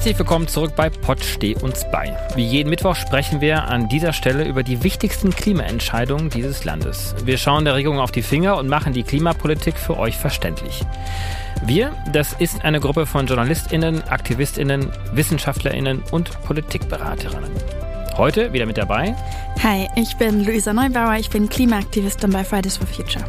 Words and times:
Herzlich 0.00 0.18
willkommen 0.18 0.48
zurück 0.48 0.72
bei 0.76 0.88
Pott 0.88 1.22
Steh 1.22 1.54
uns 1.56 1.84
bei. 1.92 2.16
Wie 2.34 2.42
jeden 2.42 2.70
Mittwoch 2.70 2.96
sprechen 2.96 3.42
wir 3.42 3.64
an 3.64 3.86
dieser 3.86 4.14
Stelle 4.14 4.48
über 4.48 4.62
die 4.62 4.82
wichtigsten 4.82 5.28
Klimaentscheidungen 5.28 6.30
dieses 6.30 6.64
Landes. 6.64 7.14
Wir 7.26 7.36
schauen 7.36 7.66
der 7.66 7.74
Regierung 7.74 7.98
auf 7.98 8.10
die 8.10 8.22
Finger 8.22 8.56
und 8.56 8.66
machen 8.66 8.94
die 8.94 9.02
Klimapolitik 9.02 9.76
für 9.76 9.98
euch 9.98 10.16
verständlich. 10.16 10.80
Wir, 11.66 11.92
das 12.14 12.32
ist 12.32 12.64
eine 12.64 12.80
Gruppe 12.80 13.04
von 13.04 13.26
JournalistInnen, 13.26 14.02
AktivistInnen, 14.08 14.88
WissenschaftlerInnen 15.12 16.02
und 16.12 16.30
Politikberaterinnen. 16.44 17.50
Heute 18.16 18.54
wieder 18.54 18.64
mit 18.64 18.78
dabei. 18.78 19.14
Hi, 19.62 19.86
ich 19.96 20.16
bin 20.16 20.46
Luisa 20.46 20.72
Neubauer, 20.72 21.16
ich 21.16 21.28
bin 21.28 21.46
Klimaaktivistin 21.46 22.30
bei 22.30 22.42
Fridays 22.42 22.78
for 22.78 22.86
Future. 22.86 23.26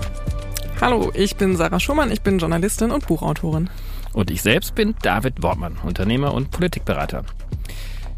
Hallo, 0.80 1.12
ich 1.16 1.36
bin 1.36 1.58
Sarah 1.58 1.82
Schumann, 1.82 2.12
ich 2.12 2.22
bin 2.22 2.40
Journalistin 2.40 2.92
und 2.92 3.06
Buchautorin. 3.08 3.70
Und 4.14 4.32
ich 4.32 4.42
selbst 4.42 4.76
bin 4.76 4.96
David 5.02 5.42
Wortmann, 5.42 5.78
Unternehmer 5.84 6.34
und 6.34 6.52
Politikberater. 6.52 7.24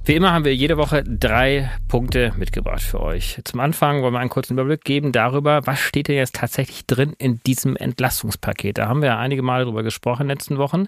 Wie 0.06 0.16
immer 0.16 0.34
haben 0.34 0.44
wir 0.44 0.54
jede 0.54 0.76
Woche 0.76 1.02
drei 1.02 1.72
Punkte 1.88 2.34
mitgebracht 2.38 2.82
für 2.82 3.00
euch. 3.00 3.40
Zum 3.46 3.62
Anfang 3.62 4.02
wollen 4.02 4.14
wir 4.14 4.20
einen 4.20 4.30
kurzen 4.30 4.54
Überblick 4.54 4.84
geben 4.84 5.14
darüber, 5.14 5.66
was 5.66 5.80
steht 5.80 6.10
denn 6.10 6.18
jetzt 6.18 6.36
tatsächlich 6.36 6.86
drin 6.86 7.14
in 7.18 7.40
diesem 7.46 7.78
Entlastungspaket. 7.78 8.80
Da 8.80 8.90
haben 8.90 9.02
wir 9.02 9.10
ja 9.10 9.20
einige 9.20 9.44
Male 9.44 9.64
drüber 9.64 9.82
gesprochen 9.82 10.24
in 10.24 10.28
den 10.28 10.38
letzten 10.38 10.58
Wochen. 10.58 10.88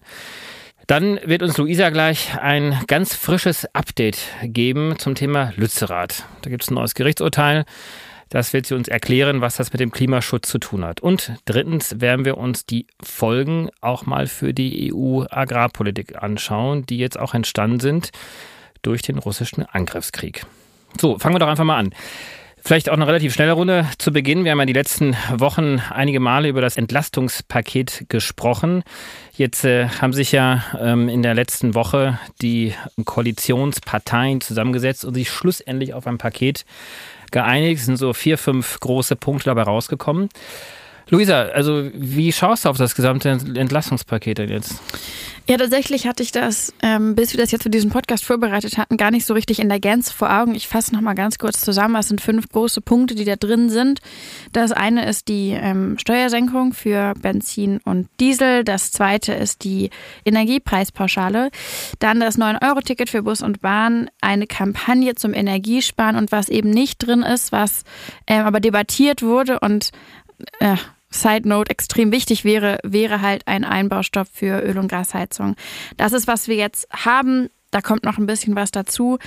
Dann 0.88 1.18
wird 1.24 1.44
uns 1.44 1.58
Luisa 1.58 1.92
gleich 1.92 2.38
ein 2.38 2.78
ganz 2.88 3.16
frisches 3.16 3.66
Update 3.74 4.20
geben 4.44 4.96
zum 5.00 5.16
Thema 5.16 5.54
Lützerath. 5.56 6.26
Da 6.42 6.50
gibt 6.50 6.64
es 6.64 6.70
ein 6.70 6.76
neues 6.76 6.94
Gerichtsurteil. 6.94 7.64
Das 8.30 8.54
wird 8.54 8.66
sie 8.66 8.76
uns 8.76 8.88
erklären, 8.88 9.42
was 9.42 9.58
das 9.58 9.72
mit 9.72 9.80
dem 9.80 9.92
Klimaschutz 9.92 10.50
zu 10.50 10.58
tun 10.58 10.84
hat. 10.84 11.00
Und 11.00 11.34
drittens 11.46 12.02
werden 12.02 12.26
wir 12.26 12.38
uns 12.38 12.66
die 12.66 12.88
Folgen 13.02 13.70
auch 13.82 14.06
mal 14.06 14.28
für 14.28 14.54
die 14.54 14.92
EU-Agrarpolitik 14.92 16.22
anschauen, 16.22 16.86
die 16.86 16.98
jetzt 16.98 17.20
auch 17.20 17.34
entstanden 17.34 17.80
sind 17.80 18.12
durch 18.82 19.02
den 19.02 19.18
russischen 19.18 19.64
Angriffskrieg. 19.66 20.46
So, 21.00 21.20
fangen 21.20 21.36
wir 21.36 21.40
doch 21.40 21.48
einfach 21.48 21.64
mal 21.64 21.78
an. 21.78 21.94
Vielleicht 22.68 22.90
auch 22.90 22.96
eine 22.96 23.06
relativ 23.06 23.32
schnelle 23.32 23.52
Runde 23.52 23.86
zu 24.00 24.12
Beginn. 24.12 24.44
Wir 24.44 24.52
haben 24.52 24.60
ja 24.60 24.66
die 24.66 24.74
letzten 24.74 25.16
Wochen 25.32 25.80
einige 25.92 26.20
Male 26.20 26.48
über 26.50 26.62
das 26.62 26.78
Entlastungspaket 26.78 28.06
gesprochen. 28.10 28.82
Jetzt 29.38 29.66
äh, 29.66 29.88
haben 29.88 30.14
sich 30.14 30.32
ja 30.32 30.64
ähm, 30.80 31.08
in 31.08 31.22
der 31.22 31.36
letzten 31.36 31.76
Woche 31.76 32.18
die 32.42 32.74
Koalitionsparteien 33.06 34.42
zusammengesetzt 34.42 35.06
und 35.06 35.14
sich 35.14 35.30
schlussendlich 35.30 35.94
auf 35.94 36.08
ein 36.08 36.18
Paket 36.18 36.66
geeinigt. 37.36 37.82
Es 37.82 37.86
sind 37.86 37.98
so 37.98 38.14
vier, 38.14 38.38
fünf 38.38 38.80
große 38.80 39.18
Punkte 39.18 39.46
dabei 39.46 39.64
rausgekommen. 39.64 40.30
Luisa, 41.10 41.44
also 41.44 41.90
wie 41.94 42.32
schaust 42.32 42.66
du 42.66 42.70
auf 42.70 42.78
das 42.78 42.96
gesamte 42.96 43.30
Entlastungspaket 43.30 44.40
denn 44.40 44.50
jetzt? 44.50 44.82
Ja, 45.48 45.58
tatsächlich 45.58 46.08
hatte 46.08 46.24
ich 46.24 46.32
das, 46.32 46.74
ähm, 46.82 47.14
bis 47.14 47.34
wir 47.34 47.40
das 47.40 47.52
jetzt 47.52 47.62
für 47.62 47.70
diesen 47.70 47.92
Podcast 47.92 48.26
vorbereitet 48.26 48.80
hatten, 48.80 48.98
gar 48.98 49.12
nicht 49.12 49.28
so 49.28 49.36
richtig 49.36 49.60
in 49.60 49.70
der 49.70 49.80
Gänze 49.80 50.12
vor 50.12 50.36
Augen. 50.36 50.56
Ich 50.56 50.68
fasse 50.68 50.92
nochmal 50.92 51.14
ganz 51.14 51.38
kurz 51.38 51.62
zusammen. 51.62 51.96
Es 51.98 52.08
sind 52.08 52.20
fünf 52.20 52.50
große 52.50 52.82
Punkte, 52.82 53.14
die 53.14 53.26
da 53.26 53.36
drin 53.36 53.70
sind. 53.70 54.00
Das 54.54 54.72
eine 54.72 55.08
ist 55.08 55.28
die 55.28 55.52
ähm, 55.52 56.00
Steuersenkung 56.00 56.74
für 56.74 57.14
Benzin 57.22 57.80
und 57.86 58.10
Diesel. 58.20 58.64
Das 58.64 58.92
zweite 58.92 59.34
ist 59.34 59.64
die 59.64 59.92
Energiepreispauschale. 60.26 61.52
Dann 62.00 62.20
das 62.20 62.40
9-Euro-Ticket 62.40 63.12
für 63.12 63.22
Bus 63.22 63.44
und 63.44 63.62
Bahn. 63.62 64.10
Eine 64.22 64.48
Kampagne 64.48 65.14
zum 65.14 65.36
Energiesparen 65.36 66.16
und 66.16 66.32
was 66.32 66.50
eben 66.50 66.72
nicht 66.72 67.06
drin 67.06 67.22
ist, 67.22 67.52
was 67.52 67.84
ähm, 68.26 68.46
aber 68.46 68.60
debattiert 68.60 69.22
wurde 69.22 69.60
und 69.60 69.92
äh, 70.60 70.78
Side 71.10 71.48
Note 71.48 71.72
extrem 71.72 72.12
wichtig 72.12 72.44
wäre, 72.44 72.80
wäre 72.84 73.22
halt 73.22 73.48
ein 73.48 73.64
Einbaustopp 73.64 74.28
für 74.32 74.62
Öl- 74.62 74.78
und 74.78 74.88
Gasheizung. 74.88 75.56
Das 75.98 76.14
ist, 76.14 76.28
was 76.28 76.48
wir 76.48 76.56
jetzt 76.56 76.88
haben. 76.92 77.50
Da 77.72 77.82
kommt 77.82 78.04
noch 78.04 78.18
ein 78.18 78.26
bisschen 78.26 78.56
was 78.56 78.72
dazu. 78.72 79.18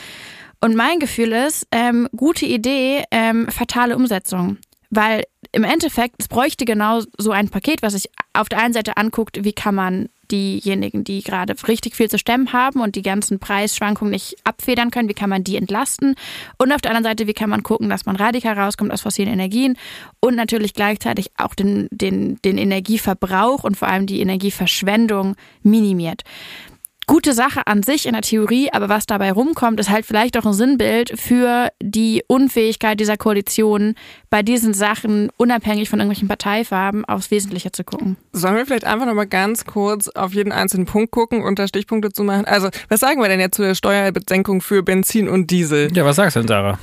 Und 0.60 0.74
mein 0.74 0.98
Gefühl 0.98 1.32
ist, 1.32 1.66
ähm, 1.70 2.08
gute 2.16 2.46
Idee, 2.46 3.04
ähm, 3.10 3.48
fatale 3.48 3.96
Umsetzung. 3.96 4.58
Weil 4.90 5.24
im 5.52 5.64
Endeffekt, 5.64 6.16
es 6.18 6.28
bräuchte 6.28 6.64
genau 6.64 7.02
so 7.16 7.30
ein 7.30 7.48
Paket, 7.48 7.82
was 7.82 7.94
sich 7.94 8.10
auf 8.32 8.48
der 8.48 8.58
einen 8.58 8.74
Seite 8.74 8.96
anguckt, 8.96 9.44
wie 9.44 9.52
kann 9.52 9.74
man 9.74 10.08
diejenigen, 10.30 11.04
die 11.04 11.22
gerade 11.22 11.54
richtig 11.66 11.96
viel 11.96 12.10
zu 12.10 12.18
stemmen 12.18 12.52
haben 12.52 12.80
und 12.80 12.96
die 12.96 13.02
ganzen 13.02 13.38
Preisschwankungen 13.38 14.12
nicht 14.12 14.36
abfedern 14.44 14.90
können, 14.90 15.08
wie 15.08 15.14
kann 15.14 15.30
man 15.30 15.42
die 15.42 15.56
entlasten? 15.56 16.16
Und 16.58 16.72
auf 16.72 16.82
der 16.82 16.90
anderen 16.90 17.10
Seite, 17.10 17.26
wie 17.26 17.32
kann 17.32 17.50
man 17.50 17.62
gucken, 17.62 17.88
dass 17.88 18.04
man 18.04 18.16
radikal 18.16 18.58
rauskommt 18.58 18.92
aus 18.92 19.00
fossilen 19.00 19.32
Energien 19.32 19.78
und 20.20 20.36
natürlich 20.36 20.74
gleichzeitig 20.74 21.30
auch 21.38 21.54
den, 21.54 21.88
den, 21.90 22.36
den 22.42 22.58
Energieverbrauch 22.58 23.64
und 23.64 23.76
vor 23.76 23.88
allem 23.88 24.06
die 24.06 24.20
Energieverschwendung 24.20 25.34
minimiert 25.62 26.24
gute 27.08 27.32
Sache 27.32 27.66
an 27.66 27.82
sich 27.82 28.06
in 28.06 28.12
der 28.12 28.22
Theorie, 28.22 28.68
aber 28.70 28.88
was 28.88 29.06
dabei 29.06 29.32
rumkommt, 29.32 29.80
ist 29.80 29.90
halt 29.90 30.06
vielleicht 30.06 30.36
auch 30.36 30.44
ein 30.44 30.52
Sinnbild 30.52 31.18
für 31.18 31.70
die 31.82 32.22
Unfähigkeit 32.28 33.00
dieser 33.00 33.16
Koalition, 33.16 33.94
bei 34.30 34.42
diesen 34.42 34.74
Sachen 34.74 35.30
unabhängig 35.38 35.88
von 35.88 35.98
irgendwelchen 35.98 36.28
Parteifarben 36.28 37.06
aufs 37.06 37.30
Wesentliche 37.30 37.72
zu 37.72 37.82
gucken. 37.82 38.18
Sollen 38.32 38.56
wir 38.56 38.66
vielleicht 38.66 38.84
einfach 38.84 39.06
nochmal 39.06 39.26
ganz 39.26 39.64
kurz 39.64 40.08
auf 40.08 40.34
jeden 40.34 40.52
einzelnen 40.52 40.84
Punkt 40.84 41.10
gucken 41.10 41.42
und 41.42 41.58
da 41.58 41.66
Stichpunkte 41.66 42.12
zu 42.12 42.24
machen? 42.24 42.44
Also, 42.44 42.68
was 42.90 43.00
sagen 43.00 43.22
wir 43.22 43.28
denn 43.28 43.40
jetzt 43.40 43.56
zu 43.56 43.62
der 43.62 43.74
Steuerbesenkung 43.74 44.60
für 44.60 44.82
Benzin 44.82 45.28
und 45.28 45.50
Diesel? 45.50 45.90
Ja, 45.96 46.04
was 46.04 46.16
sagst 46.16 46.36
du 46.36 46.40
denn, 46.40 46.48
Sarah? 46.48 46.78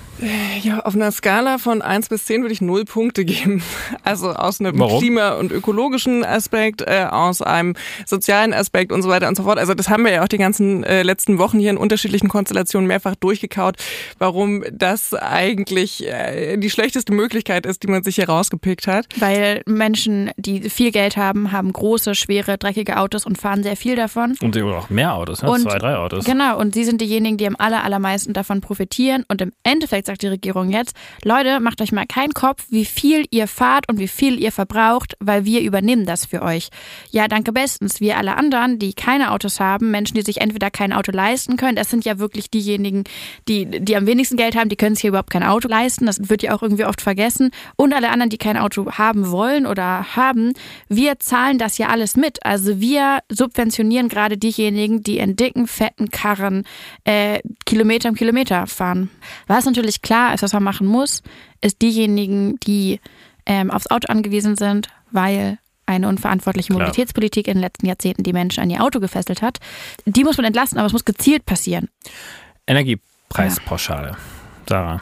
Ja, 0.63 0.79
auf 0.79 0.95
einer 0.95 1.11
Skala 1.11 1.59
von 1.59 1.83
1 1.83 2.09
bis 2.09 2.25
10 2.25 2.41
würde 2.41 2.53
ich 2.53 2.61
0 2.61 2.85
Punkte 2.85 3.25
geben. 3.25 3.61
Also 4.03 4.31
aus 4.31 4.59
einem 4.59 4.79
Warum? 4.79 4.99
Klima- 4.99 5.33
und 5.33 5.51
ökologischen 5.51 6.25
Aspekt, 6.25 6.81
äh, 6.81 7.05
aus 7.09 7.41
einem 7.41 7.75
sozialen 8.05 8.53
Aspekt 8.53 8.91
und 8.91 9.03
so 9.03 9.09
weiter 9.09 9.27
und 9.27 9.35
so 9.35 9.43
fort. 9.43 9.59
Also 9.59 9.73
das 9.73 9.89
haben 9.89 10.03
wir 10.03 10.14
ja 10.15 10.23
auch 10.23 10.27
die 10.27 10.37
ganzen 10.37 10.83
äh, 10.83 11.03
letzten 11.03 11.37
Wochen 11.37 11.59
hier 11.59 11.69
in 11.69 11.77
unterschiedlichen 11.77 12.27
Konstellationen 12.27 12.87
mehrfach 12.87 13.15
durchgekaut, 13.15 13.77
warum 14.17 14.63
das 14.71 15.13
eigentlich 15.13 16.05
äh, 16.07 16.57
die 16.57 16.69
schlechteste 16.69 17.13
Möglichkeit 17.13 17.65
ist, 17.65 17.83
die 17.83 17.87
man 17.87 18.03
sich 18.03 18.15
hier 18.15 18.27
rausgepickt 18.27 18.87
hat. 18.87 19.05
Weil 19.17 19.61
Menschen, 19.65 20.31
die 20.37 20.69
viel 20.69 20.91
Geld 20.91 21.17
haben, 21.17 21.51
haben 21.51 21.71
große, 21.71 22.15
schwere, 22.15 22.57
dreckige 22.57 22.97
Autos 22.97 23.25
und 23.25 23.37
fahren 23.37 23.63
sehr 23.63 23.75
viel 23.75 23.95
davon. 23.95 24.35
Und 24.41 24.57
auch 24.57 24.89
mehr 24.89 25.13
Autos, 25.13 25.41
ne? 25.41 25.49
Und, 25.49 25.61
zwei, 25.61 25.77
drei 25.77 25.95
Autos. 25.95 26.25
Genau, 26.25 26.57
und 26.59 26.73
sie 26.73 26.83
sind 26.83 27.01
diejenigen, 27.01 27.37
die 27.37 27.47
am 27.47 27.55
aller, 27.57 27.83
allermeisten 27.83 28.33
davon 28.33 28.61
profitieren. 28.61 29.23
Und 29.27 29.41
im 29.41 29.51
Endeffekt 29.63 30.07
sagt 30.07 30.21
die 30.21 30.27
Regierung 30.27 30.69
jetzt, 30.69 30.95
Leute, 31.23 31.59
macht 31.59 31.81
euch 31.81 31.91
mal 31.91 32.05
keinen 32.05 32.33
Kopf, 32.33 32.63
wie 32.69 32.85
viel 32.85 33.25
ihr 33.31 33.47
fahrt 33.47 33.89
und 33.89 33.99
wie 33.99 34.07
viel 34.07 34.39
ihr 34.39 34.51
verbraucht, 34.51 35.15
weil 35.19 35.45
wir 35.45 35.61
übernehmen 35.61 36.05
das 36.05 36.25
für 36.25 36.41
euch. 36.41 36.69
Ja, 37.11 37.27
danke 37.27 37.51
bestens. 37.51 37.99
Wir 37.99 38.17
alle 38.17 38.37
anderen, 38.37 38.79
die 38.79 38.93
keine 38.93 39.31
Autos 39.31 39.59
haben, 39.59 39.91
Menschen, 39.91 40.04
die 40.13 40.21
sich 40.21 40.41
entweder 40.41 40.69
kein 40.69 40.93
Auto 40.93 41.11
leisten 41.11 41.57
können. 41.57 41.75
Das 41.75 41.89
sind 41.89 42.05
ja 42.05 42.19
wirklich 42.19 42.49
diejenigen, 42.49 43.03
die, 43.47 43.65
die 43.65 43.95
am 43.95 44.05
wenigsten 44.05 44.37
Geld 44.37 44.55
haben, 44.55 44.69
die 44.69 44.75
können 44.75 44.95
sich 44.95 45.01
hier 45.01 45.09
überhaupt 45.09 45.31
kein 45.31 45.43
Auto 45.43 45.67
leisten. 45.67 46.05
Das 46.05 46.29
wird 46.29 46.43
ja 46.43 46.55
auch 46.55 46.61
irgendwie 46.61 46.85
oft 46.85 47.01
vergessen. 47.01 47.51
Und 47.75 47.93
alle 47.93 48.09
anderen, 48.09 48.29
die 48.29 48.37
kein 48.37 48.57
Auto 48.57 48.91
haben 48.91 49.31
wollen 49.31 49.65
oder 49.65 50.15
haben, 50.15 50.53
wir 50.87 51.19
zahlen 51.19 51.57
das 51.57 51.77
ja 51.77 51.87
alles 51.87 52.15
mit. 52.15 52.45
Also 52.45 52.79
wir 52.79 53.19
subventionieren 53.29 54.09
gerade 54.09 54.37
diejenigen, 54.37 55.01
die 55.01 55.17
in 55.17 55.35
dicken, 55.35 55.67
fetten 55.67 56.09
Karren 56.09 56.63
äh, 57.03 57.39
Kilometer 57.65 58.09
um 58.09 58.15
Kilometer 58.15 58.67
fahren. 58.67 59.09
Was 59.47 59.65
natürlich 59.65 60.01
klar 60.01 60.33
ist, 60.33 60.43
was 60.43 60.53
man 60.53 60.63
machen 60.63 60.87
muss, 60.87 61.23
ist 61.61 61.81
diejenigen, 61.81 62.59
die 62.61 62.99
ähm, 63.45 63.71
aufs 63.71 63.89
Auto 63.89 64.07
angewiesen 64.07 64.55
sind, 64.55 64.89
weil 65.11 65.57
eine 65.85 66.07
unverantwortliche 66.07 66.73
Mobilitätspolitik 66.73 67.47
in 67.47 67.55
den 67.55 67.61
letzten 67.61 67.85
Jahrzehnten 67.85 68.23
die 68.23 68.33
Menschen 68.33 68.61
an 68.61 68.69
ihr 68.69 68.83
Auto 68.83 68.99
gefesselt 68.99 69.41
hat. 69.41 69.59
Die 70.05 70.23
muss 70.23 70.37
man 70.37 70.45
entlasten, 70.45 70.77
aber 70.77 70.87
es 70.87 70.93
muss 70.93 71.05
gezielt 71.05 71.45
passieren. 71.45 71.89
Energiepreispauschale. 72.67 74.17
Sarah. 74.67 75.01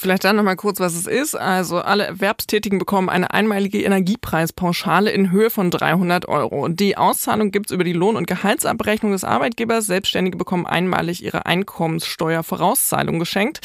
Vielleicht 0.00 0.22
dann 0.24 0.36
nochmal 0.36 0.56
kurz, 0.56 0.78
was 0.78 0.94
es 0.94 1.06
ist. 1.06 1.34
Also 1.34 1.78
alle 1.80 2.06
Erwerbstätigen 2.06 2.78
bekommen 2.78 3.08
eine 3.08 3.32
einmalige 3.32 3.82
Energiepreispauschale 3.82 5.10
in 5.10 5.32
Höhe 5.32 5.50
von 5.50 5.70
300 5.70 6.28
Euro. 6.28 6.68
Die 6.68 6.96
Auszahlung 6.96 7.50
gibt 7.50 7.66
es 7.66 7.74
über 7.74 7.82
die 7.82 7.92
Lohn- 7.92 8.14
und 8.14 8.28
Gehaltsabrechnung 8.28 9.10
des 9.10 9.24
Arbeitgebers. 9.24 9.86
Selbstständige 9.86 10.38
bekommen 10.38 10.66
einmalig 10.66 11.24
ihre 11.24 11.46
Einkommenssteuervorauszahlung 11.46 13.18
geschenkt. 13.18 13.60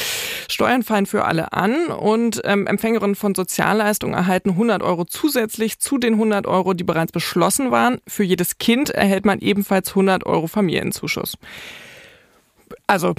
Steuern 0.49 0.81
fallen 0.81 1.05
für 1.05 1.25
alle 1.25 1.53
an 1.53 1.87
und 1.87 2.41
ähm, 2.45 2.65
Empfängerinnen 2.65 3.15
von 3.15 3.35
Sozialleistungen 3.35 4.15
erhalten 4.15 4.51
100 4.51 4.81
Euro 4.81 5.05
zusätzlich 5.05 5.79
zu 5.79 5.99
den 5.99 6.13
100 6.13 6.47
Euro, 6.47 6.73
die 6.73 6.83
bereits 6.83 7.11
beschlossen 7.11 7.69
waren. 7.69 8.01
Für 8.07 8.23
jedes 8.23 8.57
Kind 8.57 8.89
erhält 8.89 9.25
man 9.25 9.39
ebenfalls 9.39 9.89
100 9.89 10.25
Euro 10.25 10.47
Familienzuschuss 10.47 11.37
also 12.87 13.15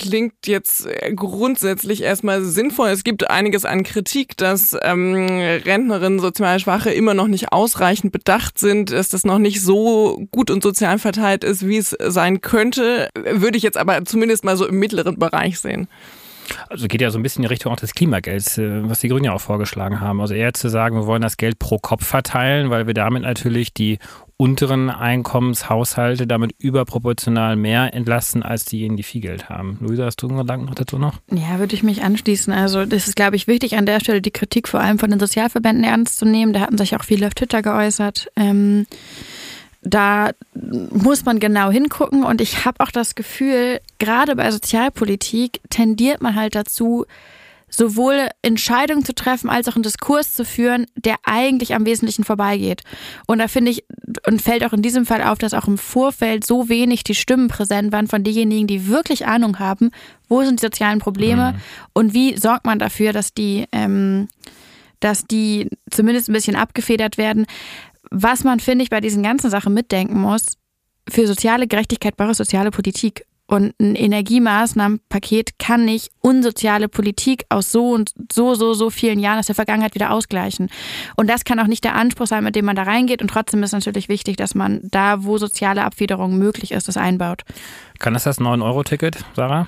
klingt 0.00 0.46
jetzt 0.46 0.88
grundsätzlich 1.14 2.02
erstmal 2.02 2.42
sinnvoll. 2.42 2.88
Es 2.88 3.04
gibt 3.04 3.28
einiges 3.28 3.66
an 3.66 3.82
Kritik, 3.82 4.36
dass 4.36 4.74
ähm, 4.82 5.14
Rentnerinnen, 5.28 6.18
sozial 6.18 6.58
Schwache 6.58 6.90
immer 6.90 7.12
noch 7.12 7.26
nicht 7.26 7.52
ausreichend 7.52 8.10
bedacht 8.10 8.58
sind, 8.58 8.90
dass 8.92 9.10
das 9.10 9.24
noch 9.24 9.38
nicht 9.38 9.60
so 9.60 10.26
gut 10.30 10.50
und 10.50 10.62
sozial 10.62 10.98
verteilt 10.98 11.44
ist, 11.44 11.68
wie 11.68 11.76
es 11.76 11.94
sein 12.00 12.40
könnte. 12.40 13.10
Würde 13.14 13.58
ich 13.58 13.62
jetzt 13.62 13.76
aber 13.76 14.04
zumindest 14.06 14.42
mal 14.42 14.56
so 14.56 14.66
im 14.66 14.78
mittleren 14.78 15.18
Bereich 15.18 15.60
sehen. 15.60 15.86
Also 16.68 16.86
geht 16.88 17.00
ja 17.00 17.10
so 17.10 17.18
ein 17.18 17.22
bisschen 17.22 17.44
in 17.44 17.48
Richtung 17.48 17.72
auch 17.72 17.76
des 17.76 17.94
Klimagelds, 17.94 18.58
äh, 18.58 18.88
was 18.88 19.00
die 19.00 19.08
Grünen 19.08 19.24
ja 19.24 19.32
auch 19.32 19.40
vorgeschlagen 19.40 20.00
haben. 20.00 20.20
Also 20.20 20.34
eher 20.34 20.54
zu 20.54 20.68
sagen, 20.68 20.96
wir 20.96 21.06
wollen 21.06 21.22
das 21.22 21.36
Geld 21.36 21.58
pro 21.58 21.78
Kopf 21.78 22.06
verteilen, 22.06 22.70
weil 22.70 22.86
wir 22.86 22.94
damit 22.94 23.22
natürlich 23.22 23.74
die 23.74 23.98
unteren 24.40 24.88
Einkommenshaushalte 24.88 26.26
damit 26.26 26.54
überproportional 26.58 27.56
mehr 27.56 27.92
entlasten 27.92 28.42
als 28.42 28.64
diejenigen, 28.64 28.96
die 28.96 29.02
viel 29.02 29.20
Geld 29.20 29.50
haben. 29.50 29.76
Luisa, 29.82 30.06
hast 30.06 30.22
du 30.22 30.28
einen 30.28 30.38
Gedanken 30.38 30.72
dazu 30.74 30.98
noch? 30.98 31.16
Ja, 31.30 31.58
würde 31.58 31.74
ich 31.74 31.82
mich 31.82 32.02
anschließen. 32.02 32.50
Also 32.50 32.86
das 32.86 33.06
ist, 33.06 33.16
glaube 33.16 33.36
ich, 33.36 33.46
wichtig 33.48 33.76
an 33.76 33.84
der 33.84 34.00
Stelle, 34.00 34.22
die 34.22 34.30
Kritik 34.30 34.66
vor 34.66 34.80
allem 34.80 34.98
von 34.98 35.10
den 35.10 35.20
Sozialverbänden 35.20 35.84
ernst 35.84 36.16
zu 36.16 36.24
nehmen. 36.24 36.54
Da 36.54 36.60
hatten 36.60 36.78
sich 36.78 36.96
auch 36.96 37.04
viele 37.04 37.26
auf 37.26 37.34
Twitter 37.34 37.60
geäußert. 37.60 38.32
Ähm, 38.34 38.86
da 39.82 40.30
muss 40.62 41.24
man 41.24 41.40
genau 41.40 41.70
hingucken 41.70 42.24
und 42.24 42.40
ich 42.40 42.64
habe 42.64 42.80
auch 42.80 42.90
das 42.90 43.14
Gefühl, 43.14 43.80
gerade 43.98 44.36
bei 44.36 44.50
Sozialpolitik 44.50 45.60
tendiert 45.70 46.20
man 46.20 46.34
halt 46.34 46.54
dazu, 46.54 47.06
sowohl 47.70 48.28
Entscheidungen 48.42 49.04
zu 49.04 49.14
treffen 49.14 49.48
als 49.48 49.68
auch 49.68 49.76
einen 49.76 49.84
Diskurs 49.84 50.34
zu 50.34 50.44
führen, 50.44 50.86
der 50.96 51.16
eigentlich 51.24 51.74
am 51.74 51.86
Wesentlichen 51.86 52.24
vorbeigeht. 52.24 52.82
Und 53.26 53.38
da 53.38 53.48
finde 53.48 53.70
ich, 53.70 53.84
und 54.26 54.42
fällt 54.42 54.64
auch 54.64 54.72
in 54.72 54.82
diesem 54.82 55.06
Fall 55.06 55.22
auf, 55.22 55.38
dass 55.38 55.54
auch 55.54 55.68
im 55.68 55.78
Vorfeld 55.78 56.44
so 56.44 56.68
wenig 56.68 57.04
die 57.04 57.14
Stimmen 57.14 57.48
präsent 57.48 57.92
waren 57.92 58.08
von 58.08 58.24
denjenigen, 58.24 58.66
die 58.66 58.88
wirklich 58.88 59.26
Ahnung 59.26 59.58
haben, 59.58 59.90
wo 60.28 60.42
sind 60.42 60.60
die 60.60 60.66
sozialen 60.66 60.98
Probleme 60.98 61.52
mhm. 61.52 61.60
und 61.92 62.14
wie 62.14 62.36
sorgt 62.36 62.66
man 62.66 62.78
dafür, 62.78 63.12
dass 63.12 63.32
die, 63.32 63.66
ähm, 63.72 64.28
dass 64.98 65.24
die 65.24 65.68
zumindest 65.90 66.28
ein 66.28 66.34
bisschen 66.34 66.56
abgefedert 66.56 67.18
werden. 67.18 67.46
Was 68.10 68.44
man, 68.44 68.60
finde 68.60 68.82
ich, 68.82 68.90
bei 68.90 69.00
diesen 69.00 69.22
ganzen 69.22 69.50
Sachen 69.50 69.74
mitdenken 69.74 70.20
muss, 70.20 70.56
für 71.08 71.26
soziale 71.26 71.66
Gerechtigkeit 71.66 72.16
braucht 72.16 72.32
es 72.32 72.38
soziale 72.38 72.70
Politik. 72.70 73.24
Und 73.46 73.74
ein 73.80 73.96
Energiemaßnahmenpaket 73.96 75.58
kann 75.58 75.84
nicht 75.84 76.12
unsoziale 76.20 76.88
Politik 76.88 77.46
aus 77.48 77.72
so 77.72 77.90
und 77.90 78.12
so, 78.30 78.54
so, 78.54 78.74
so 78.74 78.90
vielen 78.90 79.18
Jahren 79.18 79.40
aus 79.40 79.46
der 79.46 79.56
Vergangenheit 79.56 79.96
wieder 79.96 80.12
ausgleichen. 80.12 80.70
Und 81.16 81.28
das 81.28 81.42
kann 81.42 81.58
auch 81.58 81.66
nicht 81.66 81.82
der 81.82 81.96
Anspruch 81.96 82.28
sein, 82.28 82.44
mit 82.44 82.54
dem 82.54 82.64
man 82.64 82.76
da 82.76 82.84
reingeht. 82.84 83.22
Und 83.22 83.28
trotzdem 83.28 83.64
ist 83.64 83.72
natürlich 83.72 84.08
wichtig, 84.08 84.36
dass 84.36 84.54
man 84.54 84.80
da, 84.84 85.24
wo 85.24 85.36
soziale 85.36 85.84
Abwiderung 85.84 86.38
möglich 86.38 86.70
ist, 86.70 86.86
das 86.86 86.96
einbaut. 86.96 87.42
Kann 87.98 88.14
das 88.14 88.22
das 88.22 88.38
9-Euro-Ticket, 88.38 89.24
Sarah? 89.34 89.66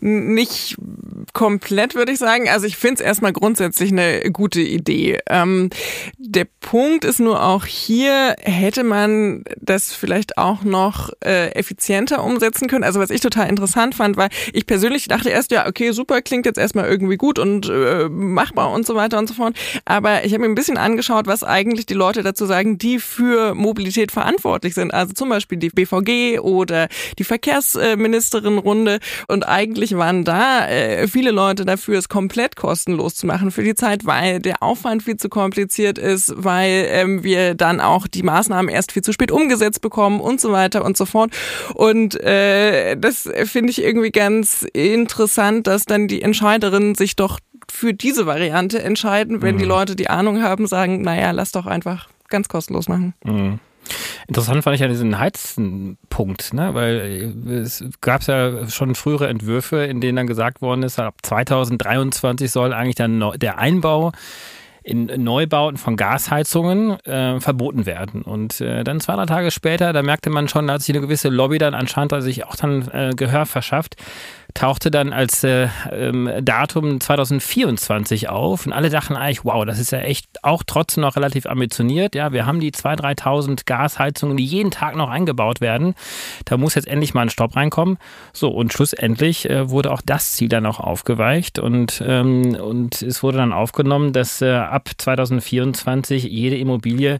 nicht 0.00 0.76
komplett, 1.32 1.94
würde 1.94 2.12
ich 2.12 2.18
sagen. 2.18 2.48
Also 2.48 2.66
ich 2.66 2.76
finde 2.76 2.96
es 2.96 3.00
erstmal 3.00 3.32
grundsätzlich 3.32 3.92
eine 3.92 4.30
gute 4.32 4.60
Idee. 4.60 5.18
Ähm, 5.28 5.70
der 6.28 6.46
Punkt 6.60 7.04
ist 7.04 7.20
nur 7.20 7.42
auch 7.42 7.64
hier, 7.64 8.34
hätte 8.40 8.82
man 8.82 9.44
das 9.60 9.92
vielleicht 9.92 10.38
auch 10.38 10.64
noch 10.64 11.10
äh, 11.24 11.50
effizienter 11.52 12.24
umsetzen 12.24 12.66
können. 12.66 12.84
Also 12.84 12.98
was 12.98 13.10
ich 13.10 13.20
total 13.20 13.48
interessant 13.48 13.94
fand, 13.94 14.16
war, 14.16 14.28
ich 14.52 14.66
persönlich 14.66 15.06
dachte 15.06 15.30
erst, 15.30 15.52
ja, 15.52 15.68
okay, 15.68 15.92
super, 15.92 16.22
klingt 16.22 16.46
jetzt 16.46 16.58
erstmal 16.58 16.88
irgendwie 16.88 17.16
gut 17.16 17.38
und 17.38 17.68
äh, 17.68 18.08
machbar 18.08 18.72
und 18.72 18.86
so 18.86 18.94
weiter 18.94 19.18
und 19.18 19.28
so 19.28 19.34
fort. 19.34 19.56
Aber 19.84 20.24
ich 20.24 20.32
habe 20.32 20.42
mir 20.42 20.48
ein 20.48 20.54
bisschen 20.54 20.76
angeschaut, 20.76 21.26
was 21.26 21.44
eigentlich 21.44 21.86
die 21.86 21.94
Leute 21.94 22.22
dazu 22.22 22.46
sagen, 22.46 22.78
die 22.78 22.98
für 22.98 23.54
Mobilität 23.54 24.10
verantwortlich 24.10 24.74
sind. 24.74 24.92
Also 24.92 25.12
zum 25.12 25.28
Beispiel 25.28 25.58
die 25.58 25.70
BVG 25.70 26.40
oder 26.40 26.88
die 27.18 27.24
Verkehrsministerin 27.24 28.58
Runde 28.58 28.88
Stunde. 28.88 29.00
Und 29.28 29.46
eigentlich 29.46 29.96
waren 29.96 30.24
da 30.24 30.66
äh, 30.68 31.08
viele 31.08 31.30
Leute 31.30 31.64
dafür, 31.64 31.98
es 31.98 32.08
komplett 32.08 32.56
kostenlos 32.56 33.14
zu 33.14 33.26
machen 33.26 33.50
für 33.50 33.62
die 33.62 33.74
Zeit, 33.74 34.06
weil 34.06 34.40
der 34.40 34.62
Aufwand 34.62 35.02
viel 35.02 35.16
zu 35.16 35.28
kompliziert 35.28 35.98
ist, 35.98 36.17
weil 36.36 36.86
ähm, 36.88 37.24
wir 37.24 37.54
dann 37.54 37.80
auch 37.80 38.06
die 38.06 38.22
Maßnahmen 38.22 38.68
erst 38.68 38.92
viel 38.92 39.02
zu 39.02 39.12
spät 39.12 39.30
umgesetzt 39.30 39.80
bekommen 39.80 40.20
und 40.20 40.40
so 40.40 40.52
weiter 40.52 40.84
und 40.84 40.96
so 40.96 41.06
fort. 41.06 41.30
Und 41.74 42.20
äh, 42.20 42.96
das 42.96 43.30
finde 43.44 43.70
ich 43.70 43.82
irgendwie 43.82 44.10
ganz 44.10 44.62
interessant, 44.72 45.66
dass 45.66 45.84
dann 45.84 46.08
die 46.08 46.22
Entscheiderinnen 46.22 46.94
sich 46.94 47.16
doch 47.16 47.38
für 47.70 47.92
diese 47.92 48.26
Variante 48.26 48.82
entscheiden, 48.82 49.42
wenn 49.42 49.56
mhm. 49.56 49.60
die 49.60 49.64
Leute, 49.64 49.96
die 49.96 50.10
Ahnung 50.10 50.42
haben, 50.42 50.66
sagen, 50.66 51.02
naja, 51.02 51.30
lass 51.32 51.52
doch 51.52 51.66
einfach 51.66 52.08
ganz 52.28 52.48
kostenlos 52.48 52.88
machen. 52.88 53.14
Mhm. 53.24 53.60
Interessant 54.26 54.62
fand 54.62 54.74
ich 54.74 54.80
ja 54.80 54.88
diesen 54.88 55.18
Heizenpunkt, 55.18 56.52
ne? 56.52 56.74
weil 56.74 57.34
es 57.48 57.84
gab 58.00 58.22
ja 58.24 58.68
schon 58.68 58.94
frühere 58.94 59.28
Entwürfe, 59.28 59.84
in 59.84 60.00
denen 60.00 60.16
dann 60.16 60.26
gesagt 60.26 60.60
worden 60.60 60.82
ist, 60.82 60.98
ab 60.98 61.14
2023 61.22 62.50
soll 62.50 62.72
eigentlich 62.72 62.96
dann 62.96 63.32
der 63.36 63.58
Einbau 63.58 64.12
in 64.88 65.06
Neubauten 65.22 65.76
von 65.76 65.96
Gasheizungen 65.96 66.98
äh, 67.04 67.40
verboten 67.40 67.84
werden. 67.84 68.22
Und 68.22 68.60
äh, 68.60 68.84
dann 68.84 69.00
zwei, 69.00 69.16
drei 69.16 69.26
Tage 69.26 69.50
später, 69.50 69.92
da 69.92 70.02
merkte 70.02 70.30
man 70.30 70.48
schon, 70.48 70.66
da 70.66 70.74
hat 70.74 70.82
sich 70.82 70.94
eine 70.94 71.02
gewisse 71.02 71.28
Lobby 71.28 71.58
dann 71.58 71.74
anscheinend 71.74 72.22
sich 72.22 72.46
auch 72.46 72.56
dann 72.56 72.88
äh, 72.92 73.10
Gehör 73.14 73.44
verschafft, 73.44 73.96
tauchte 74.54 74.90
dann 74.90 75.12
als 75.12 75.44
äh, 75.44 75.68
ähm, 75.92 76.30
Datum 76.42 77.00
2024 77.00 78.28
auf 78.28 78.66
und 78.66 78.72
alle 78.72 78.90
dachten 78.90 79.16
eigentlich, 79.16 79.44
wow, 79.44 79.64
das 79.64 79.78
ist 79.78 79.92
ja 79.92 80.00
echt 80.00 80.26
auch 80.42 80.62
trotzdem 80.66 81.02
noch 81.02 81.16
relativ 81.16 81.46
ambitioniert. 81.46 82.14
Ja, 82.14 82.32
wir 82.32 82.46
haben 82.46 82.60
die 82.60 82.72
2.000, 82.72 83.20
3.000 83.20 83.60
Gasheizungen, 83.66 84.36
die 84.36 84.44
jeden 84.44 84.70
Tag 84.70 84.96
noch 84.96 85.10
eingebaut 85.10 85.60
werden. 85.60 85.94
Da 86.44 86.56
muss 86.56 86.74
jetzt 86.74 86.88
endlich 86.88 87.14
mal 87.14 87.22
ein 87.22 87.30
Stopp 87.30 87.56
reinkommen. 87.56 87.98
So, 88.32 88.50
und 88.50 88.72
schlussendlich 88.72 89.48
äh, 89.48 89.70
wurde 89.70 89.92
auch 89.92 90.02
das 90.04 90.32
Ziel 90.32 90.48
dann 90.48 90.66
auch 90.66 90.80
aufgeweicht 90.80 91.58
und, 91.58 92.02
ähm, 92.06 92.54
und 92.54 93.02
es 93.02 93.22
wurde 93.22 93.38
dann 93.38 93.52
aufgenommen, 93.52 94.12
dass 94.12 94.42
äh, 94.42 94.50
ab 94.52 94.88
2024 94.96 96.24
jede 96.24 96.56
Immobilie 96.56 97.18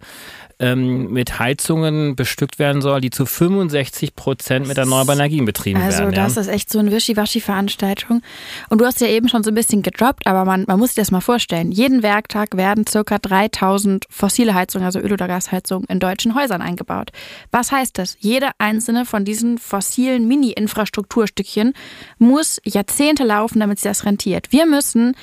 ähm, 0.60 1.12
mit 1.12 1.38
Heizungen 1.38 2.16
bestückt 2.16 2.58
werden 2.58 2.82
soll, 2.82 3.00
die 3.00 3.10
zu 3.10 3.26
65 3.26 4.16
Prozent 4.16 4.66
mit 4.66 4.76
erneuerbaren 4.76 5.20
Energien 5.20 5.44
betrieben 5.44 5.80
also, 5.80 6.00
werden. 6.00 6.18
Also 6.18 6.36
das 6.36 6.46
ist 6.46 6.52
echt 6.52 6.70
so 6.70 6.78
eine 6.78 6.90
Wischiwaschi-Veranstaltung. 6.90 8.22
Und 8.68 8.80
du 8.80 8.84
hast 8.84 9.00
ja 9.00 9.06
eben 9.06 9.28
schon 9.28 9.44
so 9.44 9.50
ein 9.50 9.54
bisschen 9.54 9.82
gedroppt, 9.82 10.26
aber 10.26 10.44
man, 10.44 10.64
man 10.66 10.78
muss 10.78 10.90
sich 10.90 10.96
das 10.96 11.10
mal 11.10 11.20
vorstellen. 11.20 11.70
Jeden 11.70 12.02
Werktag 12.02 12.56
werden 12.56 12.86
circa 12.86 13.18
3000 13.18 14.06
fossile 14.10 14.54
Heizungen, 14.54 14.84
also 14.84 14.98
Öl- 14.98 15.12
oder 15.12 15.28
Gasheizungen, 15.28 15.86
in 15.88 16.00
deutschen 16.00 16.34
Häusern 16.34 16.62
eingebaut. 16.62 17.10
Was 17.50 17.70
heißt 17.70 17.98
das? 17.98 18.16
Jede 18.18 18.50
einzelne 18.58 19.04
von 19.04 19.24
diesen 19.24 19.58
fossilen 19.58 20.26
Mini-Infrastrukturstückchen 20.26 21.72
muss 22.18 22.60
Jahrzehnte 22.64 23.24
laufen, 23.24 23.60
damit 23.60 23.78
sie 23.78 23.88
das 23.88 24.04
rentiert. 24.04 24.50
Wir 24.50 24.66
müssen 24.66 25.14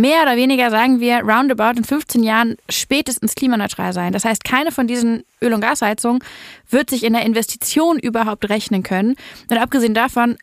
mehr 0.00 0.22
oder 0.22 0.36
weniger, 0.36 0.70
sagen 0.70 1.00
wir, 1.00 1.20
roundabout 1.20 1.78
in 1.78 1.84
15 1.84 2.22
Jahren 2.22 2.56
spätestens 2.68 3.34
klimaneutral 3.34 3.92
sein. 3.92 4.12
Das 4.12 4.24
heißt, 4.24 4.44
keine 4.44 4.72
von 4.72 4.86
diesen 4.86 5.24
Öl- 5.40 5.52
und 5.52 5.60
Gasheizungen 5.60 6.22
wird 6.70 6.90
sich 6.90 7.04
in 7.04 7.12
der 7.12 7.24
Investition 7.24 7.98
überhaupt 7.98 8.48
rechnen 8.48 8.82
können. 8.82 9.16
Und 9.50 9.58
abgesehen 9.58 9.94
davon 9.94 10.36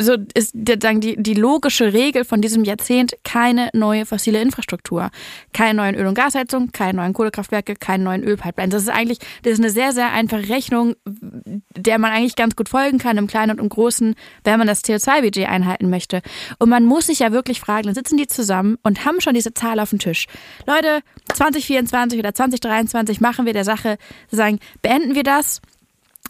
so 0.00 0.16
ist 0.34 0.52
sozusagen 0.52 1.00
die, 1.00 1.20
die 1.20 1.34
logische 1.34 1.92
Regel 1.92 2.24
von 2.24 2.40
diesem 2.40 2.64
Jahrzehnt 2.64 3.16
keine 3.24 3.70
neue 3.72 4.06
fossile 4.06 4.40
Infrastruktur. 4.40 5.10
Keine 5.52 5.74
neuen 5.74 5.94
Öl- 5.94 6.06
und 6.06 6.14
Gasheizungen, 6.14 6.72
keine 6.72 6.98
neuen 6.98 7.12
Kohlekraftwerke, 7.12 7.74
keine 7.74 8.04
neuen 8.04 8.22
Ölpipelines. 8.22 8.72
Das 8.72 8.82
ist 8.82 8.88
eigentlich, 8.88 9.18
das 9.42 9.54
ist 9.54 9.60
eine 9.60 9.70
sehr, 9.70 9.92
sehr 9.92 10.12
einfache 10.12 10.48
Rechnung, 10.48 10.94
der 11.04 11.98
man 11.98 12.12
eigentlich 12.12 12.36
ganz 12.36 12.56
gut 12.56 12.68
folgen 12.68 12.98
kann, 12.98 13.18
im 13.18 13.26
Kleinen 13.26 13.52
und 13.52 13.60
im 13.60 13.68
Großen, 13.68 14.14
wenn 14.44 14.58
man 14.58 14.66
das 14.66 14.82
CO2-Budget 14.84 15.48
einhalten 15.48 15.90
möchte. 15.90 16.22
Und 16.58 16.68
man 16.68 16.84
muss 16.84 17.06
sich 17.06 17.20
ja 17.20 17.32
wirklich 17.32 17.60
fragen, 17.60 17.84
dann 17.86 17.94
sitzen 17.94 18.16
die 18.16 18.26
zusammen 18.26 18.78
und 18.82 19.04
haben 19.04 19.20
schon 19.20 19.34
diese 19.34 19.54
Zahl 19.54 19.80
auf 19.80 19.90
dem 19.90 19.98
Tisch. 19.98 20.26
Leute, 20.66 21.00
2024 21.34 22.18
oder 22.18 22.34
2023 22.34 23.20
machen 23.20 23.46
wir 23.46 23.52
der 23.52 23.64
Sache, 23.64 23.98
sagen, 24.30 24.58
beenden 24.82 25.14
wir 25.14 25.22
das 25.22 25.60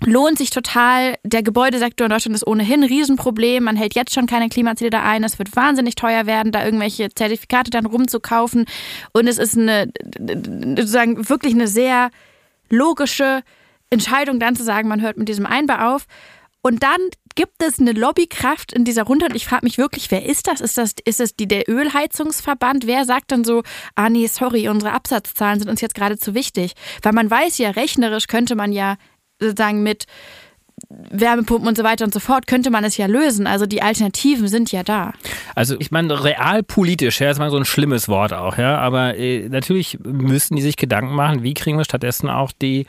lohnt 0.04 0.38
sich 0.38 0.50
total. 0.50 1.16
Der 1.24 1.42
Gebäudesektor 1.42 2.06
in 2.06 2.10
Deutschland 2.10 2.34
ist 2.34 2.46
ohnehin 2.46 2.82
ein 2.82 2.88
Riesenproblem. 2.88 3.64
Man 3.64 3.76
hält 3.76 3.94
jetzt 3.94 4.14
schon 4.14 4.26
keine 4.26 4.48
Klimaziele 4.48 4.90
da 4.90 5.02
ein. 5.02 5.24
Es 5.24 5.38
wird 5.38 5.54
wahnsinnig 5.54 5.94
teuer 5.94 6.26
werden, 6.26 6.52
da 6.52 6.64
irgendwelche 6.64 7.10
Zertifikate 7.14 7.70
dann 7.70 7.86
rumzukaufen. 7.86 8.66
Und 9.12 9.26
es 9.28 9.38
ist 9.38 9.56
eine, 9.56 9.92
sozusagen 10.18 11.28
wirklich 11.28 11.54
eine 11.54 11.68
sehr 11.68 12.10
logische 12.68 13.42
Entscheidung, 13.90 14.40
dann 14.40 14.56
zu 14.56 14.64
sagen, 14.64 14.88
man 14.88 15.02
hört 15.02 15.18
mit 15.18 15.28
diesem 15.28 15.46
Einbau 15.46 15.94
auf. 15.94 16.06
Und 16.62 16.82
dann 16.82 17.00
gibt 17.34 17.62
es 17.62 17.80
eine 17.80 17.92
Lobbykraft 17.92 18.72
in 18.72 18.84
dieser 18.84 19.02
Runde 19.02 19.26
und 19.26 19.34
ich 19.34 19.46
frage 19.46 19.64
mich 19.64 19.78
wirklich, 19.78 20.10
wer 20.10 20.24
ist 20.24 20.46
das? 20.46 20.60
Ist 20.60 20.78
das, 20.78 20.94
ist 21.04 21.18
das 21.18 21.34
die, 21.34 21.48
der 21.48 21.68
Ölheizungsverband? 21.68 22.86
Wer 22.86 23.04
sagt 23.04 23.32
dann 23.32 23.42
so, 23.42 23.62
ah 23.96 24.08
nee, 24.08 24.26
sorry, 24.28 24.68
unsere 24.68 24.92
Absatzzahlen 24.92 25.58
sind 25.58 25.68
uns 25.68 25.80
jetzt 25.80 25.94
gerade 25.94 26.18
zu 26.18 26.34
wichtig? 26.34 26.74
Weil 27.02 27.12
man 27.12 27.30
weiß 27.30 27.58
ja, 27.58 27.70
rechnerisch 27.70 28.28
könnte 28.28 28.54
man 28.54 28.72
ja 28.72 28.96
sozusagen 29.42 29.82
mit 29.82 30.06
Wärmepumpen 30.88 31.68
und 31.68 31.76
so 31.76 31.84
weiter 31.84 32.04
und 32.04 32.12
so 32.12 32.20
fort 32.20 32.46
könnte 32.46 32.70
man 32.70 32.84
es 32.84 32.96
ja 32.96 33.06
lösen. 33.06 33.46
Also 33.46 33.66
die 33.66 33.82
Alternativen 33.82 34.48
sind 34.48 34.72
ja 34.72 34.82
da. 34.82 35.12
Also 35.54 35.76
ich 35.78 35.90
meine, 35.90 36.24
realpolitisch, 36.24 37.20
ja, 37.20 37.30
ist 37.30 37.38
mal 37.38 37.50
so 37.50 37.56
ein 37.56 37.64
schlimmes 37.64 38.08
Wort 38.08 38.32
auch, 38.32 38.58
ja. 38.58 38.78
Aber 38.78 39.16
äh, 39.16 39.48
natürlich 39.48 39.98
müssten 40.02 40.56
die 40.56 40.62
sich 40.62 40.76
Gedanken 40.76 41.14
machen, 41.14 41.42
wie 41.42 41.54
kriegen 41.54 41.78
wir 41.78 41.84
stattdessen 41.84 42.28
auch 42.28 42.52
die 42.52 42.86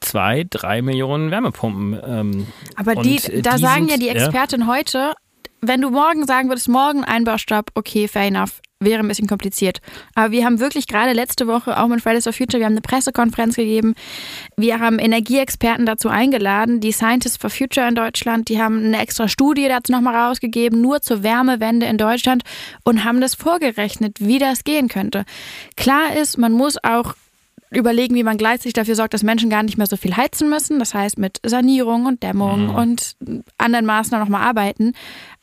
zwei, 0.00 0.46
drei 0.48 0.82
Millionen 0.82 1.30
Wärmepumpen. 1.30 2.00
Ähm, 2.04 2.46
Aber 2.76 2.94
die, 2.96 3.42
da 3.42 3.58
sagen 3.58 3.88
ja 3.88 3.96
die 3.96 4.08
Expertin 4.08 4.60
ja? 4.60 4.66
heute, 4.66 5.12
wenn 5.60 5.80
du 5.80 5.90
morgen 5.90 6.26
sagen 6.26 6.48
würdest, 6.48 6.68
morgen 6.68 7.04
Einbaustopp, 7.04 7.70
okay, 7.74 8.08
fair 8.08 8.26
enough, 8.26 8.60
wäre 8.80 9.00
ein 9.00 9.08
bisschen 9.08 9.28
kompliziert. 9.28 9.80
Aber 10.14 10.32
wir 10.32 10.44
haben 10.44 10.58
wirklich 10.58 10.86
gerade 10.86 11.12
letzte 11.12 11.46
Woche 11.46 11.78
auch 11.78 11.86
mit 11.88 12.00
Fridays 12.00 12.24
for 12.24 12.32
Future, 12.32 12.60
wir 12.60 12.66
haben 12.66 12.72
eine 12.72 12.80
Pressekonferenz 12.80 13.56
gegeben. 13.56 13.94
Wir 14.56 14.80
haben 14.80 14.98
Energieexperten 14.98 15.84
dazu 15.84 16.08
eingeladen, 16.08 16.80
die 16.80 16.92
Scientists 16.92 17.36
for 17.36 17.50
Future 17.50 17.86
in 17.86 17.94
Deutschland, 17.94 18.48
die 18.48 18.60
haben 18.60 18.84
eine 18.84 18.98
extra 18.98 19.28
Studie 19.28 19.68
dazu 19.68 19.92
nochmal 19.92 20.16
rausgegeben, 20.16 20.80
nur 20.80 21.02
zur 21.02 21.22
Wärmewende 21.22 21.86
in 21.86 21.98
Deutschland 21.98 22.42
und 22.84 23.04
haben 23.04 23.20
das 23.20 23.34
vorgerechnet, 23.34 24.16
wie 24.20 24.38
das 24.38 24.64
gehen 24.64 24.88
könnte. 24.88 25.24
Klar 25.76 26.16
ist, 26.16 26.38
man 26.38 26.52
muss 26.52 26.82
auch 26.82 27.14
überlegen, 27.70 28.14
wie 28.14 28.24
man 28.24 28.36
gleichzeitig 28.36 28.72
dafür 28.72 28.94
sorgt, 28.94 29.14
dass 29.14 29.22
Menschen 29.22 29.50
gar 29.50 29.62
nicht 29.62 29.78
mehr 29.78 29.86
so 29.86 29.96
viel 29.96 30.16
heizen 30.16 30.48
müssen. 30.50 30.78
Das 30.78 30.94
heißt, 30.94 31.18
mit 31.18 31.40
Sanierung 31.44 32.06
und 32.06 32.22
Dämmung 32.22 32.68
mhm. 32.68 32.74
und 32.74 33.16
anderen 33.58 33.86
Maßnahmen 33.86 34.26
nochmal 34.26 34.46
arbeiten. 34.46 34.92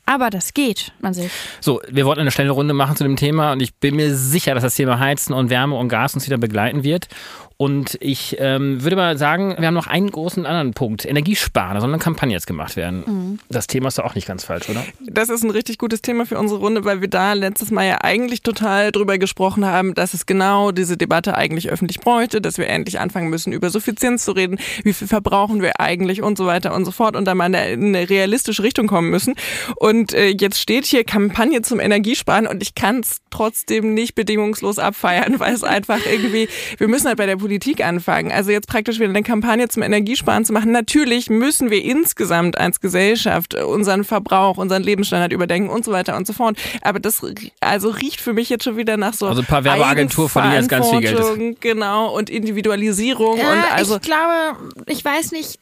Aber 0.10 0.30
das 0.30 0.54
geht 0.54 0.94
man 1.02 1.14
sich. 1.14 1.30
So, 1.60 1.82
wir 1.90 2.06
wollten 2.06 2.22
eine 2.22 2.32
schnelle 2.32 2.52
Runde 2.52 2.74
machen 2.74 2.96
zu 2.96 3.04
dem 3.04 3.18
Thema 3.18 3.52
und 3.52 3.62
ich 3.62 3.76
bin 3.76 3.98
mir 3.98 4.16
sicher, 4.16 4.54
dass 4.54 4.64
das 4.64 4.76
Thema 4.76 5.00
Heizen 5.00 5.34
und 5.34 5.50
Wärme 5.50 5.76
und 5.76 5.90
Gas 5.90 6.14
uns 6.14 6.26
wieder 6.26 6.38
begleiten 6.38 6.86
wird. 6.86 7.10
Und 7.58 7.98
ich 8.02 8.36
ähm, 8.40 8.84
würde 8.84 8.96
mal 8.96 9.18
sagen, 9.18 9.56
wir 9.58 9.66
haben 9.66 9.74
noch 9.74 9.88
einen 9.88 10.12
großen 10.12 10.46
anderen 10.46 10.76
Punkt. 10.76 11.06
Energiesparen, 11.06 11.74
da 11.74 11.82
soll 11.82 11.90
eine 11.90 11.98
Kampagne 11.98 12.36
jetzt 12.36 12.46
gemacht 12.46 12.76
werden. 12.76 13.04
Mhm. 13.08 13.40
Das 13.50 13.66
Thema 13.66 13.88
ist 13.88 13.98
doch 13.98 14.06
auch 14.06 14.14
nicht 14.14 14.28
ganz 14.28 14.44
falsch, 14.44 14.70
oder? 14.70 14.84
Das 15.00 15.30
ist 15.30 15.44
ein 15.44 15.50
richtig 15.50 15.80
gutes 15.80 16.04
Thema 16.04 16.28
für 16.28 16.38
unsere 16.38 16.60
Runde, 16.60 16.86
weil 16.86 17.02
wir 17.02 17.08
da 17.08 17.34
letztes 17.34 17.72
Mal 17.72 17.88
ja 17.88 17.98
eigentlich 18.02 18.44
total 18.44 18.92
drüber 18.92 19.18
gesprochen 19.18 19.66
haben, 19.66 19.96
dass 19.96 20.14
es 20.14 20.28
genau 20.28 20.72
diese 20.72 20.98
Debatte 20.98 21.36
eigentlich 21.36 21.72
öffentlich 21.72 22.00
bräuchte, 22.00 22.42
dass 22.42 22.60
wir 22.60 22.68
endlich 22.68 23.00
anfangen 23.00 23.30
müssen, 23.30 23.52
über 23.54 23.72
Suffizienz 23.72 24.26
zu 24.26 24.34
reden, 24.34 24.60
wie 24.84 24.94
viel 24.94 25.08
verbrauchen 25.08 25.64
wir 25.64 25.80
eigentlich 25.80 26.22
und 26.22 26.38
so 26.38 26.46
weiter 26.46 26.76
und 26.76 26.86
so 26.86 26.92
fort 26.92 27.16
und 27.16 27.26
da 27.26 27.34
mal 27.34 27.52
in 27.56 27.96
eine 27.96 28.08
realistische 28.08 28.62
Richtung 28.62 28.86
kommen 28.86 29.10
müssen. 29.10 29.34
Und 29.78 30.14
äh, 30.14 30.28
jetzt 30.28 30.60
steht 30.60 30.86
hier 30.86 31.04
Kampagne 31.04 31.64
zum 31.64 31.80
Energiesparen 31.80 32.46
und 32.46 32.62
ich 32.62 32.76
kann 32.76 33.00
es 33.00 33.18
trotzdem 33.32 33.96
nicht 33.96 34.14
bedingungslos 34.14 34.78
abfeiern, 34.78 35.40
weil 35.40 35.56
es 35.56 35.64
einfach 35.64 36.06
irgendwie, 36.06 36.50
wir 36.78 36.88
müssen 36.88 37.08
halt 37.08 37.18
bei 37.18 37.26
der 37.26 37.47
Politik 37.48 37.82
anfangen. 37.82 38.30
Also 38.30 38.51
jetzt 38.51 38.68
praktisch 38.68 39.00
wieder 39.00 39.08
eine 39.08 39.24
Kampagne 39.24 39.70
zum 39.70 39.82
Energiesparen 39.82 40.44
zu 40.44 40.51
machen. 40.51 40.74
Natürlich 40.74 41.30
müssen 41.30 41.72
wir 41.72 41.82
insgesamt 41.82 42.58
als 42.58 42.82
Gesellschaft 42.82 43.56
unseren 43.56 44.04
Verbrauch, 44.04 44.58
unseren 44.58 44.84
Lebensstandard 44.84 45.32
überdenken 45.32 45.70
und 45.70 45.86
so 45.86 45.94
weiter 45.94 46.18
und 46.18 46.27
so 46.27 46.34
fort. 46.34 46.58
Aber 46.82 47.00
das 47.00 47.25
also 47.62 47.89
riecht 47.89 48.20
für 48.20 48.34
mich 48.34 48.50
jetzt 48.50 48.66
schon 48.66 48.75
wieder 48.75 48.98
nach 48.98 49.13
so 49.13 49.27
also 49.27 49.44
ein 49.44 49.46
paar 49.46 49.63
Werbeagenturen 49.63 50.27
verdienen 50.27 50.56
jetzt 50.56 50.68
ganz 50.68 50.89
viel 50.89 51.00
Geld. 51.00 51.62
Genau 51.62 52.13
und 52.13 52.30
Individualisierung 52.30 53.38
ja, 53.38 53.54
und 53.54 53.72
also 53.74 53.96
ich 53.96 54.01
glaube, 54.01 54.58
ich 54.88 55.06
weiß 55.06 55.32
nicht, 55.32 55.58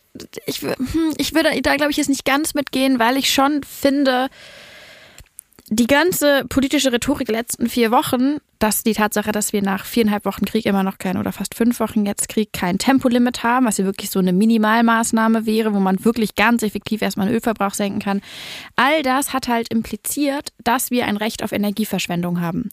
ich, 0.48 0.62
hm, 0.62 0.76
ich 1.18 1.36
würde 1.36 1.50
da 1.62 1.76
glaube 1.76 1.92
ich 1.92 1.98
jetzt 1.98 2.10
nicht 2.10 2.26
ganz 2.26 2.56
mitgehen, 2.56 2.98
weil 2.98 3.18
ich 3.18 3.32
schon 3.32 3.62
finde, 3.64 4.30
die 5.70 5.88
ganze 5.88 6.46
politische 6.48 6.92
Rhetorik 6.92 7.28
der 7.28 7.38
letzten 7.38 7.70
vier 7.70 7.92
Wochen 7.92 8.40
dass 8.60 8.84
die 8.84 8.94
Tatsache, 8.94 9.32
dass 9.32 9.54
wir 9.54 9.62
nach 9.62 9.86
viereinhalb 9.86 10.26
Wochen 10.26 10.46
Krieg 10.46 10.66
immer 10.66 10.84
noch 10.84 10.98
kein 10.98 11.18
oder 11.18 11.32
fast 11.32 11.56
fünf 11.56 11.80
Wochen 11.80 12.06
jetzt 12.06 12.30
Krieg 12.30 12.54
kein 12.54 12.78
Tempolimit 12.78 13.44
haben, 13.44 13.66
was 13.66 13.78
ja 13.78 13.86
wirklich 13.86 14.10
so 14.10 14.20
eine 14.20 14.34
Minimalmaßnahme 14.34 15.46
wäre, 15.46 15.74
wo 15.74 15.80
man 15.80 16.04
wirklich 16.04 16.36
ganz 16.36 16.64
effektiv 16.64 17.02
erstmal 17.02 17.28
den 17.28 17.36
Ölverbrauch 17.36 17.74
senken 17.74 18.00
kann. 18.00 18.22
All 18.76 19.04
das 19.04 19.34
hat 19.34 19.48
halt 19.48 19.72
impliziert, 19.72 20.50
dass 20.64 20.90
wir 20.92 21.06
ein 21.06 21.18
Recht 21.18 21.44
auf 21.44 21.52
Energieverschwendung 21.52 22.42
haben. 22.42 22.70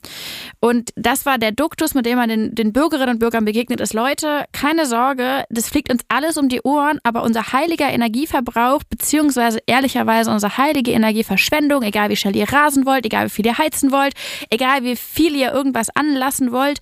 Und 0.59 0.91
das 0.95 1.25
war 1.25 1.37
der 1.37 1.51
Duktus, 1.51 1.93
mit 1.93 2.05
dem 2.05 2.17
man 2.17 2.29
den, 2.29 2.55
den 2.55 2.73
Bürgerinnen 2.73 3.15
und 3.15 3.19
Bürgern 3.19 3.45
begegnet 3.45 3.81
ist. 3.81 3.93
Leute, 3.93 4.45
keine 4.51 4.85
Sorge, 4.85 5.43
das 5.49 5.69
fliegt 5.69 5.91
uns 5.91 6.03
alles 6.07 6.37
um 6.37 6.49
die 6.49 6.61
Ohren, 6.61 6.99
aber 7.03 7.23
unser 7.23 7.53
heiliger 7.53 7.89
Energieverbrauch, 7.89 8.83
beziehungsweise 8.89 9.59
ehrlicherweise 9.65 10.31
unsere 10.31 10.57
heilige 10.57 10.91
Energieverschwendung, 10.91 11.83
egal 11.83 12.09
wie 12.09 12.15
schnell 12.15 12.35
ihr 12.35 12.51
rasen 12.51 12.82
wollt, 12.85 13.05
egal 13.05 13.25
wie 13.25 13.29
viel 13.29 13.45
ihr 13.45 13.57
heizen 13.57 13.91
wollt, 13.91 14.13
egal 14.49 14.83
wie 14.83 14.95
viel 14.95 15.35
ihr 15.35 15.51
irgendwas 15.51 15.89
anlassen 15.95 16.51
wollt, 16.51 16.79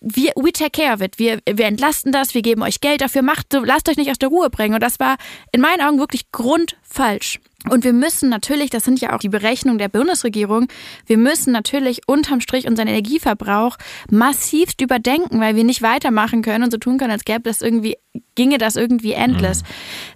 wir, 0.00 0.32
we 0.36 0.50
take 0.52 0.70
care 0.70 0.94
of 0.94 1.02
it. 1.02 1.18
Wir, 1.18 1.40
wir 1.46 1.66
entlasten 1.66 2.10
das, 2.10 2.34
wir 2.34 2.42
geben 2.42 2.62
euch 2.62 2.80
Geld 2.80 3.02
dafür, 3.02 3.22
macht, 3.22 3.52
lasst 3.52 3.88
euch 3.88 3.96
nicht 3.96 4.10
aus 4.10 4.18
der 4.18 4.30
Ruhe 4.30 4.48
bringen. 4.48 4.74
Und 4.74 4.82
das 4.82 4.98
war 4.98 5.16
in 5.52 5.60
meinen 5.60 5.82
Augen 5.82 5.98
wirklich 5.98 6.32
grundfalsch. 6.32 7.38
Und 7.68 7.84
wir 7.84 7.92
müssen 7.92 8.30
natürlich, 8.30 8.70
das 8.70 8.84
sind 8.84 9.02
ja 9.02 9.14
auch 9.14 9.18
die 9.18 9.28
Berechnungen 9.28 9.78
der 9.78 9.90
Bundesregierung, 9.90 10.68
wir 11.04 11.18
müssen 11.18 11.52
natürlich 11.52 12.08
unterm 12.08 12.40
Strich 12.40 12.66
unseren 12.66 12.88
Energieverbrauch 12.88 13.76
massivst 14.10 14.80
überdenken, 14.80 15.40
weil 15.40 15.56
wir 15.56 15.64
nicht 15.64 15.82
weitermachen 15.82 16.40
können 16.40 16.64
und 16.64 16.70
so 16.70 16.78
tun 16.78 16.96
können, 16.96 17.10
als 17.10 17.26
gäbe 17.26 17.42
das 17.42 17.60
irgendwie, 17.60 17.98
ginge 18.34 18.56
das 18.56 18.76
irgendwie 18.76 19.12
endless. 19.12 19.62
Mhm. 19.62 19.66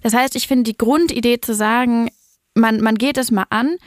Das 0.01 0.13
heißt, 0.15 0.35
ich 0.35 0.47
finde 0.47 0.63
die 0.63 0.77
Grundidee 0.77 1.39
zu 1.39 1.53
sagen, 1.53 2.09
man, 2.55 2.81
man 2.81 2.95
geht 2.95 3.17
es 3.19 3.29
mal 3.29 3.45
an, 3.51 3.77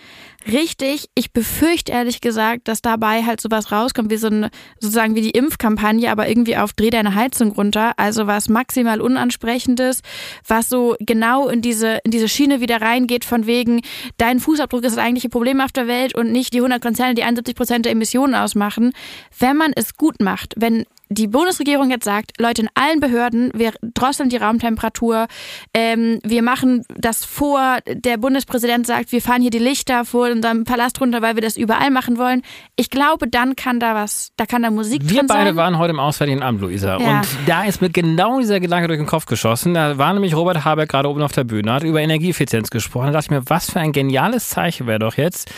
richtig. 0.52 1.08
Ich 1.14 1.32
befürchte 1.32 1.92
ehrlich 1.92 2.20
gesagt, 2.20 2.68
dass 2.68 2.82
dabei 2.82 3.24
halt 3.24 3.40
sowas 3.40 3.72
rauskommt, 3.72 4.10
wie 4.10 4.16
so 4.16 4.28
eine, 4.28 4.50
sozusagen 4.80 5.14
wie 5.14 5.20
die 5.20 5.30
Impfkampagne, 5.30 6.10
aber 6.10 6.28
irgendwie 6.28 6.56
auf 6.56 6.72
Dreh 6.72 6.90
deine 6.90 7.14
Heizung 7.14 7.52
runter. 7.52 7.92
Also 7.96 8.26
was 8.26 8.48
maximal 8.48 9.00
unansprechendes, 9.00 10.02
was 10.46 10.68
so 10.68 10.96
genau 11.00 11.48
in 11.48 11.62
diese, 11.62 11.98
in 12.04 12.10
diese 12.10 12.28
Schiene 12.28 12.60
wieder 12.60 12.80
reingeht, 12.80 13.24
von 13.24 13.46
wegen, 13.46 13.80
dein 14.16 14.40
Fußabdruck 14.40 14.84
ist 14.84 14.96
das 14.96 15.04
eigentliche 15.04 15.28
Problem 15.28 15.60
auf 15.60 15.72
der 15.72 15.86
Welt 15.86 16.14
und 16.14 16.32
nicht 16.32 16.52
die 16.52 16.58
100 16.58 16.82
Konzerne, 16.82 17.14
die 17.14 17.22
71 17.22 17.54
Prozent 17.54 17.84
der 17.84 17.92
Emissionen 17.92 18.34
ausmachen. 18.34 18.92
Wenn 19.38 19.56
man 19.56 19.72
es 19.74 19.96
gut 19.96 20.20
macht, 20.20 20.54
wenn 20.56 20.84
die 21.10 21.26
Bundesregierung 21.26 21.90
jetzt 21.90 22.04
sagt, 22.04 22.32
Leute 22.38 22.62
in 22.62 22.68
allen 22.74 23.00
Behörden, 23.00 23.50
wir 23.54 23.72
drosseln 23.94 24.28
die 24.28 24.36
Raumtemperatur, 24.36 25.26
ähm, 25.74 26.18
wir 26.22 26.42
machen 26.42 26.84
das 26.96 27.24
vor, 27.24 27.78
der 27.86 28.18
Bundespräsident 28.18 28.86
sagt, 28.86 29.12
wir 29.12 29.22
fahren 29.22 29.40
hier 29.40 29.50
die 29.50 29.58
Lichter 29.58 30.04
vor 30.04 30.28
unserem 30.30 30.64
Palast 30.64 31.00
runter, 31.00 31.22
weil 31.22 31.34
wir 31.34 31.42
das 31.42 31.56
überall 31.56 31.90
machen 31.90 32.18
wollen. 32.18 32.42
Ich 32.76 32.90
glaube, 32.90 33.28
dann 33.28 33.56
kann 33.56 33.80
da 33.80 33.94
was, 33.94 34.32
da 34.36 34.46
kann 34.46 34.62
da 34.62 34.70
Musik 34.70 35.02
wir 35.02 35.18
drin 35.18 35.28
sein. 35.28 35.38
Wir 35.38 35.44
beide 35.44 35.56
waren 35.56 35.78
heute 35.78 35.90
im 35.90 36.00
Auswärtigen 36.00 36.42
Amt, 36.42 36.60
Luisa. 36.60 36.98
Ja. 36.98 37.20
Und 37.20 37.28
da 37.46 37.64
ist 37.64 37.80
mir 37.80 37.90
genau 37.90 38.38
dieser 38.38 38.60
Gedanke 38.60 38.88
durch 38.88 39.00
den 39.00 39.06
Kopf 39.06 39.26
geschossen. 39.26 39.74
Da 39.74 39.98
war 39.98 40.12
nämlich 40.12 40.34
Robert 40.34 40.64
Habeck 40.64 40.90
gerade 40.90 41.08
oben 41.08 41.22
auf 41.22 41.32
der 41.32 41.44
Bühne, 41.44 41.72
hat 41.72 41.84
über 41.84 42.00
Energieeffizienz 42.00 42.70
gesprochen. 42.70 43.06
Da 43.06 43.12
dachte 43.12 43.26
ich 43.26 43.30
mir, 43.30 43.42
was 43.48 43.70
für 43.70 43.80
ein 43.80 43.92
geniales 43.92 44.50
Zeichen 44.50 44.86
wäre 44.86 44.98
doch 44.98 45.16
jetzt, 45.16 45.50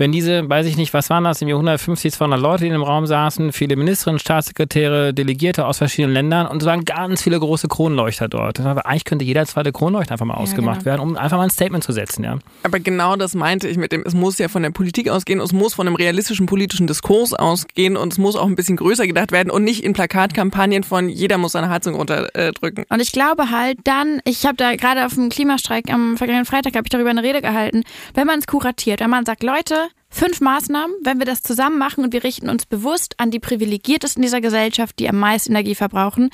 wenn 0.00 0.12
diese, 0.12 0.48
weiß 0.48 0.64
ich 0.64 0.78
nicht, 0.78 0.94
was 0.94 1.10
waren 1.10 1.24
das, 1.24 1.42
im 1.42 1.48
Jahr 1.48 1.58
150, 1.58 2.14
200 2.14 2.40
Leute, 2.40 2.62
die 2.62 2.68
in 2.68 2.72
dem 2.72 2.82
Raum 2.82 3.06
saßen, 3.06 3.52
viele 3.52 3.76
Ministerinnen, 3.76 4.18
Staatssekretäre, 4.18 5.12
Delegierte 5.12 5.66
aus 5.66 5.76
verschiedenen 5.76 6.14
Ländern 6.14 6.46
und 6.46 6.62
es 6.62 6.66
waren 6.66 6.86
ganz 6.86 7.22
viele 7.22 7.38
große 7.38 7.68
Kronleuchter 7.68 8.26
dort. 8.26 8.60
Aber 8.60 8.86
eigentlich 8.86 9.04
könnte 9.04 9.26
jeder 9.26 9.44
zweite 9.44 9.72
Kronleuchter 9.72 10.12
einfach 10.12 10.24
mal 10.24 10.36
ja, 10.36 10.40
ausgemacht 10.40 10.78
genau. 10.78 10.86
werden, 10.86 11.00
um 11.02 11.16
einfach 11.18 11.36
mal 11.36 11.44
ein 11.44 11.50
Statement 11.50 11.84
zu 11.84 11.92
setzen, 11.92 12.24
ja. 12.24 12.38
Aber 12.62 12.80
genau 12.80 13.16
das 13.16 13.34
meinte 13.34 13.68
ich 13.68 13.76
mit 13.76 13.92
dem, 13.92 14.02
es 14.06 14.14
muss 14.14 14.38
ja 14.38 14.48
von 14.48 14.62
der 14.62 14.70
Politik 14.70 15.10
ausgehen, 15.10 15.38
es 15.38 15.52
muss 15.52 15.74
von 15.74 15.86
einem 15.86 15.96
realistischen 15.96 16.46
politischen 16.46 16.86
Diskurs 16.86 17.34
ausgehen 17.34 17.98
und 17.98 18.14
es 18.14 18.18
muss 18.18 18.36
auch 18.36 18.46
ein 18.46 18.56
bisschen 18.56 18.76
größer 18.76 19.06
gedacht 19.06 19.32
werden 19.32 19.50
und 19.50 19.64
nicht 19.64 19.84
in 19.84 19.92
Plakatkampagnen 19.92 20.82
von 20.82 21.10
jeder 21.10 21.36
muss 21.36 21.52
seine 21.52 21.68
Heizung 21.68 21.94
runterdrücken. 21.94 22.86
Und 22.88 23.02
ich 23.02 23.12
glaube 23.12 23.50
halt 23.50 23.76
dann, 23.84 24.22
ich 24.24 24.46
habe 24.46 24.56
da 24.56 24.76
gerade 24.76 25.04
auf 25.04 25.12
dem 25.12 25.28
Klimastreik 25.28 25.92
am 25.92 26.16
vergangenen 26.16 26.46
Freitag 26.46 26.74
habe 26.74 26.86
ich 26.86 26.90
darüber 26.90 27.10
eine 27.10 27.22
Rede 27.22 27.42
gehalten, 27.42 27.82
wenn 28.14 28.26
man 28.26 28.38
es 28.38 28.46
kuratiert, 28.46 29.00
wenn 29.00 29.10
man 29.10 29.26
sagt, 29.26 29.42
Leute, 29.42 29.89
Fünf 30.10 30.40
Maßnahmen, 30.40 30.94
wenn 31.02 31.18
wir 31.18 31.26
das 31.26 31.42
zusammen 31.42 31.78
machen 31.78 32.02
und 32.02 32.12
wir 32.12 32.24
richten 32.24 32.48
uns 32.50 32.66
bewusst 32.66 33.14
an 33.18 33.30
die 33.30 33.38
Privilegiertesten 33.38 34.22
dieser 34.22 34.40
Gesellschaft, 34.40 34.98
die 34.98 35.08
am 35.08 35.16
meisten 35.16 35.52
Energie 35.52 35.76
verbrauchen, 35.76 36.30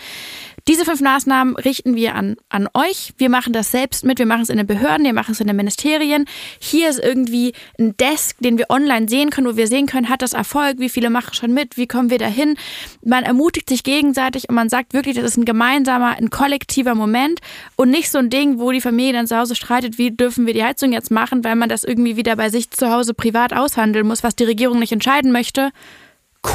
diese 0.68 0.84
fünf 0.84 1.00
Maßnahmen 1.00 1.54
richten 1.56 1.94
wir 1.94 2.16
an, 2.16 2.36
an 2.48 2.68
euch. 2.74 3.12
Wir 3.18 3.30
machen 3.30 3.52
das 3.52 3.70
selbst 3.70 4.04
mit. 4.04 4.18
Wir 4.18 4.26
machen 4.26 4.42
es 4.42 4.48
in 4.48 4.56
den 4.56 4.66
Behörden, 4.66 5.04
wir 5.04 5.12
machen 5.12 5.30
es 5.32 5.40
in 5.40 5.46
den 5.46 5.54
Ministerien. 5.54 6.24
Hier 6.58 6.88
ist 6.88 6.98
irgendwie 6.98 7.52
ein 7.78 7.96
Desk, 7.96 8.36
den 8.40 8.58
wir 8.58 8.68
online 8.68 9.08
sehen 9.08 9.30
können, 9.30 9.46
wo 9.46 9.56
wir 9.56 9.68
sehen 9.68 9.86
können, 9.86 10.08
hat 10.08 10.22
das 10.22 10.32
Erfolg, 10.32 10.78
wie 10.80 10.88
viele 10.88 11.08
machen 11.08 11.34
schon 11.34 11.52
mit, 11.54 11.76
wie 11.76 11.86
kommen 11.86 12.10
wir 12.10 12.18
dahin. 12.18 12.56
Man 13.04 13.22
ermutigt 13.22 13.68
sich 13.68 13.84
gegenseitig 13.84 14.48
und 14.48 14.56
man 14.56 14.68
sagt 14.68 14.92
wirklich, 14.92 15.14
das 15.14 15.24
ist 15.24 15.36
ein 15.36 15.44
gemeinsamer, 15.44 16.16
ein 16.16 16.30
kollektiver 16.30 16.96
Moment 16.96 17.40
und 17.76 17.90
nicht 17.90 18.10
so 18.10 18.18
ein 18.18 18.28
Ding, 18.28 18.58
wo 18.58 18.72
die 18.72 18.80
Familie 18.80 19.12
dann 19.12 19.28
zu 19.28 19.38
Hause 19.38 19.54
streitet, 19.54 19.98
wie 19.98 20.10
dürfen 20.10 20.46
wir 20.46 20.54
die 20.54 20.64
Heizung 20.64 20.92
jetzt 20.92 21.12
machen, 21.12 21.44
weil 21.44 21.54
man 21.54 21.68
das 21.68 21.84
irgendwie 21.84 22.16
wieder 22.16 22.34
bei 22.34 22.50
sich 22.50 22.70
zu 22.70 22.90
Hause 22.90 23.14
privat 23.14 23.52
aushandeln 23.52 24.06
muss, 24.06 24.24
was 24.24 24.34
die 24.34 24.44
Regierung 24.44 24.80
nicht 24.80 24.92
entscheiden 24.92 25.30
möchte. 25.30 25.70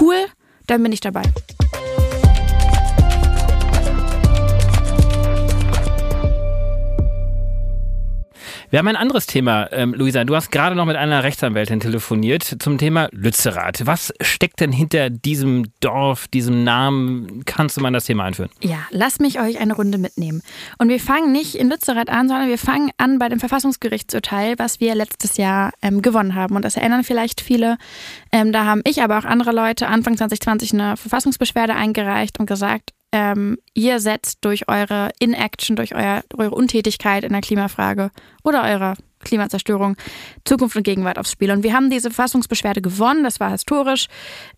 Cool, 0.01 0.17
dann 0.67 0.83
bin 0.83 0.91
ich 0.91 0.99
dabei. 0.99 1.23
Wir 8.71 8.79
haben 8.79 8.87
ein 8.87 8.95
anderes 8.95 9.25
Thema, 9.25 9.67
ähm, 9.73 9.93
Luisa. 9.93 10.23
Du 10.23 10.33
hast 10.33 10.49
gerade 10.49 10.77
noch 10.77 10.85
mit 10.85 10.95
einer 10.95 11.25
Rechtsanwältin 11.25 11.81
telefoniert 11.81 12.55
zum 12.59 12.77
Thema 12.77 13.09
Lützerath. 13.11 13.85
Was 13.85 14.13
steckt 14.21 14.61
denn 14.61 14.71
hinter 14.71 15.09
diesem 15.09 15.73
Dorf, 15.81 16.29
diesem 16.29 16.63
Namen? 16.63 17.43
Kannst 17.43 17.75
du 17.75 17.81
mal 17.81 17.91
das 17.91 18.05
Thema 18.05 18.23
einführen? 18.23 18.49
Ja, 18.61 18.87
lass 18.91 19.19
mich 19.19 19.41
euch 19.41 19.59
eine 19.59 19.75
Runde 19.75 19.97
mitnehmen. 19.97 20.41
Und 20.77 20.87
wir 20.87 21.01
fangen 21.01 21.33
nicht 21.33 21.55
in 21.55 21.69
Lützerath 21.69 22.09
an, 22.09 22.29
sondern 22.29 22.47
wir 22.47 22.57
fangen 22.57 22.91
an 22.95 23.19
bei 23.19 23.27
dem 23.27 23.41
Verfassungsgerichtsurteil, 23.41 24.57
was 24.57 24.79
wir 24.79 24.95
letztes 24.95 25.35
Jahr 25.35 25.73
ähm, 25.81 26.01
gewonnen 26.01 26.35
haben. 26.35 26.55
Und 26.55 26.63
das 26.63 26.77
erinnern 26.77 27.03
vielleicht 27.03 27.41
viele. 27.41 27.77
Ähm, 28.31 28.53
da 28.53 28.63
haben 28.63 28.83
ich, 28.85 29.03
aber 29.03 29.17
auch 29.17 29.25
andere 29.25 29.51
Leute 29.51 29.87
Anfang 29.87 30.15
2020 30.15 30.71
eine 30.75 30.95
Verfassungsbeschwerde 30.95 31.75
eingereicht 31.75 32.39
und 32.39 32.45
gesagt, 32.45 32.91
ähm, 33.11 33.57
ihr 33.73 33.99
setzt 33.99 34.39
durch 34.41 34.67
eure 34.67 35.11
Inaction, 35.19 35.75
durch 35.75 35.95
euer, 35.95 36.23
eure 36.37 36.55
Untätigkeit 36.55 37.23
in 37.23 37.33
der 37.33 37.41
Klimafrage 37.41 38.11
oder 38.43 38.63
eurer 38.63 38.95
Klimazerstörung, 39.23 39.97
Zukunft 40.45 40.75
und 40.75 40.83
Gegenwart 40.83 41.17
aufs 41.17 41.31
Spiel. 41.31 41.51
Und 41.51 41.63
wir 41.63 41.73
haben 41.73 41.89
diese 41.89 42.09
Verfassungsbeschwerde 42.09 42.81
gewonnen, 42.81 43.23
das 43.23 43.39
war 43.39 43.51
historisch. 43.51 44.07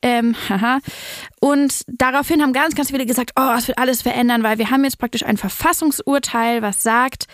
Ähm, 0.01 0.35
haha. 0.49 0.79
Und 1.39 1.83
daraufhin 1.87 2.41
haben 2.41 2.53
ganz, 2.53 2.75
ganz 2.75 2.91
viele 2.91 3.05
gesagt, 3.05 3.31
oh, 3.35 3.53
es 3.57 3.67
wird 3.67 3.77
alles 3.77 4.01
verändern, 4.01 4.43
weil 4.43 4.57
wir 4.57 4.69
haben 4.69 4.83
jetzt 4.83 4.99
praktisch 4.99 5.23
ein 5.23 5.37
Verfassungsurteil, 5.37 6.61
was 6.61 6.81
sagt, 6.81 7.27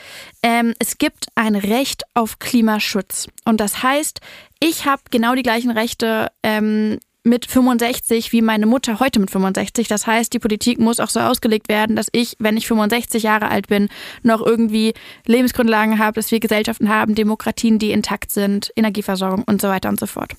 ähm, 0.43 0.73
es 0.79 0.97
gibt 0.97 1.27
ein 1.35 1.55
Recht 1.55 2.03
auf 2.13 2.39
Klimaschutz. 2.39 3.27
Und 3.45 3.59
das 3.59 3.83
heißt, 3.83 4.21
ich 4.59 4.85
habe 4.85 5.01
genau 5.09 5.35
die 5.35 5.43
gleichen 5.43 5.71
Rechte 5.71 6.31
ähm, 6.43 6.99
mit 7.23 7.45
65 7.45 8.31
wie 8.31 8.41
meine 8.41 8.65
Mutter 8.65 8.99
heute 8.99 9.19
mit 9.19 9.29
65. 9.29 9.88
Das 9.88 10.07
heißt, 10.07 10.33
die 10.33 10.39
Politik 10.39 10.79
muss 10.79 10.99
auch 10.99 11.09
so 11.09 11.19
ausgelegt 11.19 11.67
werden, 11.67 11.95
dass 11.95 12.07
ich, 12.11 12.35
wenn 12.39 12.55
ich 12.55 12.67
65 12.67 13.23
Jahre 13.23 13.49
alt 13.49 13.67
bin, 13.67 13.89
noch 14.23 14.45
irgendwie 14.45 14.93
Lebensgrundlagen 15.25 15.99
habe, 15.99 16.15
dass 16.15 16.31
wir 16.31 16.39
Gesellschaften 16.39 16.89
haben, 16.89 17.15
Demokratien, 17.15 17.77
die 17.77 17.91
intakt 17.91 18.31
sind, 18.31 18.71
Energieversorgung 18.75 19.43
und 19.43 19.61
so 19.61 19.67
weiter 19.67 19.89
und 19.89 19.99
so 19.99 20.05
fort. 20.05 20.33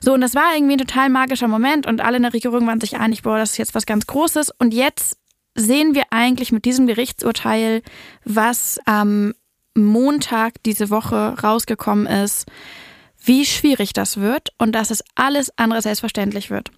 So, 0.00 0.14
und 0.14 0.20
das 0.20 0.34
war 0.34 0.54
irgendwie 0.54 0.74
ein 0.74 0.86
total 0.86 1.08
magischer 1.08 1.48
Moment 1.48 1.86
und 1.86 2.00
alle 2.00 2.18
in 2.18 2.22
der 2.22 2.32
Regierung 2.32 2.66
waren 2.66 2.80
sich 2.80 2.96
einig, 2.96 3.22
boah, 3.22 3.38
das 3.38 3.52
ist 3.52 3.58
jetzt 3.58 3.74
was 3.74 3.86
ganz 3.86 4.06
Großes. 4.06 4.50
Und 4.58 4.72
jetzt 4.72 5.18
sehen 5.56 5.94
wir 5.94 6.04
eigentlich 6.10 6.52
mit 6.52 6.64
diesem 6.64 6.86
Gerichtsurteil, 6.86 7.82
was 8.24 8.78
am 8.84 9.34
Montag 9.76 10.62
diese 10.64 10.90
Woche 10.90 11.36
rausgekommen 11.42 12.06
ist, 12.06 12.46
wie 13.24 13.46
schwierig 13.46 13.92
das 13.92 14.18
wird 14.18 14.50
und 14.58 14.72
dass 14.72 14.90
es 14.90 15.02
alles 15.14 15.50
andere 15.56 15.82
selbstverständlich 15.82 16.50
wird. 16.50 16.70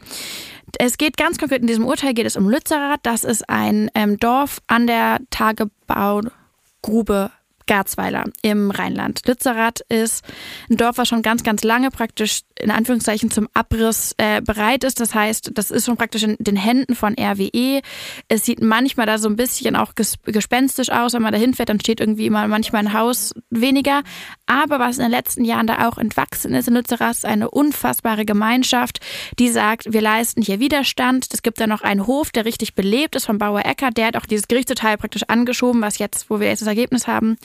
Es 0.78 0.98
geht 0.98 1.16
ganz 1.16 1.38
konkret 1.38 1.60
in 1.60 1.66
diesem 1.66 1.86
Urteil 1.86 2.14
geht 2.14 2.26
es 2.26 2.36
um 2.36 2.48
Lützerath. 2.48 3.00
Das 3.02 3.24
ist 3.24 3.48
ein 3.48 3.90
ähm, 3.94 4.18
Dorf 4.18 4.60
an 4.66 4.86
der 4.86 5.18
Tagebaugrube 5.30 7.30
Garzweiler 7.66 8.24
im 8.42 8.70
Rheinland. 8.70 9.26
Lützerath 9.26 9.80
ist 9.88 10.24
ein 10.70 10.76
Dorf, 10.76 10.98
was 10.98 11.08
schon 11.08 11.22
ganz, 11.22 11.42
ganz 11.42 11.64
lange 11.64 11.90
praktisch 11.90 12.42
in 12.60 12.70
Anführungszeichen 12.70 13.30
zum 13.30 13.48
Abriss 13.54 14.14
äh, 14.16 14.40
bereit 14.40 14.84
ist. 14.84 15.00
Das 15.00 15.14
heißt, 15.14 15.50
das 15.54 15.70
ist 15.70 15.84
schon 15.84 15.96
praktisch 15.96 16.22
in 16.22 16.36
den 16.38 16.56
Händen 16.56 16.94
von 16.94 17.14
RWE. 17.18 17.80
Es 18.28 18.44
sieht 18.44 18.62
manchmal 18.62 19.06
da 19.06 19.18
so 19.18 19.28
ein 19.28 19.36
bisschen 19.36 19.76
auch 19.76 19.94
ges 19.94 20.16
gespenstisch 20.24 20.90
aus. 20.90 21.12
Wenn 21.12 21.22
man 21.22 21.32
da 21.32 21.38
hinfährt, 21.38 21.68
dann 21.68 21.80
steht 21.80 22.00
irgendwie 22.00 22.26
immer 22.26 22.46
manchmal 22.48 22.82
ein 22.82 22.92
Haus 22.92 23.34
weniger. 23.50 24.02
Aber 24.46 24.78
was 24.78 24.96
in 24.98 25.04
den 25.04 25.10
letzten 25.10 25.44
Jahren 25.44 25.66
da 25.66 25.88
auch 25.88 25.98
entwachsen 25.98 26.54
ist 26.54 26.68
in 26.68 26.74
Lützerath, 26.74 27.16
ist 27.16 27.26
eine 27.26 27.50
unfassbare 27.50 28.24
Gemeinschaft, 28.24 29.00
die 29.38 29.48
sagt, 29.48 29.92
wir 29.92 30.00
leisten 30.00 30.40
hier 30.42 30.58
Widerstand. 30.60 31.26
Es 31.32 31.42
gibt 31.42 31.60
da 31.60 31.66
noch 31.66 31.82
einen 31.82 32.06
Hof, 32.06 32.30
der 32.30 32.44
richtig 32.44 32.74
belebt 32.74 33.16
ist 33.16 33.26
von 33.26 33.38
Bauer 33.38 33.64
Eckert. 33.64 33.96
Der 33.96 34.06
hat 34.06 34.16
auch 34.16 34.26
dieses 34.26 34.48
Gerichtsteil 34.48 34.96
praktisch 34.96 35.24
angeschoben, 35.28 35.82
was 35.82 35.98
jetzt, 35.98 36.30
wo 36.30 36.40
wir 36.40 36.48
jetzt 36.48 36.60
das 36.60 36.68
Ergebnis 36.68 37.06
haben. 37.06 37.36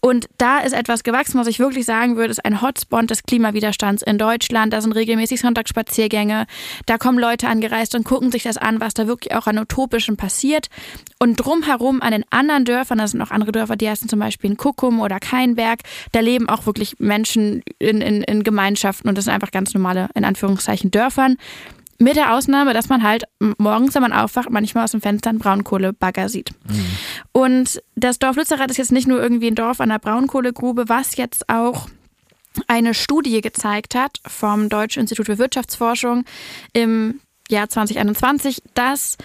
Und 0.00 0.28
da 0.38 0.58
ist 0.58 0.72
etwas 0.72 1.04
gewachsen, 1.04 1.38
was 1.38 1.46
ich 1.46 1.58
wirklich 1.58 1.86
sagen 1.86 2.16
würde, 2.16 2.30
ist 2.30 2.44
ein 2.44 2.60
Hotspot 2.60 3.08
des 3.10 3.22
Klimawiderstands 3.22 4.02
in 4.02 4.18
Deutschland. 4.18 4.41
Da 4.70 4.80
sind 4.80 4.92
regelmäßig 4.92 5.40
Sonntagsspaziergänge. 5.40 6.46
Da 6.86 6.98
kommen 6.98 7.18
Leute 7.18 7.48
angereist 7.48 7.94
und 7.94 8.04
gucken 8.04 8.32
sich 8.32 8.42
das 8.42 8.56
an, 8.56 8.80
was 8.80 8.94
da 8.94 9.06
wirklich 9.06 9.34
auch 9.34 9.46
an 9.46 9.58
Utopischen 9.58 10.16
passiert. 10.16 10.68
Und 11.18 11.36
drumherum 11.36 12.02
an 12.02 12.12
den 12.12 12.24
anderen 12.30 12.64
Dörfern, 12.64 12.98
da 12.98 13.06
sind 13.06 13.18
noch 13.18 13.30
andere 13.30 13.52
Dörfer, 13.52 13.76
die 13.76 13.88
heißen 13.88 14.08
zum 14.08 14.18
Beispiel 14.18 14.50
in 14.50 14.56
Kuckum 14.56 15.00
oder 15.00 15.20
Keinberg, 15.20 15.80
da 16.12 16.20
leben 16.20 16.48
auch 16.48 16.66
wirklich 16.66 16.98
Menschen 16.98 17.62
in, 17.78 18.00
in, 18.00 18.22
in 18.22 18.42
Gemeinschaften 18.42 19.08
und 19.08 19.16
das 19.16 19.24
sind 19.24 19.34
einfach 19.34 19.50
ganz 19.50 19.74
normale, 19.74 20.08
in 20.14 20.24
Anführungszeichen, 20.24 20.90
Dörfern. 20.90 21.36
Mit 21.98 22.16
der 22.16 22.34
Ausnahme, 22.34 22.74
dass 22.74 22.88
man 22.88 23.04
halt 23.04 23.24
morgens, 23.58 23.94
wenn 23.94 24.02
man 24.02 24.12
aufwacht, 24.12 24.50
manchmal 24.50 24.84
aus 24.84 24.90
dem 24.90 25.00
Fenster 25.00 25.30
einen 25.30 25.38
Braunkohlebagger 25.38 26.28
sieht. 26.28 26.50
Mhm. 26.68 26.86
Und 27.30 27.82
das 27.94 28.18
Dorf 28.18 28.34
Lützerath 28.34 28.70
ist 28.72 28.78
jetzt 28.78 28.90
nicht 28.90 29.06
nur 29.06 29.22
irgendwie 29.22 29.46
ein 29.46 29.54
Dorf 29.54 29.80
an 29.80 29.90
der 29.90 30.00
Braunkohlegrube, 30.00 30.88
was 30.88 31.16
jetzt 31.16 31.48
auch 31.48 31.86
eine 32.66 32.94
Studie 32.94 33.40
gezeigt 33.40 33.94
hat 33.94 34.20
vom 34.26 34.68
Deutschen 34.68 35.00
Institut 35.00 35.26
für 35.26 35.38
Wirtschaftsforschung 35.38 36.24
im 36.72 37.20
Jahr 37.48 37.68
2021, 37.68 38.62
dass 38.74 39.16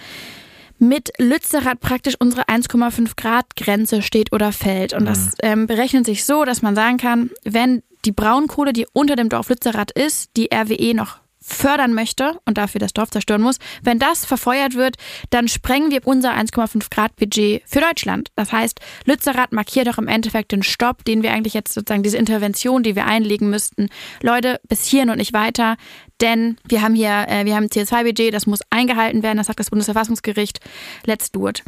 mit 0.78 1.10
Lützerath 1.18 1.80
praktisch 1.80 2.14
unsere 2.18 2.44
1,5 2.48 3.12
Grad 3.16 3.56
Grenze 3.56 4.02
steht 4.02 4.32
oder 4.32 4.52
fällt. 4.52 4.92
Und 4.92 5.06
das 5.06 5.26
mhm. 5.26 5.32
ähm, 5.42 5.66
berechnet 5.66 6.06
sich 6.06 6.24
so, 6.24 6.44
dass 6.44 6.62
man 6.62 6.74
sagen 6.74 6.98
kann, 6.98 7.30
wenn 7.44 7.82
die 8.04 8.12
Braunkohle, 8.12 8.72
die 8.72 8.86
unter 8.92 9.16
dem 9.16 9.28
Dorf 9.28 9.48
Lützerath 9.48 9.90
ist, 9.90 10.30
die 10.36 10.50
RWE 10.54 10.94
noch 10.94 11.18
fördern 11.40 11.94
möchte 11.94 12.38
und 12.44 12.58
dafür 12.58 12.78
das 12.78 12.92
Dorf 12.92 13.10
zerstören 13.10 13.42
muss, 13.42 13.58
wenn 13.82 13.98
das 13.98 14.24
verfeuert 14.24 14.74
wird, 14.74 14.96
dann 15.30 15.48
sprengen 15.48 15.90
wir 15.90 16.06
unser 16.06 16.34
1,5 16.34 16.90
Grad 16.90 17.16
Budget 17.16 17.62
für 17.66 17.80
Deutschland. 17.80 18.30
Das 18.36 18.52
heißt, 18.52 18.80
Lützerath 19.04 19.52
markiert 19.52 19.86
doch 19.86 19.98
im 19.98 20.08
Endeffekt 20.08 20.52
den 20.52 20.62
Stopp, 20.62 21.04
den 21.04 21.22
wir 21.22 21.32
eigentlich 21.32 21.54
jetzt 21.54 21.72
sozusagen 21.72 22.02
diese 22.02 22.18
Intervention, 22.18 22.82
die 22.82 22.96
wir 22.96 23.06
einlegen 23.06 23.50
müssten. 23.50 23.88
Leute, 24.22 24.60
bis 24.68 24.84
hierhin 24.84 25.10
und 25.10 25.18
nicht 25.18 25.32
weiter, 25.32 25.76
denn 26.20 26.56
wir 26.64 26.82
haben 26.82 26.94
hier, 26.94 27.26
äh, 27.28 27.44
wir 27.44 27.54
haben 27.54 27.66
CO2-Budget, 27.66 28.34
das 28.34 28.46
muss 28.46 28.60
eingehalten 28.70 29.22
werden, 29.22 29.38
das 29.38 29.46
sagt 29.46 29.60
das 29.60 29.70
Bundesverfassungsgericht. 29.70 30.60
Let's 31.06 31.30
do 31.30 31.48
it. 31.48 31.62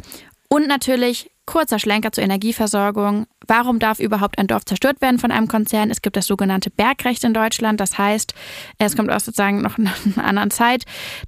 Und 0.49 0.67
natürlich 0.67 1.30
kurzer 1.45 1.79
Schlenker 1.79 2.11
zur 2.11 2.23
Energieversorgung. 2.23 3.25
Warum 3.47 3.79
darf 3.79 3.99
überhaupt 3.99 4.37
ein 4.37 4.47
Dorf 4.47 4.65
zerstört 4.65 5.01
werden 5.01 5.19
von 5.19 5.31
einem 5.31 5.47
Konzern? 5.47 5.89
Es 5.89 6.01
gibt 6.01 6.15
das 6.15 6.27
sogenannte 6.27 6.69
Bergrecht 6.69 7.23
in 7.23 7.33
Deutschland. 7.33 7.79
Das 7.79 7.97
heißt, 7.97 8.33
es 8.77 8.95
kommt 8.95 9.11
aus 9.11 9.25
sozusagen 9.25 9.61
noch 9.61 9.77
einer 9.77 9.93
anderen 10.23 10.51
Zeit. 10.51 10.83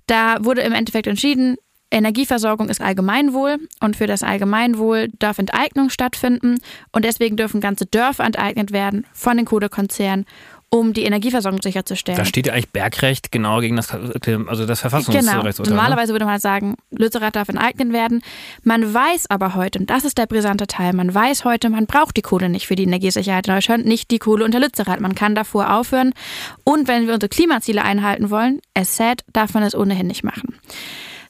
Da 0.07 0.43
wurde 0.43 0.61
im 0.61 0.73
Endeffekt 0.73 1.07
entschieden, 1.07 1.57
Energieversorgung 1.93 2.69
ist 2.69 2.81
Allgemeinwohl 2.81 3.59
und 3.79 3.95
für 3.95 4.07
das 4.07 4.23
Allgemeinwohl 4.23 5.09
darf 5.19 5.37
Enteignung 5.37 5.89
stattfinden 5.89 6.57
und 6.91 7.05
deswegen 7.05 7.37
dürfen 7.37 7.61
ganze 7.61 7.85
Dörfer 7.85 8.23
enteignet 8.23 8.71
werden 8.71 9.05
von 9.13 9.37
den 9.37 9.45
Kohlekonzernen 9.45 10.25
um 10.73 10.91
die 10.91 11.03
Energieversorgung 11.03 11.61
sicherzustellen. 11.61 12.17
Da 12.17 12.25
steht 12.25 12.47
ja 12.47 12.53
eigentlich 12.53 12.71
Bergrecht 12.71 13.31
genau 13.31 13.59
gegen 13.59 13.75
das, 13.75 13.91
also 13.91 14.65
das 14.65 14.79
Verfassungsrecht. 14.79 15.27
Genau. 15.27 15.69
Normalerweise 15.69 16.13
würde 16.13 16.25
man 16.25 16.39
sagen, 16.39 16.77
Lützerath 16.89 17.35
darf 17.35 17.47
enteignet 17.49 17.93
werden. 17.93 18.23
Man 18.63 18.91
weiß 18.91 19.29
aber 19.29 19.53
heute, 19.53 19.77
und 19.77 19.91
das 19.91 20.03
ist 20.03 20.17
der 20.17 20.25
brisante 20.25 20.65
Teil, 20.65 20.93
man 20.93 21.13
weiß 21.13 21.45
heute, 21.45 21.69
man 21.69 21.85
braucht 21.85 22.17
die 22.17 22.23
Kohle 22.23 22.49
nicht 22.49 22.65
für 22.65 22.75
die 22.75 22.85
Energiesicherheit 22.85 23.47
in 23.47 23.53
Deutschland, 23.53 23.85
nicht 23.85 24.09
die 24.09 24.17
Kohle 24.17 24.45
unter 24.45 24.59
Lützerath. 24.59 24.99
Man 24.99 25.13
kann 25.13 25.35
davor 25.35 25.75
aufhören. 25.75 26.11
Und 26.63 26.87
wenn 26.87 27.05
wir 27.05 27.13
unsere 27.13 27.29
Klimaziele 27.29 27.83
einhalten 27.83 28.31
wollen, 28.31 28.59
es 28.73 28.97
said, 28.97 29.23
darf 29.31 29.53
man 29.53 29.61
es 29.61 29.75
ohnehin 29.75 30.07
nicht 30.07 30.23
machen. 30.23 30.55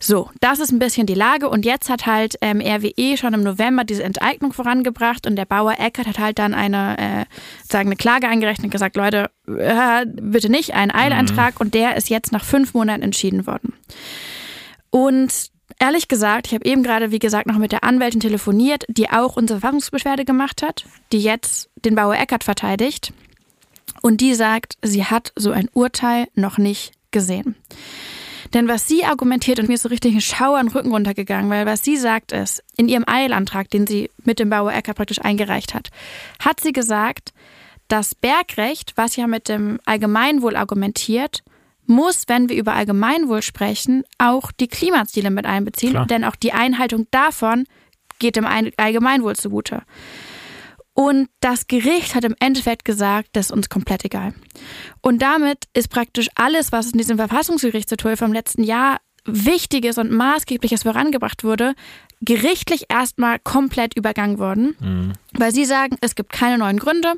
So, 0.06 0.30
das 0.42 0.60
ist 0.60 0.74
ein 0.74 0.80
bisschen 0.80 1.08
die 1.08 1.14
Lage 1.14 1.48
und 1.48 1.64
jetzt 1.66 1.90
hat 1.90 2.06
halt 2.06 2.36
ähm, 2.42 2.60
RWE 2.60 3.16
schon 3.16 3.34
im 3.34 3.42
November 3.42 3.86
diese 3.86 4.04
Enteignung 4.04 4.52
vorangebracht 4.52 5.26
und 5.26 5.38
der 5.38 5.46
Bauer 5.46 5.76
Eckert 5.80 6.08
hat 6.08 6.20
halt 6.20 6.40
dann 6.40 6.54
eine, 6.54 6.98
äh, 6.98 7.26
sagen, 7.64 7.88
eine 7.88 7.96
Klage 7.96 8.28
eingerechnet 8.28 8.66
und 8.66 8.72
gesagt, 8.72 8.98
Leute, 8.98 9.32
äh, 9.48 10.06
bitte 10.06 10.50
nicht, 10.52 10.74
einen 10.74 10.92
Eilantrag 10.92 11.54
mhm. 11.54 11.62
und 11.62 11.74
der 11.74 11.96
ist 11.96 12.10
jetzt 12.10 12.34
nach 12.34 12.44
fünf 12.44 12.74
Monaten 12.74 13.02
entschieden 13.02 13.48
worden. 13.48 13.76
Und 14.90 15.52
ehrlich 15.80 16.10
gesagt, 16.10 16.48
ich 16.48 16.54
habe 16.54 16.66
eben 16.66 16.84
gerade, 16.84 17.12
wie 17.12 17.20
gesagt, 17.20 17.48
noch 17.48 17.58
mit 17.58 17.72
der 17.72 17.86
Anwältin 17.86 18.20
telefoniert, 18.20 18.84
die 18.90 19.10
auch 19.10 19.38
unsere 19.38 19.62
Verfassungsbeschwerde 19.62 20.26
gemacht 20.26 20.64
hat, 20.64 20.84
die 21.14 21.22
jetzt 21.22 21.70
den 21.86 21.96
Bauer 21.96 22.16
Eckert 22.16 22.44
verteidigt 22.44 23.14
und 24.02 24.20
die 24.20 24.36
sagt, 24.36 24.76
sie 24.82 25.06
hat 25.06 25.32
so 25.38 25.52
ein 25.52 25.70
Urteil 25.74 26.28
noch 26.36 26.58
nicht 26.58 26.92
gesehen. 27.12 27.56
Denn 28.54 28.68
was 28.68 28.88
sie 28.88 29.04
argumentiert, 29.04 29.60
und 29.60 29.68
mir 29.68 29.76
ist 29.76 29.84
so 29.84 29.90
richtig 29.90 30.14
ein 30.14 30.22
Schauer 30.22 30.60
in 30.60 30.68
den 30.68 30.76
Rücken 30.76 30.92
runtergegangen, 30.92 31.50
weil 31.50 31.66
was 31.66 31.84
sie 31.84 31.98
sagt 31.98 32.32
ist, 32.32 32.64
in 32.78 32.88
ihrem 32.88 33.04
Eilantrag, 33.08 33.70
den 33.70 33.88
sie 33.88 34.12
mit 34.24 34.40
dem 34.40 34.50
Bauer 34.50 34.74
Ecker 34.74 34.94
praktisch 34.94 35.22
eingereicht 35.22 35.74
hat, 35.74 35.90
hat 36.40 36.60
sie 36.60 36.72
gesagt, 36.72 37.34
das 37.88 38.16
Bergrecht, 38.16 38.94
was 38.96 39.16
ja 39.16 39.28
mit 39.28 39.50
dem 39.50 39.80
Allgemeinwohl 39.86 40.56
argumentiert, 40.56 41.44
muss, 41.86 42.24
wenn 42.28 42.48
wir 42.48 42.56
über 42.56 42.74
Allgemeinwohl 42.74 43.42
sprechen, 43.42 44.04
auch 44.18 44.52
die 44.52 44.68
Klimaziele 44.68 45.32
mit 45.32 45.46
einbeziehen, 45.46 45.92
Klar. 45.92 46.06
denn 46.06 46.24
auch 46.24 46.36
die 46.36 46.54
Einhaltung 46.54 47.08
davon 47.12 47.66
geht 48.20 48.36
dem 48.36 48.46
Allgemeinwohl 48.46 49.36
zugute. 49.36 49.82
Und 50.94 51.30
das 51.40 51.68
Gericht 51.68 52.14
hat 52.14 52.24
im 52.24 52.36
Endeffekt 52.40 52.86
gesagt, 52.86 53.30
das 53.34 53.48
ist 53.48 53.52
uns 53.52 53.70
komplett 53.70 54.06
egal. 54.06 54.34
Und 55.02 55.22
damit 55.22 55.66
ist 55.74 55.90
praktisch 55.90 56.30
alles, 56.36 56.72
was 56.72 56.92
in 56.92 57.00
diesem 57.00 57.18
Verfassungsgerichtsturteil 57.18 58.16
vom 58.16 58.32
letzten 58.32 58.64
Jahr 58.64 59.00
Wichtiges 59.26 59.98
und 59.98 60.12
Maßgebliches 60.12 60.84
vorangebracht 60.84 61.44
wurde, 61.44 61.74
gerichtlich 62.26 62.86
erstmal 62.90 63.40
komplett 63.40 63.96
übergangen 63.98 64.40
worden, 64.40 64.76
mhm. 64.80 65.14
weil 65.34 65.52
sie 65.52 65.66
sagen, 65.66 65.98
es 66.02 66.16
gibt 66.16 66.32
keine 66.32 66.58
neuen 66.58 66.78
Gründe. 66.78 67.14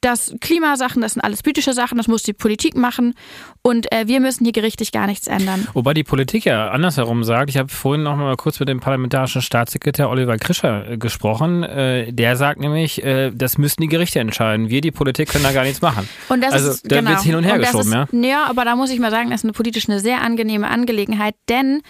Das 0.00 0.34
Klimasachen, 0.40 1.02
das 1.02 1.14
sind 1.14 1.22
alles 1.22 1.42
politische 1.42 1.72
Sachen, 1.72 1.98
das 1.98 2.08
muss 2.08 2.22
die 2.22 2.32
Politik 2.32 2.76
machen 2.76 3.14
und 3.62 3.92
äh, 3.92 4.06
wir 4.06 4.20
müssen 4.20 4.44
hier 4.44 4.52
gerichtlich 4.52 4.92
gar 4.92 5.06
nichts 5.06 5.26
ändern. 5.26 5.66
Wobei 5.74 5.94
die 5.94 6.04
Politik 6.04 6.44
ja 6.44 6.70
andersherum 6.70 7.24
sagt, 7.24 7.50
ich 7.50 7.56
habe 7.56 7.68
vorhin 7.68 8.02
noch 8.02 8.16
mal 8.16 8.36
kurz 8.36 8.58
mit 8.60 8.68
dem 8.68 8.80
parlamentarischen 8.80 9.42
Staatssekretär 9.42 10.08
Oliver 10.08 10.36
Krischer 10.38 10.92
äh, 10.92 10.98
gesprochen, 10.98 11.62
äh, 11.62 12.12
der 12.12 12.36
sagt 12.36 12.60
nämlich, 12.60 13.02
äh, 13.04 13.32
das 13.34 13.58
müssten 13.58 13.82
die 13.82 13.88
Gerichte 13.88 14.20
entscheiden. 14.20 14.70
Wir, 14.70 14.80
die 14.80 14.90
Politik, 14.90 15.28
können 15.28 15.44
da 15.44 15.52
gar 15.52 15.64
nichts 15.64 15.82
machen. 15.82 16.08
Und 16.28 16.42
das 16.42 16.52
also 16.52 16.70
ist, 16.70 16.90
da 16.90 16.98
genau. 16.98 17.10
wird 17.10 17.22
hin 17.22 17.34
und 17.34 17.44
her 17.44 17.54
und 17.54 17.60
geschoben, 17.60 17.88
ist, 17.88 17.92
ja? 17.92 18.06
Ja, 18.12 18.46
aber 18.46 18.64
da 18.64 18.76
muss 18.76 18.90
ich 18.90 18.98
mal 18.98 19.10
sagen, 19.10 19.30
das 19.30 19.40
ist 19.40 19.44
eine 19.44 19.52
politisch 19.52 19.88
eine 19.88 20.00
sehr 20.00 20.22
angenehme 20.22 20.68
Angelegenheit, 20.68 21.34
denn 21.48 21.82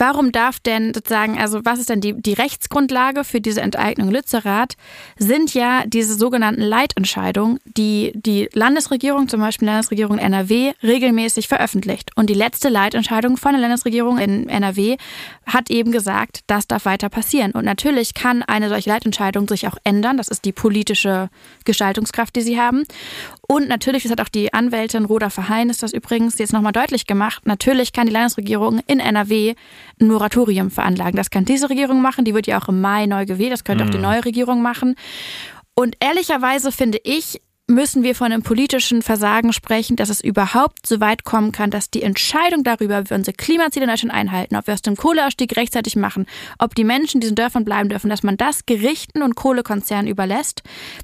Warum 0.00 0.32
darf 0.32 0.60
denn 0.60 0.94
sozusagen, 0.94 1.38
also 1.38 1.60
was 1.62 1.78
ist 1.78 1.90
denn 1.90 2.00
die, 2.00 2.14
die 2.14 2.32
Rechtsgrundlage 2.32 3.22
für 3.22 3.42
diese 3.42 3.60
Enteignung 3.60 4.10
Lützerath? 4.10 4.78
Sind 5.18 5.52
ja 5.52 5.82
diese 5.84 6.14
sogenannten 6.14 6.62
Leitentscheidungen, 6.62 7.58
die 7.66 8.12
die 8.14 8.48
Landesregierung, 8.54 9.28
zum 9.28 9.40
Beispiel 9.40 9.66
Landesregierung 9.66 10.16
NRW, 10.16 10.72
regelmäßig 10.82 11.48
veröffentlicht. 11.48 12.12
Und 12.16 12.30
die 12.30 12.34
letzte 12.34 12.70
Leitentscheidung 12.70 13.36
von 13.36 13.52
der 13.52 13.60
Landesregierung 13.60 14.16
in 14.16 14.48
NRW 14.48 14.96
hat 15.44 15.68
eben 15.68 15.92
gesagt, 15.92 16.44
das 16.46 16.66
darf 16.66 16.86
weiter 16.86 17.10
passieren. 17.10 17.50
Und 17.50 17.66
natürlich 17.66 18.14
kann 18.14 18.42
eine 18.42 18.70
solche 18.70 18.88
Leitentscheidung 18.88 19.48
sich 19.48 19.68
auch 19.68 19.76
ändern. 19.84 20.16
Das 20.16 20.28
ist 20.28 20.46
die 20.46 20.52
politische 20.52 21.28
Gestaltungskraft, 21.66 22.34
die 22.36 22.40
sie 22.40 22.58
haben. 22.58 22.84
Und 23.46 23.68
natürlich, 23.68 24.04
das 24.04 24.12
hat 24.12 24.22
auch 24.22 24.30
die 24.30 24.54
Anwältin 24.54 25.04
Roda 25.04 25.28
Verheyen 25.28 25.68
ist 25.68 25.82
das 25.82 25.92
übrigens 25.92 26.38
jetzt 26.38 26.54
nochmal 26.54 26.72
deutlich 26.72 27.06
gemacht, 27.06 27.46
natürlich 27.46 27.92
kann 27.92 28.06
die 28.06 28.12
Landesregierung 28.12 28.80
in 28.86 29.00
NRW 29.00 29.56
ein 30.00 30.08
Moratorium 30.08 30.70
veranlagen. 30.70 31.16
Das 31.16 31.30
kann 31.30 31.44
diese 31.44 31.70
Regierung 31.70 32.02
machen, 32.02 32.24
die 32.24 32.34
wird 32.34 32.46
ja 32.46 32.60
auch 32.60 32.68
im 32.68 32.80
Mai 32.80 33.06
neu 33.06 33.26
gewählt, 33.26 33.52
das 33.52 33.64
könnte 33.64 33.84
mhm. 33.84 33.88
auch 33.88 33.92
die 33.92 33.98
mhm. 33.98 34.04
neue 34.04 34.24
Regierung 34.24 34.62
machen. 34.62 34.94
Und 35.74 35.96
ehrlicherweise 36.00 36.72
finde 36.72 36.98
ich, 37.04 37.40
müssen 37.70 38.02
wir 38.02 38.14
von 38.14 38.32
einem 38.32 38.42
politischen 38.42 39.00
Versagen 39.00 39.52
sprechen, 39.52 39.96
dass 39.96 40.10
es 40.10 40.20
überhaupt 40.20 40.86
so 40.86 41.00
weit 41.00 41.24
kommen 41.24 41.52
kann, 41.52 41.70
dass 41.70 41.90
die 41.90 42.02
Entscheidung 42.02 42.64
darüber, 42.64 43.04
wie 43.04 43.10
wir 43.10 43.16
unsere 43.16 43.36
Klimaziele 43.36 43.84
in 43.84 43.90
Deutschland 43.90 44.14
einhalten, 44.14 44.56
ob 44.56 44.66
wir 44.66 44.74
aus 44.74 44.82
dem 44.82 44.96
Kohleausstieg 44.96 45.56
rechtzeitig 45.56 45.96
machen, 45.96 46.26
ob 46.58 46.74
die 46.74 46.84
Menschen 46.84 47.16
in 47.16 47.20
diesen 47.20 47.36
Dörfern 47.36 47.64
bleiben 47.64 47.88
dürfen, 47.88 48.10
dass 48.10 48.22
man 48.22 48.36
das 48.36 48.66
Gerichten 48.66 49.22
und 49.22 49.36
Kohlekonzernen 49.36 50.10
überlässt, 50.10 50.62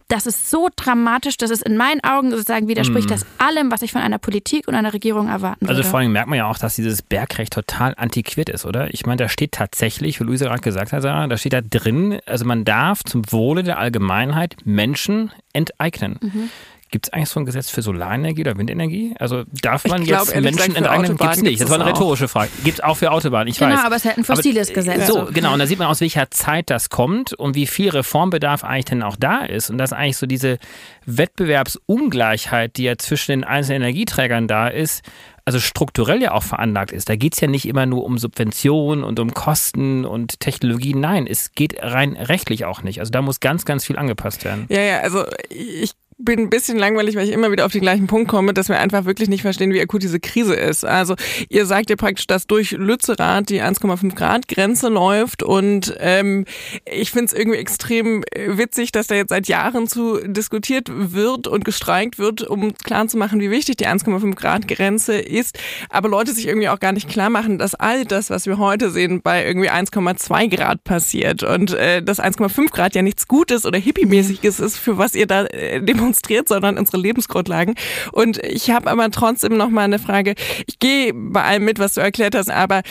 das 0.09 0.27
ist 0.27 0.51
so 0.51 0.69
dramatisch, 0.75 1.37
dass 1.37 1.51
es 1.51 1.63
in 1.63 1.77
meinen 1.77 2.03
Augen 2.03 2.31
sozusagen 2.31 2.69
widerspricht, 2.69 3.09
mm. 3.09 3.13
das 3.13 3.27
allem, 3.39 3.71
was 3.71 3.83
ich 3.83 3.93
von 3.93 4.03
einer 4.03 4.19
Politik 4.19 4.69
und 4.69 4.75
einer 4.75 4.93
Regierung 4.93 5.29
erwarten 5.29 5.63
würde. 5.63 5.77
Also 5.77 5.89
vor 5.89 6.01
allem 6.01 6.13
merkt 6.13 6.29
man 6.29 6.39
ja 6.39 6.47
auch, 6.47 6.59
dass 6.59 6.75
dieses 6.75 7.03
Bergrecht 7.03 7.53
total 7.53 7.95
antiquiert 7.97 8.49
ist, 8.49 8.65
oder? 8.65 8.93
Ich 8.93 9.07
meine, 9.07 9.17
da 9.17 9.29
steht 9.29 9.53
tatsächlich, 9.53 10.21
wie 10.21 10.25
Luise 10.25 10.47
gerade 10.47 10.61
gesagt 10.61 10.93
hat, 10.93 11.05
da 11.05 11.37
steht 11.37 11.53
da 11.53 11.61
drin, 11.61 12.19
also 12.27 12.45
man 12.45 12.65
darf 12.65 13.05
zum 13.05 13.23
Wohle 13.31 13.63
der 13.63 13.79
Allgemeinheit 13.79 14.57
Menschen 14.65 15.31
enteignen. 15.53 16.19
Mhm. 16.21 16.51
Gibt 16.91 17.07
es 17.07 17.13
eigentlich 17.13 17.29
so 17.31 17.41
ein 17.41 17.47
Gesetz 17.47 17.69
für 17.69 17.83
Solarenergie 17.83 18.43
oder 18.43 18.57
Windenergie? 18.57 19.15
Also 19.19 19.43
darf 19.61 19.87
man 19.87 20.03
ich 20.03 20.09
jetzt 20.09 20.33
glaub, 20.33 20.43
Menschen 20.43 20.77
enteignen? 20.77 21.17
Gibt 21.17 21.33
es 21.33 21.43
nicht. 21.43 21.61
Das 21.61 21.69
war 21.69 21.81
eine 21.81 21.87
rhetorische 21.87 22.29
Frage. 22.29 22.51
Gibt 22.63 22.79
es 22.79 22.85
auch 22.85 22.97
für 22.97 23.11
Autobahnen, 23.11 23.49
ich 23.49 23.59
genau, 23.59 23.71
weiß. 23.71 23.77
Genau, 23.77 23.87
aber 23.87 23.97
es 23.97 24.05
ist 24.05 24.09
halt 24.09 24.19
ein 24.19 24.25
fossiles 24.25 24.69
aber, 24.69 24.75
Gesetz. 24.75 25.07
So, 25.09 25.29
genau. 25.33 25.53
Und 25.53 25.59
da 25.59 25.67
sieht 25.67 25.81
man, 25.81 25.89
aus 25.89 26.01
welcher 26.01 26.31
Zeit 26.31 26.71
das 26.71 26.89
kommt 26.89 27.33
und 27.33 27.57
wie 27.57 27.67
viel 27.67 27.91
Reformbedarf 27.91 28.63
eigentlich 28.63 28.85
denn 28.85 29.03
auch 29.03 29.17
da 29.17 29.45
ist. 29.45 29.69
Und 29.69 29.79
dass 29.79 29.93
eigentlich 29.93 30.17
so 30.17 30.27
diese 30.27 30.59
Wettbewerbsungleichheit, 31.07 32.77
die 32.77 32.85
ja 32.85 32.97
zwischen 32.99 33.33
den 33.33 33.45
einzelnen 33.45 33.83
Energieträgern 33.83 34.47
da 34.47 34.69
ist, 34.69 35.03
also 35.45 35.61
strukturell 35.61 36.21
ja 36.21 36.33
auch 36.33 36.43
veranlagt 36.43 36.91
ist. 36.91 37.09
Da 37.09 37.15
geht 37.15 37.35
es 37.35 37.41
ja 37.41 37.47
nicht 37.47 37.67
immer 37.67 37.87
nur 37.87 38.05
um 38.05 38.19
Subventionen 38.19 39.05
und 39.05 39.21
um 39.21 39.33
Kosten 39.33 40.05
und 40.05 40.41
Technologie. 40.41 40.95
Nein, 40.95 41.27
es 41.29 41.53
geht 41.53 41.77
rein 41.81 42.17
rechtlich 42.17 42.65
auch 42.65 42.83
nicht. 42.83 42.99
Also 42.99 43.11
da 43.11 43.23
muss 43.23 43.39
ganz, 43.39 43.65
ganz 43.65 43.85
viel 43.85 43.97
angepasst 43.97 44.45
werden. 44.45 44.67
Ja, 44.69 44.81
ja, 44.81 45.01
also 45.01 45.25
ich 45.49 45.93
bin 46.19 46.41
ein 46.41 46.51
bisschen 46.51 46.79
langweilig, 46.79 47.15
weil 47.15 47.29
ich 47.29 47.33
immer 47.33 47.53
wieder 47.53 47.67
auf 47.67 47.73
den 47.73 47.83
gleichen 47.83 48.07
Punkt 48.07 48.29
komme, 48.29 48.55
dass 48.55 48.69
wir 48.71 48.79
einfach 48.79 49.05
wirklich 49.05 49.29
nicht 49.29 49.43
verstehen, 49.43 49.73
wie 49.73 49.81
akut 49.83 50.03
diese 50.03 50.19
Krise 50.19 50.55
ist. 50.55 50.85
Also 50.85 51.15
ihr 51.51 51.67
sagt 51.67 51.91
ja 51.91 51.97
praktisch, 51.97 52.27
dass 52.27 52.47
durch 52.47 52.71
Lützerath 52.73 53.51
die 53.51 53.63
1,5 53.63 54.15
Grad 54.15 54.49
Grenze 54.49 54.89
läuft 54.89 55.43
und 55.43 55.95
ähm, 55.99 56.47
ich 56.91 57.11
finde 57.11 57.27
es 57.27 57.33
irgendwie 57.35 57.59
extrem 57.59 58.25
witzig, 58.35 58.93
dass 58.93 59.09
da 59.09 59.15
jetzt 59.15 59.29
seit 59.29 59.47
Jahren 59.47 59.89
zu 59.89 60.19
diskutiert 60.27 60.89
wird 60.91 61.49
und 61.49 61.67
gestreikt 61.67 62.19
wird, 62.19 62.43
um 62.43 62.73
klarzumachen, 62.73 63.41
wie 63.41 63.51
wichtig 63.51 63.77
die 63.77 63.87
1,5 63.87 64.35
Grad 64.37 64.69
Grenze 64.69 65.19
ist. 65.19 65.59
Aber 65.91 66.09
Leute 66.09 66.33
sich 66.33 66.47
irgendwie 66.47 66.71
auch 66.71 66.81
gar 66.81 66.93
nicht 66.93 67.11
klar 67.11 67.29
machen, 67.29 67.59
dass 67.59 67.75
all 67.75 68.07
das, 68.07 68.31
was 68.31 68.47
wir 68.47 68.57
heute 68.57 68.91
sehen, 68.91 69.21
bei 69.23 69.45
irgendwie 69.45 69.71
1,2 69.71 70.57
Grad 70.57 70.83
passiert 70.83 71.43
und 71.43 71.75
äh, 71.75 72.03
dass 72.03 72.21
1,5 72.21 72.71
Grad 72.71 72.95
ja 72.95 73.03
nichts 73.03 73.29
Gutes 73.29 73.67
oder 73.67 73.79
hippiemäßiges 73.79 74.61
ist, 74.61 74.79
für 74.79 74.97
was 74.97 75.15
ihr 75.15 75.27
da 75.27 75.45
äh, 75.45 75.81
demonstriert, 76.07 76.49
sondern 76.49 76.79
unsere 76.79 76.99
Lebensgrundlagen. 76.99 77.75
Und 78.13 78.39
ich 78.39 78.71
habe 78.71 78.91
aber 78.91 79.11
trotzdem 79.11 79.57
noch 79.57 79.71
mal 79.71 79.83
eine 79.83 79.99
Frage. 79.99 80.35
Ich 80.67 80.79
gehe 80.79 81.13
bei 81.15 81.43
allem 81.43 81.65
mit, 81.65 81.79
was 81.79 81.95
du 81.95 82.01
erklärt 82.01 82.35
hast, 82.35 82.51
aber 82.51 82.83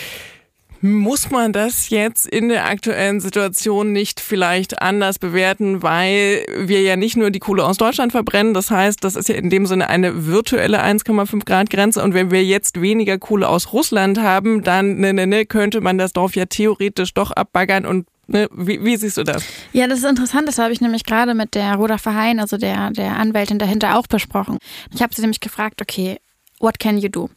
muss 0.82 1.32
man 1.32 1.52
das 1.52 1.90
jetzt 1.90 2.28
in 2.28 2.50
der 2.50 2.66
aktuellen 2.66 3.20
Situation 3.20 3.92
nicht 3.92 4.20
vielleicht 4.20 4.84
anders 4.84 5.18
bewerten, 5.18 5.82
weil 5.82 6.46
wir 6.58 6.82
ja 6.82 6.96
nicht 6.96 7.18
nur 7.18 7.32
die 7.32 7.40
Kohle 7.40 7.66
aus 7.66 7.78
Deutschland 7.78 8.12
verbrennen. 8.12 8.54
Das 8.54 8.70
heißt, 8.70 9.04
das 9.04 9.16
ist 9.16 9.30
ja 9.30 9.36
in 9.36 9.50
dem 9.50 9.66
Sinne 9.66 9.90
eine 9.90 10.28
virtuelle 10.28 10.84
1,5 10.84 11.46
Grad 11.46 11.72
Grenze. 11.72 12.04
Und 12.04 12.14
wenn 12.14 12.30
wir 12.30 12.44
jetzt 12.44 12.82
weniger 12.82 13.18
Kohle 13.18 13.48
aus 13.48 13.74
Russland 13.74 14.22
haben, 14.22 14.64
dann 14.64 14.98
ne, 14.98 15.14
ne, 15.14 15.26
ne, 15.26 15.46
könnte 15.46 15.82
man 15.82 15.98
das 15.98 16.14
Dorf 16.14 16.36
ja 16.36 16.46
theoretisch 16.46 17.16
doch 17.16 17.32
abbaggern 17.32 17.86
und 17.86 18.06
Ne, 18.28 18.50
wie, 18.52 18.84
wie, 18.84 18.98
siehst 18.98 19.18
du 19.18 19.24
das? 19.24 19.44
Ja, 19.72 19.88
das 19.88 20.00
ist 20.00 20.06
interessant. 20.06 20.48
Das 20.48 20.58
habe 20.58 20.74
ich 20.74 20.82
nämlich 20.82 21.04
gerade 21.04 21.34
mit 21.36 21.54
der 21.56 21.76
Roda 21.76 21.98
Verheyen, 21.98 22.40
also 22.40 22.58
der, 22.58 22.92
der 22.92 23.18
Anwältin 23.18 23.60
dahinter, 23.60 23.98
auch 23.98 24.08
besprochen. 24.08 24.58
Ich 24.94 25.02
habe 25.02 25.14
sie 25.14 25.22
nämlich 25.22 25.40
gefragt, 25.40 25.82
okay, 25.82 26.18
what 26.60 26.80
can 26.80 26.98
you 26.98 27.10
do? 27.10 27.30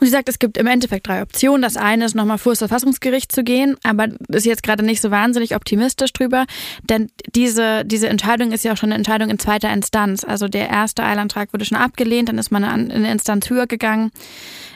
Und 0.00 0.06
sie 0.06 0.12
sagt, 0.12 0.28
es 0.28 0.38
gibt 0.38 0.58
im 0.58 0.66
Endeffekt 0.66 1.06
drei 1.06 1.22
Optionen. 1.22 1.62
Das 1.62 1.76
eine 1.76 2.04
ist, 2.04 2.14
nochmal 2.14 2.38
vor 2.38 2.52
das 2.52 2.58
Verfassungsgericht 2.58 3.30
zu 3.30 3.44
gehen, 3.44 3.76
aber 3.84 4.08
ist 4.28 4.44
jetzt 4.44 4.62
gerade 4.62 4.84
nicht 4.84 5.00
so 5.00 5.10
wahnsinnig 5.10 5.54
optimistisch 5.54 6.12
drüber, 6.12 6.46
denn 6.82 7.10
diese, 7.34 7.84
diese 7.84 8.08
Entscheidung 8.08 8.52
ist 8.52 8.64
ja 8.64 8.72
auch 8.72 8.76
schon 8.76 8.90
eine 8.90 8.96
Entscheidung 8.96 9.30
in 9.30 9.38
zweiter 9.38 9.72
Instanz. 9.72 10.24
Also 10.24 10.48
der 10.48 10.68
erste 10.68 11.04
Eilantrag 11.04 11.52
wurde 11.52 11.64
schon 11.64 11.78
abgelehnt, 11.78 12.28
dann 12.28 12.38
ist 12.38 12.50
man 12.50 12.64
in 12.64 12.90
eine 12.90 13.12
Instanz 13.12 13.48
höher 13.48 13.66
gegangen. 13.66 14.10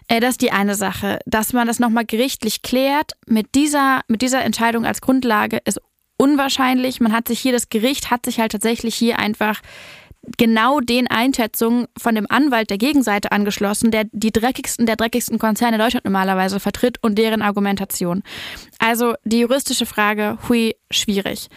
Das 0.09 0.31
ist 0.31 0.43
die 0.43 0.53
eine 0.53 0.75
Sache. 0.75 1.19
Dass 1.27 1.53
man 1.53 1.67
das 1.67 1.79
nochmal 1.79 2.07
gerichtlich 2.07 2.63
klärt, 2.63 3.13
mit 3.27 3.55
dieser, 3.55 4.01
mit 4.09 4.23
dieser 4.23 4.43
Entscheidung 4.43 4.85
als 4.85 5.01
Grundlage 5.01 5.61
ist 5.65 5.81
unwahrscheinlich. 6.17 7.01
Man 7.01 7.13
hat 7.13 7.29
sich 7.29 7.41
hier, 7.41 7.53
das 7.53 7.69
Gericht 7.69 8.11
hat 8.11 8.27
sich 8.27 8.41
halt 8.41 8.53
tatsächlich 8.53 8.95
hier 8.95 9.19
einfach 9.19 9.61
genau 10.37 10.81
den 10.81 11.07
Einschätzungen 11.07 11.87
von 11.97 12.15
dem 12.15 12.27
Anwalt 12.29 12.71
der 12.71 12.79
Gegenseite 12.79 13.33
angeschlossen, 13.33 13.91
der 13.91 14.05
die 14.13 14.33
dreckigsten 14.33 14.85
der 14.85 14.97
dreckigsten 14.97 15.39
Konzerne 15.39 15.79
Deutschland 15.79 16.05
normalerweise 16.05 16.61
vertritt 16.61 16.99
und 17.03 17.17
deren 17.17 17.41
Argumentation. 17.41 18.23
Also 18.79 19.15
die 19.25 19.41
juristische 19.41 19.87
Frage, 19.87 20.39
hui, 20.49 20.75
schwierig. 20.91 21.49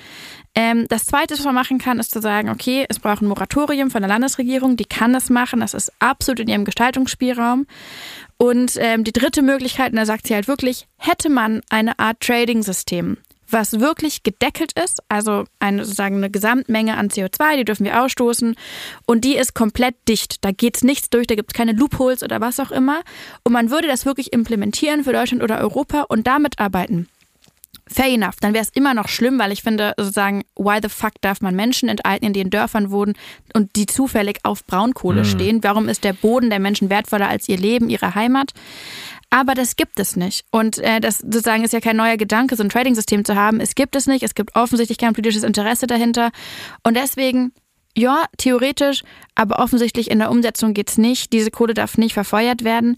Ähm, 0.54 0.86
das 0.90 1.06
Zweite, 1.06 1.34
was 1.34 1.46
man 1.46 1.56
machen 1.56 1.80
kann, 1.80 2.00
ist 2.00 2.12
zu 2.12 2.22
sagen, 2.22 2.50
okay, 2.50 2.86
es 2.90 3.00
braucht 3.00 3.22
ein 3.22 3.28
Moratorium 3.28 3.90
von 3.90 4.02
der 4.02 4.10
Landesregierung, 4.10 4.76
die 4.76 4.86
kann 4.86 5.14
das 5.14 5.30
machen, 5.30 5.62
das 5.62 5.74
ist 5.74 5.92
absolut 6.00 6.42
in 6.42 6.50
ihrem 6.50 6.66
Gestaltungsspielraum. 6.66 7.68
Und 8.42 8.74
ähm, 8.78 9.04
die 9.04 9.12
dritte 9.12 9.44
Möglichkeit, 9.44 9.92
und 9.92 9.98
da 9.98 10.06
sagt 10.08 10.26
sie 10.26 10.34
halt 10.34 10.48
wirklich, 10.48 10.88
hätte 10.98 11.30
man 11.30 11.62
eine 11.70 12.00
Art 12.00 12.22
Trading-System, 12.22 13.18
was 13.48 13.80
wirklich 13.80 14.24
gedeckelt 14.24 14.72
ist, 14.84 15.04
also 15.10 15.44
eine, 15.60 15.86
sozusagen 15.86 16.16
eine 16.16 16.32
Gesamtmenge 16.32 16.98
an 16.98 17.10
CO2, 17.10 17.58
die 17.58 17.66
dürfen 17.66 17.86
wir 17.86 18.02
ausstoßen 18.02 18.56
und 19.06 19.26
die 19.26 19.36
ist 19.36 19.54
komplett 19.54 19.94
dicht. 20.08 20.44
Da 20.44 20.50
geht 20.50 20.78
es 20.78 20.84
nichts 20.84 21.12
durch, 21.12 21.28
da 21.28 21.36
gibt 21.36 21.52
es 21.52 21.56
keine 21.56 21.74
Loopholes 21.74 22.24
oder 22.24 22.42
was 22.42 22.60
auch 22.60 22.72
immer. 22.72 23.02
Und 23.44 23.54
man 23.54 23.70
würde 23.70 23.88
das 23.88 24.08
wirklich 24.08 24.34
implementieren 24.34 25.04
für 25.04 25.14
Deutschland 25.14 25.44
oder 25.44 25.60
Europa 25.60 26.08
und 26.10 26.26
damit 26.26 26.58
arbeiten. 26.58 27.10
Fair 27.94 28.08
enough, 28.08 28.36
dann 28.40 28.54
wäre 28.54 28.64
es 28.64 28.70
immer 28.70 28.94
noch 28.94 29.10
schlimm, 29.10 29.38
weil 29.38 29.52
ich 29.52 29.64
finde, 29.64 29.94
sozusagen, 29.98 30.44
why 30.56 30.80
the 30.82 30.90
fuck 30.90 31.14
darf 31.22 31.42
man 31.42 31.56
Menschen 31.56 31.90
enteignen, 31.90 32.32
die 32.32 32.40
in 32.40 32.50
Dörfern 32.50 32.90
wohnen 32.92 33.16
und 33.54 33.76
die 33.76 33.86
zufällig 33.86 34.40
auf 34.44 34.66
Braunkohle 34.66 35.22
mhm. 35.22 35.26
stehen? 35.26 35.64
Warum 35.64 35.90
ist 35.90 36.04
der 36.04 36.14
Boden 36.14 36.50
der 36.50 36.60
Menschen 36.60 36.90
wertvoller 36.90 37.28
als 37.28 37.50
ihr 37.50 37.58
Leben, 37.58 37.90
ihre 37.90 38.16
Heimat? 38.16 38.54
Aber 39.30 39.56
das 39.56 39.78
gibt 39.78 40.00
es 40.00 40.16
nicht. 40.16 40.46
Und 40.52 40.78
äh, 40.80 41.00
das 41.00 41.20
sozusagen 41.20 41.64
ist 41.64 41.74
ja 41.74 41.80
kein 41.80 41.96
neuer 41.96 42.18
Gedanke, 42.18 42.56
so 42.58 42.64
ein 42.64 42.70
Trading-System 42.70 43.24
zu 43.24 43.36
haben. 43.36 43.62
Es 43.62 43.76
gibt 43.76 43.96
es 43.96 44.06
nicht. 44.06 44.24
Es 44.24 44.36
gibt 44.36 44.56
offensichtlich 44.56 44.98
kein 44.98 45.14
politisches 45.14 45.44
Interesse 45.44 45.88
dahinter. 45.88 46.32
Und 46.84 46.98
deswegen, 46.98 47.54
ja, 47.96 48.26
theoretisch, 48.38 49.04
aber 49.34 49.60
offensichtlich 49.60 50.12
in 50.12 50.20
der 50.20 50.32
Umsetzung 50.32 50.74
geht's 50.74 50.98
nicht. 50.98 51.32
Diese 51.32 51.50
Kohle 51.50 51.74
darf 51.74 51.98
nicht 51.98 52.14
verfeuert 52.14 52.66
werden. 52.66 52.98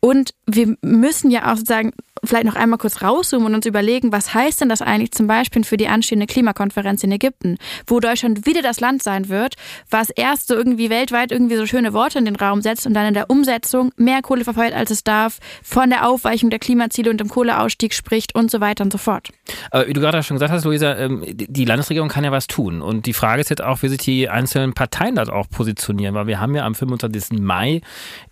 Und 0.00 0.34
wir 0.46 0.76
müssen 0.80 1.30
ja 1.30 1.52
auch 1.52 1.56
sozusagen 1.56 1.92
vielleicht 2.24 2.46
noch 2.46 2.56
einmal 2.56 2.78
kurz 2.78 3.02
rauszoomen 3.02 3.46
und 3.48 3.54
uns 3.54 3.66
überlegen, 3.66 4.12
was 4.12 4.34
heißt 4.34 4.60
denn 4.60 4.68
das 4.68 4.82
eigentlich 4.82 5.12
zum 5.12 5.26
Beispiel 5.26 5.64
für 5.64 5.76
die 5.76 5.88
anstehende 5.88 6.26
Klimakonferenz 6.26 7.04
in 7.04 7.12
Ägypten, 7.12 7.58
wo 7.86 8.00
Deutschland 8.00 8.46
wieder 8.46 8.62
das 8.62 8.80
Land 8.80 9.02
sein 9.02 9.28
wird, 9.28 9.54
was 9.90 10.10
erst 10.10 10.48
so 10.48 10.54
irgendwie 10.54 10.90
weltweit 10.90 11.32
irgendwie 11.32 11.56
so 11.56 11.66
schöne 11.66 11.92
Worte 11.92 12.18
in 12.18 12.24
den 12.24 12.36
Raum 12.36 12.62
setzt 12.62 12.86
und 12.86 12.94
dann 12.94 13.06
in 13.06 13.14
der 13.14 13.30
Umsetzung 13.30 13.92
mehr 13.96 14.22
Kohle 14.22 14.44
verfeuert, 14.44 14.74
als 14.74 14.90
es 14.90 15.04
darf, 15.04 15.38
von 15.62 15.90
der 15.90 16.08
Aufweichung 16.08 16.50
der 16.50 16.58
Klimaziele 16.58 17.10
und 17.10 17.20
dem 17.20 17.28
Kohleausstieg 17.28 17.94
spricht 17.94 18.34
und 18.34 18.50
so 18.50 18.60
weiter 18.60 18.84
und 18.84 18.92
so 18.92 18.98
fort. 18.98 19.28
Aber 19.70 19.86
wie 19.86 19.92
du 19.92 20.00
gerade 20.00 20.22
schon 20.22 20.36
gesagt 20.36 20.52
hast, 20.52 20.64
Luisa, 20.64 20.96
ähm, 20.96 21.22
die 21.26 21.64
Landesregierung 21.64 22.08
kann 22.08 22.24
ja 22.24 22.32
was 22.32 22.46
tun. 22.46 22.82
Und 22.82 23.06
die 23.06 23.12
Frage 23.12 23.40
ist 23.40 23.50
jetzt 23.50 23.62
auch, 23.62 23.82
wie 23.82 23.88
sich 23.88 23.98
die 23.98 24.28
einzelnen 24.28 24.72
Parteien 24.72 25.16
dort 25.16 25.30
auch 25.30 25.48
positionieren, 25.48 26.14
weil 26.14 26.26
wir 26.26 26.40
haben 26.40 26.54
ja 26.54 26.64
am 26.64 26.74
25. 26.74 27.38
Mai 27.40 27.82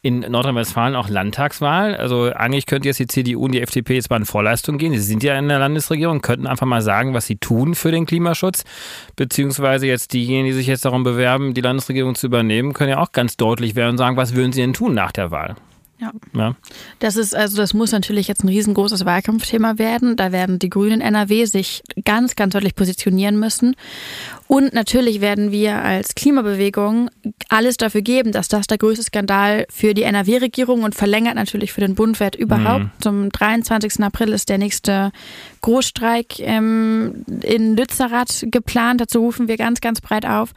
in 0.02 0.20
Nordrhein-Westfalen 0.20 0.96
auch 0.96 1.08
Landtagswahl. 1.08 1.96
Also 1.96 2.32
eigentlich 2.32 2.66
könnte 2.66 2.88
jetzt 2.88 2.98
die 2.98 3.06
CDU 3.06 3.44
und 3.44 3.52
die 3.52 3.60
FDP 3.60 3.73
FDP 3.74 3.94
jetzt 3.94 4.10
mal 4.10 4.16
in 4.16 4.24
Vorleistung 4.24 4.78
gehen. 4.78 4.92
Sie 4.92 5.00
sind 5.00 5.22
ja 5.22 5.36
in 5.36 5.48
der 5.48 5.58
Landesregierung, 5.58 6.20
könnten 6.20 6.46
einfach 6.46 6.66
mal 6.66 6.82
sagen, 6.82 7.12
was 7.12 7.26
sie 7.26 7.36
tun 7.36 7.74
für 7.74 7.90
den 7.90 8.06
Klimaschutz. 8.06 8.64
Beziehungsweise 9.16 9.86
jetzt 9.86 10.12
diejenigen, 10.12 10.46
die 10.46 10.52
sich 10.52 10.66
jetzt 10.68 10.84
darum 10.84 11.02
bewerben, 11.02 11.54
die 11.54 11.60
Landesregierung 11.60 12.14
zu 12.14 12.26
übernehmen, 12.26 12.72
können 12.72 12.90
ja 12.90 12.98
auch 12.98 13.12
ganz 13.12 13.36
deutlich 13.36 13.74
werden 13.74 13.92
und 13.92 13.98
sagen, 13.98 14.16
was 14.16 14.34
würden 14.34 14.52
sie 14.52 14.60
denn 14.60 14.74
tun 14.74 14.94
nach 14.94 15.10
der 15.10 15.30
Wahl? 15.30 15.56
Ja. 16.00 16.12
ja. 16.34 16.56
Das 16.98 17.16
ist, 17.16 17.34
also 17.34 17.56
das 17.56 17.72
muss 17.72 17.92
natürlich 17.92 18.28
jetzt 18.28 18.44
ein 18.44 18.48
riesengroßes 18.48 19.04
Wahlkampfthema 19.04 19.78
werden. 19.78 20.16
Da 20.16 20.32
werden 20.32 20.58
die 20.58 20.70
Grünen 20.70 21.00
NRW 21.00 21.44
sich 21.46 21.82
ganz, 22.04 22.36
ganz 22.36 22.52
deutlich 22.52 22.74
positionieren 22.74 23.38
müssen. 23.38 23.74
Und 24.46 24.74
natürlich 24.74 25.20
werden 25.20 25.52
wir 25.52 25.82
als 25.82 26.14
Klimabewegung 26.14 27.10
alles 27.48 27.76
dafür 27.76 28.02
geben, 28.02 28.32
dass 28.32 28.48
das 28.48 28.66
der 28.66 28.78
größte 28.78 29.04
Skandal 29.04 29.66
für 29.70 29.94
die 29.94 30.02
NRW-Regierung 30.02 30.82
und 30.82 30.94
verlängert 30.94 31.34
natürlich 31.34 31.72
für 31.72 31.80
den 31.80 31.94
Bund 31.94 32.20
wird 32.20 32.36
überhaupt. 32.36 32.84
Mhm. 32.84 32.90
Zum 33.00 33.28
23. 33.30 34.00
April 34.00 34.32
ist 34.32 34.48
der 34.48 34.58
nächste 34.58 35.12
Großstreik 35.62 36.40
ähm, 36.40 37.24
in 37.42 37.76
Lützerath 37.76 38.46
geplant. 38.50 39.00
Dazu 39.00 39.20
rufen 39.20 39.48
wir 39.48 39.56
ganz, 39.56 39.80
ganz 39.80 40.00
breit 40.00 40.26
auf. 40.26 40.52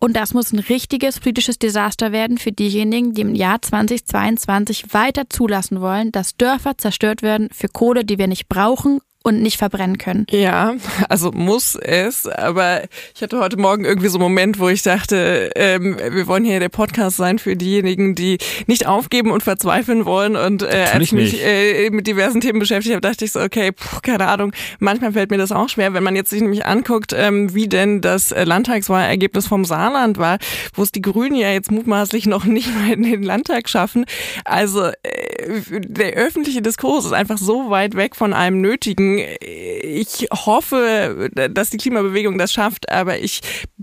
Und 0.00 0.16
das 0.16 0.34
muss 0.34 0.52
ein 0.52 0.58
richtiges 0.58 1.20
politisches 1.20 1.58
Desaster 1.58 2.10
werden 2.10 2.38
für 2.38 2.50
diejenigen, 2.50 3.14
die 3.14 3.20
im 3.20 3.34
Jahr 3.34 3.62
2022 3.62 4.92
weiter 4.92 5.30
zulassen 5.30 5.80
wollen, 5.80 6.10
dass 6.10 6.36
Dörfer 6.36 6.76
zerstört 6.76 7.22
werden 7.22 7.48
für 7.52 7.68
Kohle, 7.68 8.04
die 8.04 8.18
wir 8.18 8.26
nicht 8.26 8.48
brauchen 8.48 9.00
und 9.24 9.42
nicht 9.42 9.58
verbrennen 9.58 9.98
können. 9.98 10.26
Ja, 10.30 10.74
also 11.08 11.32
muss 11.32 11.74
es. 11.74 12.26
Aber 12.26 12.82
ich 13.14 13.22
hatte 13.22 13.38
heute 13.40 13.56
Morgen 13.56 13.84
irgendwie 13.84 14.08
so 14.08 14.18
einen 14.18 14.22
Moment, 14.22 14.58
wo 14.58 14.68
ich 14.68 14.82
dachte, 14.82 15.50
ähm, 15.56 15.98
wir 15.98 16.26
wollen 16.26 16.44
hier 16.44 16.60
der 16.60 16.68
Podcast 16.68 17.16
sein 17.16 17.38
für 17.38 17.56
diejenigen, 17.56 18.14
die 18.14 18.38
nicht 18.66 18.86
aufgeben 18.86 19.32
und 19.32 19.42
verzweifeln 19.42 20.04
wollen. 20.04 20.36
Und 20.36 20.62
äh, 20.62 20.86
als 20.92 21.02
ich 21.02 21.12
mich 21.12 21.44
äh, 21.44 21.90
mit 21.90 22.06
diversen 22.06 22.40
Themen 22.40 22.60
beschäftigt 22.60 22.94
habe, 22.94 23.00
dachte 23.00 23.24
ich 23.24 23.32
so, 23.32 23.40
okay, 23.40 23.72
puh, 23.72 23.98
keine 24.02 24.28
Ahnung, 24.28 24.52
manchmal 24.78 25.12
fällt 25.12 25.30
mir 25.30 25.38
das 25.38 25.52
auch 25.52 25.68
schwer, 25.68 25.94
wenn 25.94 26.04
man 26.04 26.16
jetzt 26.16 26.30
sich 26.30 26.40
nämlich 26.40 26.64
anguckt, 26.64 27.12
ähm, 27.14 27.54
wie 27.54 27.68
denn 27.68 28.00
das 28.00 28.30
Landtagswahlergebnis 28.30 29.46
vom 29.46 29.64
Saarland 29.64 30.18
war, 30.18 30.38
wo 30.74 30.82
es 30.82 30.92
die 30.92 31.02
Grünen 31.02 31.34
ja 31.34 31.50
jetzt 31.50 31.70
mutmaßlich 31.70 32.26
noch 32.26 32.44
nicht 32.44 32.72
mal 32.74 32.92
in 32.92 33.02
den 33.02 33.22
Landtag 33.22 33.68
schaffen. 33.68 34.04
Also 34.44 34.86
äh, 34.86 35.70
der 35.70 36.14
öffentliche 36.14 36.62
Diskurs 36.62 37.04
ist 37.04 37.12
einfach 37.12 37.38
so 37.38 37.70
weit 37.70 37.96
weg 37.96 38.14
von 38.14 38.32
einem 38.32 38.60
Nötigen 38.60 39.07
ich 39.16 40.28
hoffe, 40.30 41.30
dass 41.50 41.70
die 41.70 41.76
Klimabewegung 41.76 42.38
das 42.38 42.52
schafft, 42.52 42.90
aber 42.90 43.18
ich 43.18 43.40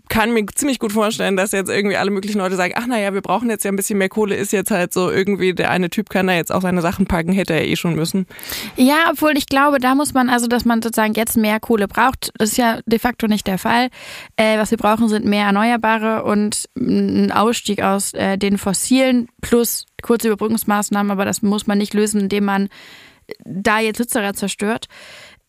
kann 0.09 0.33
mir 0.33 0.45
ziemlich 0.47 0.79
gut 0.79 0.91
vorstellen, 0.91 1.35
dass 1.35 1.51
jetzt 1.51 1.69
irgendwie 1.69 1.97
alle 1.97 2.11
möglichen 2.11 2.37
Leute 2.37 2.55
sagen, 2.55 2.73
ach 2.75 2.87
naja, 2.87 3.13
wir 3.13 3.21
brauchen 3.21 3.49
jetzt 3.49 3.65
ja 3.65 3.71
ein 3.71 3.75
bisschen 3.75 3.97
mehr 3.97 4.09
Kohle, 4.09 4.35
ist 4.35 4.53
jetzt 4.53 4.71
halt 4.71 4.93
so 4.93 5.09
irgendwie, 5.09 5.53
der 5.53 5.71
eine 5.71 5.89
Typ 5.89 6.09
kann 6.09 6.27
da 6.27 6.33
jetzt 6.33 6.51
auch 6.51 6.61
seine 6.61 6.81
Sachen 6.81 7.05
packen, 7.05 7.31
hätte 7.31 7.53
er 7.53 7.65
eh 7.65 7.75
schon 7.75 7.95
müssen. 7.95 8.27
Ja, 8.75 9.11
obwohl 9.11 9.37
ich 9.37 9.47
glaube, 9.47 9.79
da 9.79 9.95
muss 9.95 10.13
man, 10.13 10.29
also 10.29 10.47
dass 10.47 10.65
man 10.65 10.81
sozusagen 10.81 11.13
jetzt 11.13 11.37
mehr 11.37 11.59
Kohle 11.59 11.87
braucht, 11.87 12.31
ist 12.39 12.57
ja 12.57 12.79
de 12.85 12.99
facto 12.99 13.27
nicht 13.27 13.47
der 13.47 13.57
Fall. 13.57 13.89
Äh, 14.35 14.57
was 14.57 14.71
wir 14.71 14.77
brauchen, 14.77 15.09
sind 15.09 15.25
mehr 15.25 15.45
Erneuerbare 15.45 16.23
und 16.23 16.69
ein 16.77 17.31
Ausstieg 17.31 17.81
aus 17.81 18.13
äh, 18.13 18.37
den 18.37 18.57
fossilen 18.57 19.27
plus 19.41 19.85
kurze 20.01 20.27
Überbrückungsmaßnahmen, 20.27 21.11
aber 21.11 21.25
das 21.25 21.41
muss 21.41 21.67
man 21.67 21.77
nicht 21.77 21.93
lösen, 21.93 22.21
indem 22.21 22.45
man 22.45 22.69
da 23.43 23.79
jetzt 23.79 23.99
Lützerath 23.99 24.37
zerstört. 24.37 24.87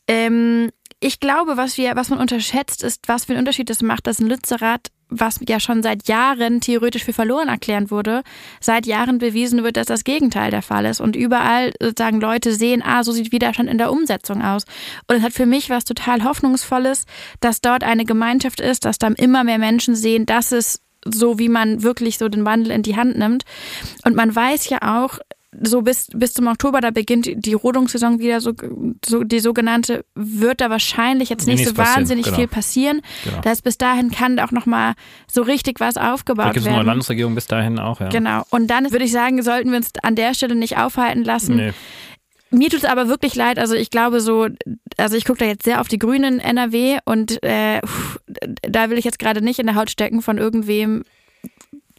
Ähm, 0.09 0.71
ich 1.01 1.21
glaube, 1.21 1.57
was 1.57 1.77
wir, 1.77 1.95
was 1.95 2.09
man 2.09 2.19
unterschätzt, 2.19 2.83
ist, 2.83 3.07
was 3.07 3.27
für 3.27 3.33
einen 3.33 3.41
Unterschied 3.41 3.69
es 3.69 3.83
macht, 3.83 4.07
dass 4.07 4.19
ein 4.19 4.29
Lützerath, 4.29 4.89
was 5.09 5.39
ja 5.47 5.61
schon 5.61 5.83
seit 5.83 6.09
Jahren 6.09 6.61
theoretisch 6.61 7.05
für 7.05 7.13
verloren 7.13 7.49
erklärt 7.49 7.91
wurde, 7.91 8.23
seit 8.61 8.87
Jahren 8.87 9.19
bewiesen 9.19 9.63
wird, 9.63 9.77
dass 9.77 9.87
das 9.87 10.05
Gegenteil 10.05 10.51
der 10.51 10.63
Fall 10.63 10.87
ist. 10.87 11.01
Und 11.01 11.15
überall 11.15 11.73
sozusagen 11.81 12.21
Leute 12.21 12.53
sehen, 12.53 12.83
ah, 12.85 13.05
so 13.05 13.13
sieht 13.13 13.31
Widerstand 13.31 13.69
in 13.69 13.79
der 13.79 13.93
Umsetzung 13.93 14.43
aus. 14.43 14.65
Und 15.07 15.17
es 15.17 15.23
hat 15.23 15.33
für 15.33 15.47
mich 15.47 15.71
was 15.71 15.85
total 15.85 16.25
Hoffnungsvolles, 16.25 17.05
dass 17.41 17.61
dort 17.61 17.85
eine 17.85 18.05
Gemeinschaft 18.05 18.61
ist, 18.61 18.85
dass 18.85 18.99
dann 18.99 19.15
immer 19.15 19.45
mehr 19.45 19.59
Menschen 19.59 19.95
sehen, 19.95 20.27
dass 20.27 20.51
es 20.51 20.81
so, 21.05 21.39
wie 21.39 21.49
man 21.49 21.83
wirklich 21.83 22.19
so 22.19 22.29
den 22.29 22.45
Wandel 22.45 22.73
in 22.73 22.83
die 22.83 22.97
Hand 22.97 23.17
nimmt. 23.17 23.45
Und 24.05 24.17
man 24.17 24.35
weiß 24.35 24.69
ja 24.71 24.79
auch, 24.83 25.19
so 25.63 25.83
bis, 25.83 26.09
bis 26.13 26.35
zum 26.35 26.47
Oktober, 26.47 26.81
da 26.81 26.91
beginnt 26.91 27.29
die 27.35 27.55
Rodungssaison 27.55 28.19
wieder, 28.19 28.41
so, 28.41 28.53
so 29.05 29.25
die 29.25 29.41
sogenannte, 29.41 30.05
wird 30.15 30.61
da 30.61 30.71
wahrscheinlich 30.71 31.29
jetzt 31.29 31.47
nicht 31.47 31.67
so 31.67 31.77
wahnsinnig 31.77 32.27
genau. 32.27 32.37
viel 32.37 32.49
passieren. 32.49 33.01
Genau. 33.25 33.37
Das 33.43 33.53
heißt, 33.53 33.65
bis 33.65 33.79
dahin 33.79 34.11
kann 34.11 34.39
auch 34.39 34.51
nochmal 34.51 34.95
so 35.31 35.43
richtig 35.43 35.81
was 35.81 35.97
aufgebaut 35.97 36.55
werden. 36.55 36.69
Eine 36.69 36.83
Landesregierung 36.83 37.35
bis 37.35 37.47
dahin 37.47 37.79
auch, 37.79 38.01
ja. 38.01 38.09
Genau. 38.09 38.43
Und 38.51 38.69
dann 38.69 38.91
würde 38.93 39.05
ich 39.05 39.13
sagen, 39.13 39.43
sollten 39.43 39.71
wir 39.71 39.77
uns 39.77 39.91
an 40.03 40.15
der 40.15 40.35
Stelle 40.35 40.55
nicht 40.55 40.79
aufhalten 40.79 41.25
lassen. 41.25 41.57
Nee. 41.57 41.73
Mir 42.51 42.71
tut 42.71 42.81
es 42.81 42.85
aber 42.85 43.09
wirklich 43.09 43.35
leid. 43.35 43.59
Also 43.59 43.75
ich 43.75 43.91
glaube 43.91 44.21
so, 44.21 44.49
also 44.97 45.17
ich 45.17 45.25
gucke 45.25 45.41
da 45.41 45.45
jetzt 45.47 45.65
sehr 45.65 45.81
auf 45.81 45.89
die 45.89 45.99
Grünen 45.99 46.39
NRW 46.39 46.99
und 47.05 47.43
äh, 47.43 47.81
da 48.63 48.89
will 48.89 48.99
ich 48.99 49.05
jetzt 49.05 49.19
gerade 49.19 49.43
nicht 49.43 49.59
in 49.59 49.67
der 49.67 49.75
Haut 49.75 49.91
stecken 49.91 50.23
von 50.23 50.39
irgendwem, 50.39 51.05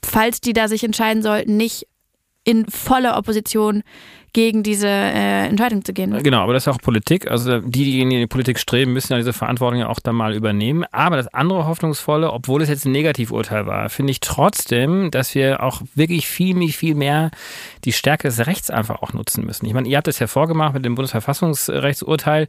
falls 0.03 0.39
die 0.39 0.53
da 0.53 0.67
sich 0.67 0.83
entscheiden 0.83 1.21
sollten, 1.21 1.57
nicht 1.57 1.87
in 2.47 2.65
voller 2.67 3.17
Opposition 3.17 3.83
gegen 4.31 4.63
diese 4.63 4.87
äh, 4.87 5.47
Entscheidung 5.47 5.83
zu 5.83 5.93
gehen. 5.93 6.17
Genau, 6.23 6.43
aber 6.43 6.53
das 6.53 6.63
ist 6.63 6.67
auch 6.67 6.77
Politik. 6.77 7.29
Also 7.29 7.59
diejenigen, 7.59 8.09
die 8.09 8.15
in 8.15 8.21
die 8.21 8.27
Politik 8.27 8.57
streben, 8.59 8.93
müssen 8.93 9.11
ja 9.11 9.17
diese 9.17 9.33
Verantwortung 9.33 9.79
ja 9.79 9.89
auch 9.89 9.99
dann 9.99 10.15
mal 10.15 10.33
übernehmen. 10.33 10.85
Aber 10.91 11.17
das 11.17 11.27
andere 11.33 11.65
Hoffnungsvolle, 11.65 12.31
obwohl 12.31 12.61
es 12.61 12.69
jetzt 12.69 12.85
ein 12.85 12.91
Negativurteil 12.93 13.65
war, 13.65 13.89
finde 13.89 14.11
ich 14.11 14.21
trotzdem, 14.21 15.11
dass 15.11 15.35
wir 15.35 15.61
auch 15.61 15.81
wirklich 15.95 16.27
viel, 16.27 16.55
viel 16.69 16.95
mehr 16.95 17.31
die 17.83 17.91
Stärke 17.91 18.27
des 18.27 18.45
Rechts 18.45 18.69
einfach 18.69 19.01
auch 19.01 19.11
nutzen 19.11 19.43
müssen. 19.45 19.65
Ich 19.65 19.73
meine, 19.73 19.89
ihr 19.89 19.97
habt 19.97 20.07
es 20.07 20.19
ja 20.19 20.27
vorgemacht 20.27 20.73
mit 20.73 20.85
dem 20.85 20.95
Bundesverfassungsrechtsurteil 20.95 22.47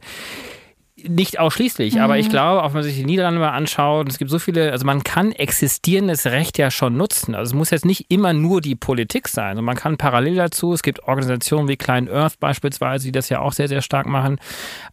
nicht 1.07 1.39
ausschließlich, 1.39 1.95
mhm. 1.95 2.01
aber 2.01 2.17
ich 2.17 2.27
mhm. 2.27 2.31
glaube, 2.31 2.63
auch 2.63 2.69
wenn 2.69 2.75
man 2.75 2.83
sich 2.83 2.95
die 2.95 3.05
Niederlande 3.05 3.39
mal 3.39 3.51
anschaut, 3.51 4.09
es 4.09 4.17
gibt 4.17 4.31
so 4.31 4.39
viele, 4.39 4.71
also 4.71 4.85
man 4.85 5.03
kann 5.03 5.31
existierendes 5.31 6.25
Recht 6.25 6.57
ja 6.57 6.71
schon 6.71 6.97
nutzen. 6.97 7.35
Also 7.35 7.51
es 7.51 7.53
muss 7.53 7.69
jetzt 7.69 7.85
nicht 7.85 8.05
immer 8.09 8.33
nur 8.33 8.61
die 8.61 8.75
Politik 8.75 9.27
sein. 9.27 9.57
Und 9.57 9.65
man 9.65 9.75
kann 9.75 9.97
parallel 9.97 10.35
dazu, 10.35 10.73
es 10.73 10.83
gibt 10.83 11.03
Organisationen 11.03 11.67
wie 11.67 11.77
Klein 11.77 12.09
Earth 12.09 12.39
beispielsweise, 12.39 13.05
die 13.05 13.11
das 13.11 13.29
ja 13.29 13.39
auch 13.39 13.53
sehr, 13.53 13.67
sehr 13.67 13.81
stark 13.81 14.07
machen. 14.07 14.39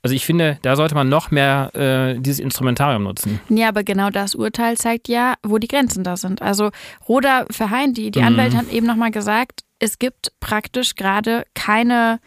Also 0.03 0.15
ich 0.15 0.25
finde, 0.25 0.59
da 0.63 0.77
sollte 0.77 0.95
man 0.95 1.09
noch 1.09 1.31
mehr 1.31 1.71
äh, 1.75 2.21
dieses 2.21 2.41
Instrumentarium 2.41 3.03
nutzen. 3.03 3.41
Ja, 3.49 3.69
aber 3.69 3.85
genau 3.85 4.11
das 4.11 4.35
Urteil 4.35 4.77
zeigt 4.77 5.09
ja, 5.09 5.35
wo 5.43 5.59
die 5.59 5.69
Grenzen 5.69 6.05
da 6.05 6.17
sind. 6.17 6.43
Also 6.43 6.71
Roda 7.09 7.47
Verheyen, 7.51 7.95
die, 7.95 8.11
die 8.11 8.21
mhm. 8.21 8.27
Anwältin, 8.27 8.59
hat 8.59 8.73
eben 8.73 8.87
nochmal 8.87 9.11
gesagt, 9.11 9.63
es 9.79 9.99
gibt 9.99 10.33
praktisch 10.41 10.95
gerade 10.95 11.45
keine 11.55 12.21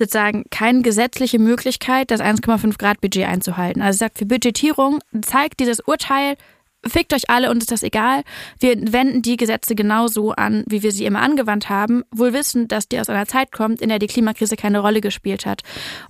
sozusagen 0.00 0.44
keine 0.50 0.82
gesetzliche 0.82 1.38
Möglichkeit, 1.38 2.10
das 2.10 2.20
1,5 2.20 2.78
Grad 2.78 3.00
Budget 3.00 3.26
einzuhalten. 3.26 3.82
Also 3.82 3.98
sagt, 3.98 4.18
für 4.18 4.26
Budgetierung 4.26 5.00
zeigt 5.22 5.60
dieses 5.60 5.80
Urteil, 5.80 6.36
fickt 6.86 7.12
euch 7.12 7.28
alle 7.28 7.50
und 7.50 7.58
ist 7.58 7.70
das 7.70 7.82
egal. 7.82 8.22
Wir 8.58 8.74
wenden 8.92 9.20
die 9.20 9.36
Gesetze 9.36 9.74
genauso 9.74 10.32
an, 10.32 10.64
wie 10.66 10.82
wir 10.82 10.92
sie 10.92 11.04
immer 11.04 11.20
angewandt 11.20 11.68
haben, 11.68 12.02
wohl 12.10 12.32
wissen, 12.32 12.68
dass 12.68 12.88
die 12.88 12.98
aus 12.98 13.10
einer 13.10 13.26
Zeit 13.26 13.52
kommt, 13.52 13.82
in 13.82 13.90
der 13.90 13.98
die 13.98 14.06
Klimakrise 14.06 14.56
keine 14.56 14.80
Rolle 14.80 15.02
gespielt 15.02 15.44
hat. 15.44 15.60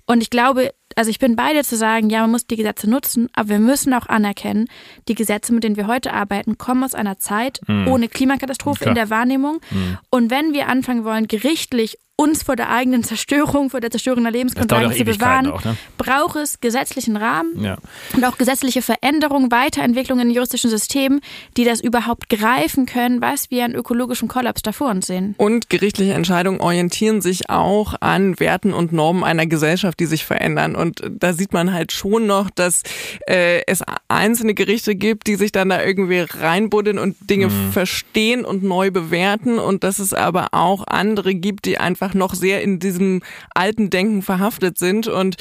Und 0.07 0.23
ich 0.23 0.31
glaube, 0.31 0.73
also 0.95 1.11
ich 1.11 1.19
bin 1.19 1.35
beide 1.35 1.65
zu 1.65 1.77
sagen, 1.77 2.11
ja, 2.11 2.21
man 2.21 2.31
muss 2.31 2.47
die 2.47 2.57
Gesetze 2.57 2.89
nutzen, 2.89 3.29
aber 3.33 3.49
wir 3.49 3.59
müssen 3.59 3.93
auch 3.95 4.07
anerkennen, 4.07 4.69
die 5.09 5.15
Gesetze, 5.15 5.53
mit 5.53 5.65
denen 5.65 5.77
wir 5.77 5.89
heute 5.89 6.13
arbeiten, 6.13 6.59
kommen 6.59 6.85
aus 6.85 6.95
einer 6.95 7.19
Zeit 7.19 7.61
mhm. 7.67 7.89
ohne 7.89 8.09
Klimakatastrophe 8.09 8.83
Klar. 8.83 8.91
in 8.91 8.95
der 8.95 9.11
Wahrnehmung. 9.11 9.61
Mhm. 9.71 9.99
Und 10.11 10.31
wenn 10.31 10.53
wir 10.53 10.69
anfangen 10.69 11.05
wollen, 11.05 11.27
gerichtlich 11.27 11.99
uns 12.21 12.43
vor 12.43 12.55
der 12.55 12.69
eigenen 12.69 13.03
Zerstörung, 13.03 13.71
vor 13.71 13.81
der 13.81 13.91
Zerstörung 13.91 14.25
der 14.25 14.33
Lebensgrundlagen 14.33 14.93
zu 14.93 15.05
bewahren, 15.05 15.51
auch, 15.51 15.65
ne? 15.65 15.77
braucht 15.97 16.37
es 16.37 16.61
gesetzlichen 16.61 17.17
Rahmen 17.17 17.65
ja. 17.65 17.79
und 18.13 18.23
auch 18.27 18.37
gesetzliche 18.37 18.83
Veränderungen, 18.83 19.51
Weiterentwicklungen 19.51 20.29
in 20.29 20.35
juristischen 20.35 20.69
Systemen, 20.69 21.23
die 21.57 21.65
das 21.65 21.81
überhaupt 21.81 22.29
greifen 22.29 22.85
können, 22.85 23.23
was 23.23 23.51
wir 23.51 23.65
an 23.65 23.75
ökologischem 23.75 24.29
Kollaps 24.29 24.61
davor 24.61 24.91
uns 24.91 25.07
sehen. 25.07 25.35
Und 25.39 25.71
gerichtliche 25.71 26.13
Entscheidungen 26.13 26.61
orientieren 26.61 27.23
sich 27.23 27.49
auch 27.49 27.95
an 28.01 28.39
Werten 28.39 28.75
und 28.75 28.93
Normen 28.93 29.25
einer 29.25 29.47
Gesellschaft, 29.47 29.99
die 29.99 30.07
sich 30.07 30.27
verändern. 30.27 30.77
Und 30.77 31.03
da 31.09 31.33
sieht 31.33 31.55
man 31.55 31.73
halt 31.73 31.91
schon 31.91 32.27
noch, 32.27 32.51
dass 32.51 32.83
äh, 33.27 33.63
es 33.67 33.83
einzelne 34.09 34.53
Gerichte 34.53 34.95
gibt, 34.95 35.27
die 35.27 35.37
sich 35.37 35.53
dann 35.53 35.71
da 35.71 35.83
irgendwie 35.83 36.21
reinbuddeln 36.21 36.99
und 36.99 37.17
Dinge 37.31 37.47
mhm. 37.47 37.73
verstehen 37.73 38.45
und 38.45 38.63
neu 38.63 38.91
bewerten 38.91 39.59
und 39.59 39.85
dass 39.85 39.99
es 39.99 40.13
aber 40.13 40.49
auch 40.53 40.87
andere 40.87 41.35
gibt, 41.35 41.65
die 41.65 41.79
einfach 41.79 42.10
einfach 42.11 42.15
noch 42.15 42.35
sehr 42.35 42.63
in 42.63 42.79
diesem 42.79 43.23
alten 43.55 43.91
Denken 43.91 44.23
verhaftet 44.23 44.79
sind. 44.79 45.07
Und 45.07 45.37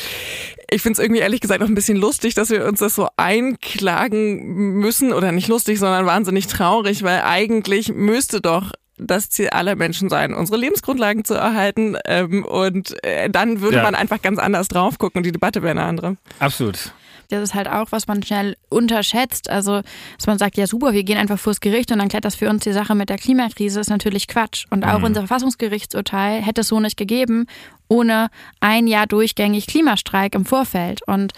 ich 0.69 0.81
finde 0.81 0.93
es 0.93 1.03
irgendwie 1.03 1.21
ehrlich 1.21 1.41
gesagt 1.41 1.61
auch 1.61 1.67
ein 1.67 1.75
bisschen 1.75 1.97
lustig, 1.97 2.35
dass 2.35 2.49
wir 2.49 2.65
uns 2.65 2.79
das 2.79 2.95
so 2.95 3.07
einklagen 3.17 4.73
müssen. 4.73 5.13
Oder 5.13 5.31
nicht 5.31 5.47
lustig, 5.47 5.79
sondern 5.79 6.05
wahnsinnig 6.05 6.47
traurig, 6.47 7.03
weil 7.03 7.21
eigentlich 7.21 7.93
müsste 7.93 8.41
doch 8.41 8.71
das 9.01 9.29
Ziel 9.29 9.49
aller 9.49 9.75
Menschen 9.75 10.09
sein, 10.09 10.33
unsere 10.33 10.57
Lebensgrundlagen 10.57 11.23
zu 11.23 11.33
erhalten. 11.33 11.95
Ähm, 12.05 12.43
und 12.43 13.01
äh, 13.03 13.29
dann 13.29 13.61
würde 13.61 13.77
ja. 13.77 13.83
man 13.83 13.95
einfach 13.95 14.21
ganz 14.21 14.39
anders 14.39 14.67
drauf 14.67 14.97
gucken 14.97 15.19
und 15.19 15.25
die 15.25 15.31
Debatte 15.31 15.61
wäre 15.61 15.71
eine 15.71 15.83
andere. 15.83 16.17
Absolut. 16.39 16.93
Das 17.29 17.43
ist 17.43 17.53
halt 17.53 17.67
auch, 17.67 17.91
was 17.91 18.07
man 18.07 18.23
schnell 18.23 18.57
unterschätzt. 18.69 19.49
Also, 19.49 19.81
dass 20.17 20.27
man 20.27 20.37
sagt, 20.37 20.57
ja 20.57 20.67
super, 20.67 20.93
wir 20.93 21.03
gehen 21.03 21.17
einfach 21.17 21.39
vors 21.39 21.59
Gericht 21.59 21.91
und 21.91 21.99
dann 21.99 22.09
klärt 22.09 22.25
das 22.25 22.35
für 22.35 22.49
uns 22.49 22.63
die 22.63 22.73
Sache 22.73 22.95
mit 22.95 23.09
der 23.09 23.17
Klimakrise, 23.17 23.79
ist 23.79 23.89
natürlich 23.89 24.27
Quatsch. 24.27 24.65
Und 24.69 24.83
auch 24.83 24.99
mhm. 24.99 25.05
unser 25.05 25.21
Verfassungsgerichtsurteil 25.21 26.41
hätte 26.41 26.61
es 26.61 26.67
so 26.67 26.79
nicht 26.79 26.97
gegeben 26.97 27.45
ohne 27.89 28.29
ein 28.59 28.87
Jahr 28.87 29.07
durchgängig 29.07 29.67
Klimastreik 29.67 30.35
im 30.35 30.45
Vorfeld. 30.45 31.01
Und 31.07 31.33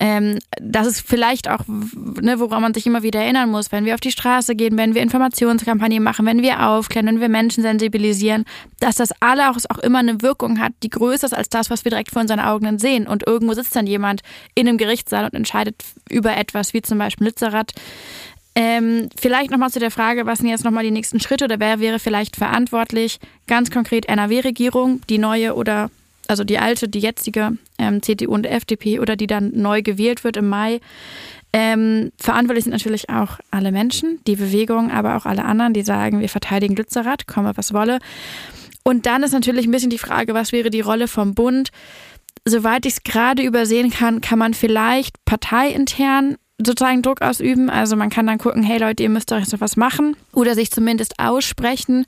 ähm, 0.00 0.38
das 0.60 0.86
ist 0.86 1.00
vielleicht 1.00 1.48
auch, 1.50 1.60
ne, 1.66 2.38
woran 2.38 2.62
man 2.62 2.72
sich 2.72 2.86
immer 2.86 3.02
wieder 3.02 3.20
erinnern 3.20 3.50
muss, 3.50 3.72
wenn 3.72 3.84
wir 3.84 3.94
auf 3.94 4.00
die 4.00 4.12
Straße 4.12 4.54
gehen, 4.54 4.78
wenn 4.78 4.94
wir 4.94 5.02
Informationskampagnen 5.02 6.02
machen, 6.02 6.24
wenn 6.24 6.42
wir 6.42 6.68
aufklären, 6.68 7.06
wenn 7.06 7.20
wir 7.20 7.28
Menschen 7.28 7.62
sensibilisieren, 7.62 8.44
dass 8.80 8.96
das 8.96 9.10
alle 9.20 9.50
auch, 9.50 9.56
auch 9.68 9.78
immer 9.78 9.98
eine 9.98 10.22
Wirkung 10.22 10.60
hat, 10.60 10.72
die 10.82 10.90
größer 10.90 11.26
ist 11.26 11.34
als 11.34 11.48
das, 11.48 11.68
was 11.68 11.84
wir 11.84 11.90
direkt 11.90 12.12
vor 12.12 12.22
unseren 12.22 12.40
Augen 12.40 12.78
sehen. 12.78 13.08
Und 13.08 13.26
irgendwo 13.26 13.54
sitzt 13.54 13.74
dann 13.74 13.86
jemand 13.88 14.22
in 14.54 14.68
einem 14.68 14.78
Gerichtssaal 14.78 15.24
und 15.24 15.34
entscheidet 15.34 15.82
über 16.08 16.36
etwas, 16.36 16.74
wie 16.74 16.82
zum 16.82 16.98
Beispiel 16.98 17.26
Lützerath. 17.26 17.72
Ähm, 18.60 19.08
vielleicht 19.14 19.52
nochmal 19.52 19.70
zu 19.70 19.78
der 19.78 19.92
Frage, 19.92 20.26
was 20.26 20.40
sind 20.40 20.48
jetzt 20.48 20.64
nochmal 20.64 20.82
die 20.82 20.90
nächsten 20.90 21.20
Schritte 21.20 21.44
oder 21.44 21.60
wer 21.60 21.78
wäre 21.78 22.00
vielleicht 22.00 22.34
verantwortlich? 22.34 23.20
Ganz 23.46 23.70
konkret 23.70 24.08
NRW-Regierung, 24.08 25.00
die 25.08 25.18
neue 25.18 25.54
oder 25.54 25.92
also 26.26 26.42
die 26.42 26.58
alte, 26.58 26.88
die 26.88 26.98
jetzige 26.98 27.52
ähm, 27.78 28.02
CDU 28.02 28.34
und 28.34 28.46
FDP 28.46 28.98
oder 28.98 29.14
die 29.14 29.28
dann 29.28 29.52
neu 29.54 29.82
gewählt 29.82 30.24
wird 30.24 30.36
im 30.36 30.48
Mai. 30.48 30.80
Ähm, 31.52 32.10
verantwortlich 32.18 32.64
sind 32.64 32.72
natürlich 32.72 33.08
auch 33.10 33.38
alle 33.52 33.70
Menschen, 33.70 34.18
die 34.26 34.34
Bewegung, 34.34 34.90
aber 34.90 35.16
auch 35.16 35.24
alle 35.24 35.44
anderen, 35.44 35.72
die 35.72 35.82
sagen, 35.82 36.18
wir 36.18 36.28
verteidigen 36.28 36.74
Lützerath, 36.74 37.28
komme 37.28 37.52
was 37.54 37.72
wolle. 37.72 38.00
Und 38.82 39.06
dann 39.06 39.22
ist 39.22 39.34
natürlich 39.34 39.68
ein 39.68 39.70
bisschen 39.70 39.90
die 39.90 39.98
Frage, 39.98 40.34
was 40.34 40.50
wäre 40.50 40.70
die 40.70 40.80
Rolle 40.80 41.06
vom 41.06 41.36
Bund? 41.36 41.70
Soweit 42.44 42.86
ich 42.86 42.94
es 42.94 43.02
gerade 43.04 43.44
übersehen 43.44 43.90
kann, 43.90 44.20
kann 44.20 44.40
man 44.40 44.52
vielleicht 44.52 45.24
parteiintern 45.24 46.38
sozusagen 46.58 47.02
Druck 47.02 47.22
ausüben. 47.22 47.70
Also 47.70 47.96
man 47.96 48.10
kann 48.10 48.26
dann 48.26 48.38
gucken, 48.38 48.62
hey 48.62 48.78
Leute, 48.78 49.02
ihr 49.02 49.08
müsst 49.08 49.30
doch 49.30 49.38
jetzt 49.38 49.58
was 49.60 49.76
machen 49.76 50.16
oder 50.32 50.54
sich 50.54 50.70
zumindest 50.70 51.14
aussprechen. 51.18 52.04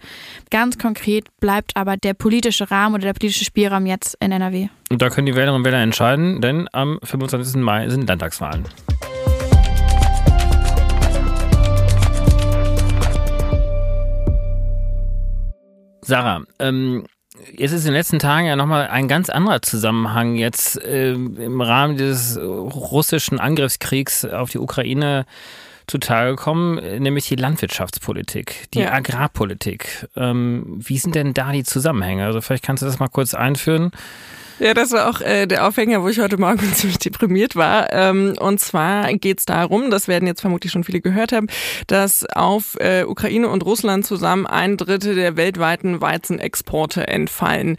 Ganz 0.51 0.79
konkret 0.79 1.29
bleibt 1.41 1.77
aber 1.77 1.97
der 1.97 2.15
politische 2.15 2.71
Rahmen 2.71 2.97
oder 2.97 3.05
der 3.05 3.15
politische 3.15 3.45
Spielraum 3.45 3.87
jetzt 3.87 4.17
in 4.21 4.33
NRW. 4.33 4.69
Und 4.91 5.01
da 5.01 5.09
können 5.09 5.27
die 5.27 5.35
Wählerinnen 5.35 5.57
und 5.61 5.65
Wähler 5.65 5.83
entscheiden, 5.83 6.41
denn 6.41 6.69
am 6.73 6.99
25. 7.03 7.63
Mai 7.63 7.89
sind 7.89 8.09
Landtagswahlen. 8.09 8.65
Sarah, 16.03 16.43
ähm, 16.59 17.05
Jetzt 17.57 17.73
ist 17.73 17.83
in 17.83 17.89
den 17.89 17.95
letzten 17.95 18.19
Tagen 18.19 18.47
ja 18.47 18.57
nochmal 18.57 18.89
ein 18.89 19.09
ganz 19.09 19.31
anderer 19.31 19.63
Zusammenhang 19.63 20.35
jetzt 20.37 20.83
äh, 20.83 21.13
im 21.13 21.61
Rahmen 21.61 21.97
dieses 21.97 22.39
russischen 22.39 23.41
Angriffskriegs 23.41 24.25
auf 24.25 24.51
die 24.51 24.59
Ukraine 24.59 25.27
zutage 25.87 26.31
gekommen, 26.31 26.77
nämlich 27.03 27.27
die 27.27 27.37
Landwirtschaftspolitik, 27.37 28.69
die 28.75 28.81
ja. 28.81 28.93
Agrarpolitik. 28.93 30.09
Ähm, 30.17 30.65
wie 30.79 30.99
sind 30.99 31.15
denn 31.17 31.35
da 31.35 31.53
die 31.53 31.65
Zusammenhänge? 31.65 32.25
Also 32.25 32.41
vielleicht 32.41 32.65
kannst 32.65 32.83
du 32.83 32.87
das 32.87 33.01
mal 33.01 33.09
kurz 33.09 33.35
einführen. 33.35 33.91
Ja, 34.61 34.75
das 34.75 34.91
war 34.91 35.09
auch 35.09 35.23
äh, 35.23 35.47
der 35.47 35.67
Aufhänger, 35.67 36.03
wo 36.03 36.09
ich 36.09 36.21
heute 36.21 36.37
Morgen 36.37 36.61
ziemlich 36.75 36.99
deprimiert 36.99 37.57
war. 37.57 37.91
Ähm, 37.95 38.35
und 38.39 38.61
zwar 38.61 39.11
geht 39.15 39.39
es 39.39 39.47
darum, 39.47 39.91
das 39.91 40.07
werden 40.07 40.27
jetzt 40.27 40.43
vermutlich 40.43 40.71
schon 40.71 40.85
viele 40.85 41.01
gehört 41.01 41.33
haben, 41.33 41.47
dass 41.87 42.27
auf 42.35 42.77
äh, 42.79 43.05
Ukraine 43.05 43.49
und 43.49 43.65
Russland 43.65 44.05
zusammen 44.05 44.47
ein 44.47 44.77
Drittel 44.77 45.15
der 45.15 45.39
weltweiten 45.39 46.03
Weizenexporte 46.03 47.09
entfallen. 47.09 47.79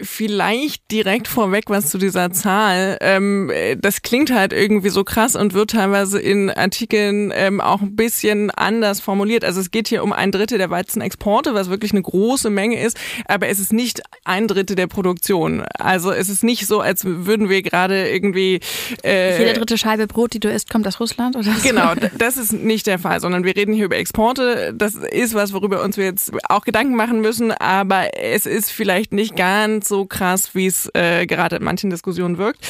Vielleicht 0.00 0.88
direkt 0.92 1.26
vorweg 1.26 1.64
was 1.66 1.90
zu 1.90 1.98
dieser 1.98 2.30
Zahl. 2.30 2.96
Ähm, 3.00 3.50
das 3.80 4.02
klingt 4.02 4.32
halt 4.32 4.52
irgendwie 4.52 4.90
so 4.90 5.02
krass 5.02 5.34
und 5.34 5.52
wird 5.52 5.72
teilweise 5.72 6.20
in 6.20 6.48
Artikeln 6.48 7.32
ähm, 7.34 7.60
auch 7.60 7.82
ein 7.82 7.96
bisschen 7.96 8.52
anders 8.52 9.00
formuliert. 9.00 9.44
Also 9.44 9.60
es 9.60 9.72
geht 9.72 9.88
hier 9.88 10.04
um 10.04 10.12
ein 10.12 10.30
Drittel 10.30 10.58
der 10.58 10.70
Weizenexporte, 10.70 11.54
was 11.54 11.70
wirklich 11.70 11.90
eine 11.90 12.02
große 12.02 12.50
Menge 12.50 12.80
ist, 12.80 12.96
aber 13.26 13.48
es 13.48 13.58
ist 13.58 13.72
nicht 13.72 14.00
ein 14.24 14.46
Drittel 14.46 14.76
der 14.76 14.86
Produktion. 14.86 15.64
Also 15.76 16.19
es 16.20 16.28
ist 16.28 16.44
nicht 16.44 16.66
so, 16.66 16.80
als 16.80 17.04
würden 17.04 17.48
wir 17.48 17.62
gerade 17.62 18.10
irgendwie. 18.10 18.60
Äh, 19.02 19.38
Jede 19.38 19.54
dritte 19.54 19.78
Scheibe 19.78 20.06
Brot, 20.06 20.34
die 20.34 20.40
du 20.40 20.50
isst, 20.50 20.70
kommt 20.70 20.86
aus 20.86 21.00
Russland 21.00 21.34
oder 21.34 21.44
so. 21.44 21.50
Genau, 21.62 21.92
das 22.18 22.36
ist 22.36 22.52
nicht 22.52 22.86
der 22.86 22.98
Fall, 22.98 23.20
sondern 23.20 23.44
wir 23.44 23.56
reden 23.56 23.72
hier 23.72 23.86
über 23.86 23.96
Exporte. 23.96 24.74
Das 24.76 24.94
ist 24.94 25.34
was, 25.34 25.52
worüber 25.52 25.82
uns 25.82 25.96
wir 25.96 26.04
jetzt 26.04 26.32
auch 26.48 26.64
Gedanken 26.64 26.94
machen 26.94 27.20
müssen, 27.20 27.52
aber 27.52 28.18
es 28.18 28.44
ist 28.46 28.70
vielleicht 28.70 29.12
nicht 29.12 29.34
ganz 29.34 29.88
so 29.88 30.04
krass, 30.04 30.54
wie 30.54 30.66
es 30.66 30.90
äh, 30.94 31.26
gerade 31.26 31.56
in 31.56 31.64
manchen 31.64 31.90
Diskussionen 31.90 32.38
wirkt. 32.38 32.66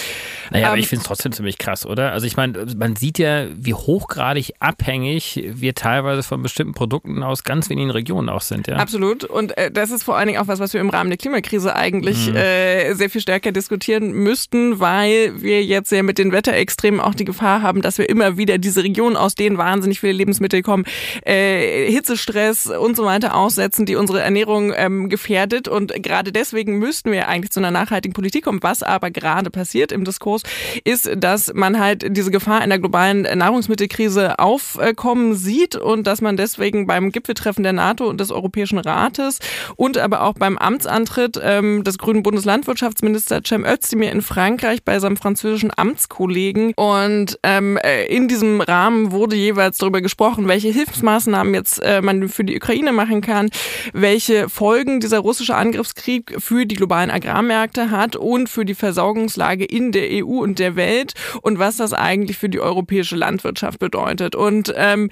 Naja, 0.51 0.69
aber 0.69 0.77
ähm, 0.77 0.81
ich 0.81 0.89
finde 0.89 1.03
es 1.03 1.09
trotzdem 1.09 1.33
ziemlich 1.33 1.59
krass, 1.59 1.87
oder? 1.87 2.13
Also 2.13 2.27
ich 2.27 2.37
meine, 2.37 2.67
man 2.77 2.97
sieht 2.97 3.19
ja, 3.19 3.47
wie 3.57 3.75
hochgradig 3.75 4.55
abhängig 4.61 5.43
wir 5.45 5.75
teilweise 5.75 6.23
von 6.23 6.43
bestimmten 6.43 6.75
Produkten 6.75 7.23
aus 7.23 7.43
ganz 7.43 7.69
wenigen 7.69 7.91
Regionen 7.91 8.29
auch 8.29 8.43
sind, 8.43 8.69
ja. 8.69 8.77
Absolut. 8.77 9.25
Und 9.25 9.57
äh, 9.59 9.71
das 9.71 9.91
ist 9.91 10.05
vor 10.05 10.17
allen 10.17 10.29
Dingen 10.29 10.41
auch 10.41 10.49
was, 10.49 10.61
was 10.61 10.73
wir 10.73 10.81
im 10.81 10.91
Rahmen 10.91 11.11
der 11.11 11.19
Klimakrise 11.19 11.75
eigentlich 11.75 12.29
mhm. 12.29 12.37
äh, 12.37 12.95
sehr 12.95 13.11
viel 13.11 13.21
stärker 13.21 13.39
stärker 13.40 13.53
diskutieren 13.53 14.12
müssten, 14.12 14.81
weil 14.81 15.40
wir 15.40 15.64
jetzt 15.64 15.90
ja 15.92 16.03
mit 16.03 16.18
den 16.18 16.31
Wetterextremen 16.31 17.00
auch 17.00 17.14
die 17.14 17.24
Gefahr 17.24 17.62
haben, 17.62 17.81
dass 17.81 17.96
wir 17.96 18.07
immer 18.07 18.37
wieder 18.37 18.59
diese 18.59 18.85
Regionen, 18.85 19.16
aus 19.16 19.35
denen 19.35 19.57
wahnsinnig 19.57 20.00
viele 20.00 20.12
Lebensmittel 20.12 20.61
kommen, 20.61 20.85
äh, 21.24 21.90
Hitzestress 21.90 22.66
und 22.66 22.96
so 22.96 23.07
weiter 23.07 23.35
aussetzen, 23.35 23.87
die 23.87 23.96
unsere 23.96 24.20
Ernährung 24.20 24.74
ähm, 24.76 25.09
gefährdet. 25.09 25.68
Und 25.68 25.94
gerade 26.03 26.33
deswegen 26.33 26.79
müssten 26.79 27.12
wir 27.12 27.29
eigentlich 27.29 27.50
zu 27.50 27.61
einer 27.61 27.70
nachhaltigen 27.70 28.12
Politik 28.12 28.44
kommen. 28.44 28.62
Was 28.62 28.83
aber 28.83 29.11
gerade 29.11 29.48
passiert 29.48 29.90
im 29.90 30.05
Diskurs, 30.05 30.42
ist, 30.85 31.11
dass 31.16 31.55
man 31.55 31.81
halt 31.81 32.14
diese 32.14 32.31
Gefahr 32.31 32.61
einer 32.61 32.79
globalen 32.79 33.22
Nahrungsmittelkrise 33.22 34.38
aufkommen 34.38 35.35
sieht 35.35 35.76
und 35.76 36.07
dass 36.07 36.20
man 36.20 36.37
deswegen 36.37 36.87
beim 36.87 37.11
Gipfeltreffen 37.11 37.62
der 37.62 37.72
NATO 37.72 38.07
und 38.07 38.20
des 38.20 38.31
Europäischen 38.31 38.79
Rates 38.79 39.38
und 39.76 39.96
aber 39.96 40.24
auch 40.24 40.35
beim 40.35 40.59
Amtsantritt 40.59 41.40
ähm, 41.42 41.85
des 41.85 41.96
grünen 41.96 42.22
Bundeslandwirtschaftsministers 42.22 43.30
Minister 43.31 43.43
Cem 43.45 43.64
Özdemir 43.64 44.11
in 44.11 44.23
Frankreich 44.23 44.83
bei 44.83 44.99
seinem 44.99 45.16
französischen 45.16 45.71
Amtskollegen. 45.77 46.73
Und 46.75 47.38
ähm, 47.45 47.77
äh, 47.77 48.07
in 48.07 48.27
diesem 48.27 48.61
Rahmen 48.61 49.12
wurde 49.12 49.37
jeweils 49.37 49.79
darüber 49.79 50.01
gesprochen, 50.01 50.49
welche 50.49 50.69
Hilfsmaßnahmen 50.69 51.55
jetzt 51.55 51.81
äh, 51.83 52.03
man 52.03 52.29
für 52.29 52.43
die 52.45 52.57
Ukraine 52.57 52.93
machen 52.93 53.21
kann, 53.21 53.51
welche 53.93 54.49
Folgen 54.49 54.99
dieser 54.99 55.21
russische 55.21 55.55
Angriffskrieg 55.55 56.35
für 56.38 56.66
die 56.66 56.75
globalen 56.75 57.11
Agrarmärkte 57.11 57.90
hat 57.90 58.16
und 58.16 58.49
für 58.49 58.64
die 58.64 58.75
Versorgungslage 58.75 59.64
in 59.64 59.93
der 59.93 60.09
EU 60.25 60.40
und 60.40 60.59
der 60.59 60.75
Welt 60.75 61.14
und 61.43 61.59
was 61.61 61.77
das 61.77 61.93
eigentlich 61.93 62.37
für 62.37 62.49
die 62.49 62.61
europäische 62.61 63.14
Landwirtschaft 63.14 63.79
bedeutet. 63.79 64.35
Und 64.35 64.75
ähm, 64.77 65.09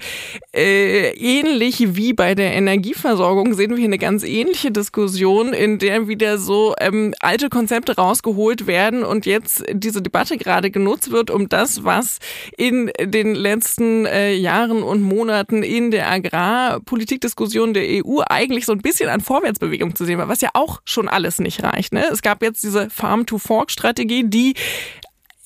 äh, 0.53 1.11
ähnlich 1.11 1.95
wie 1.95 2.11
bei 2.11 2.35
der 2.35 2.53
Energieversorgung 2.53 3.53
sehen 3.53 3.71
wir 3.71 3.77
hier 3.77 3.85
eine 3.85 3.97
ganz 3.97 4.23
ähnliche 4.23 4.71
Diskussion, 4.71 5.53
in 5.53 5.77
der 5.79 6.09
wieder 6.09 6.37
so 6.37 6.75
ähm, 6.81 7.13
alte 7.21 7.49
Konzepte 7.49 7.95
rausgeholt 7.99 8.65
werden 8.65 9.03
und 9.03 9.25
jetzt 9.25 9.63
diese 9.71 10.01
Debatte 10.01 10.37
gerade 10.37 10.71
genutzt 10.71 11.11
wird, 11.11 11.29
um 11.29 11.49
das, 11.49 11.83
was 11.83 12.19
in 12.57 12.91
den 12.99 13.35
letzten 13.35 14.05
äh, 14.05 14.33
Jahren 14.33 14.81
und 14.81 15.01
Monaten 15.01 15.61
in 15.63 15.91
der 15.91 16.09
Agrarpolitikdiskussion 16.09 17.73
der 17.73 17.83
EU 18.05 18.21
eigentlich 18.27 18.65
so 18.65 18.71
ein 18.71 18.79
bisschen 18.81 19.09
an 19.09 19.21
Vorwärtsbewegung 19.21 19.95
zu 19.95 20.05
sehen 20.05 20.17
war, 20.17 20.29
was 20.29 20.41
ja 20.41 20.49
auch 20.53 20.81
schon 20.85 21.07
alles 21.07 21.39
nicht 21.39 21.61
reicht. 21.63 21.93
Ne? 21.93 22.05
Es 22.11 22.21
gab 22.21 22.41
jetzt 22.41 22.63
diese 22.63 22.89
Farm-to-Fork-Strategie, 22.89 24.23
die 24.25 24.55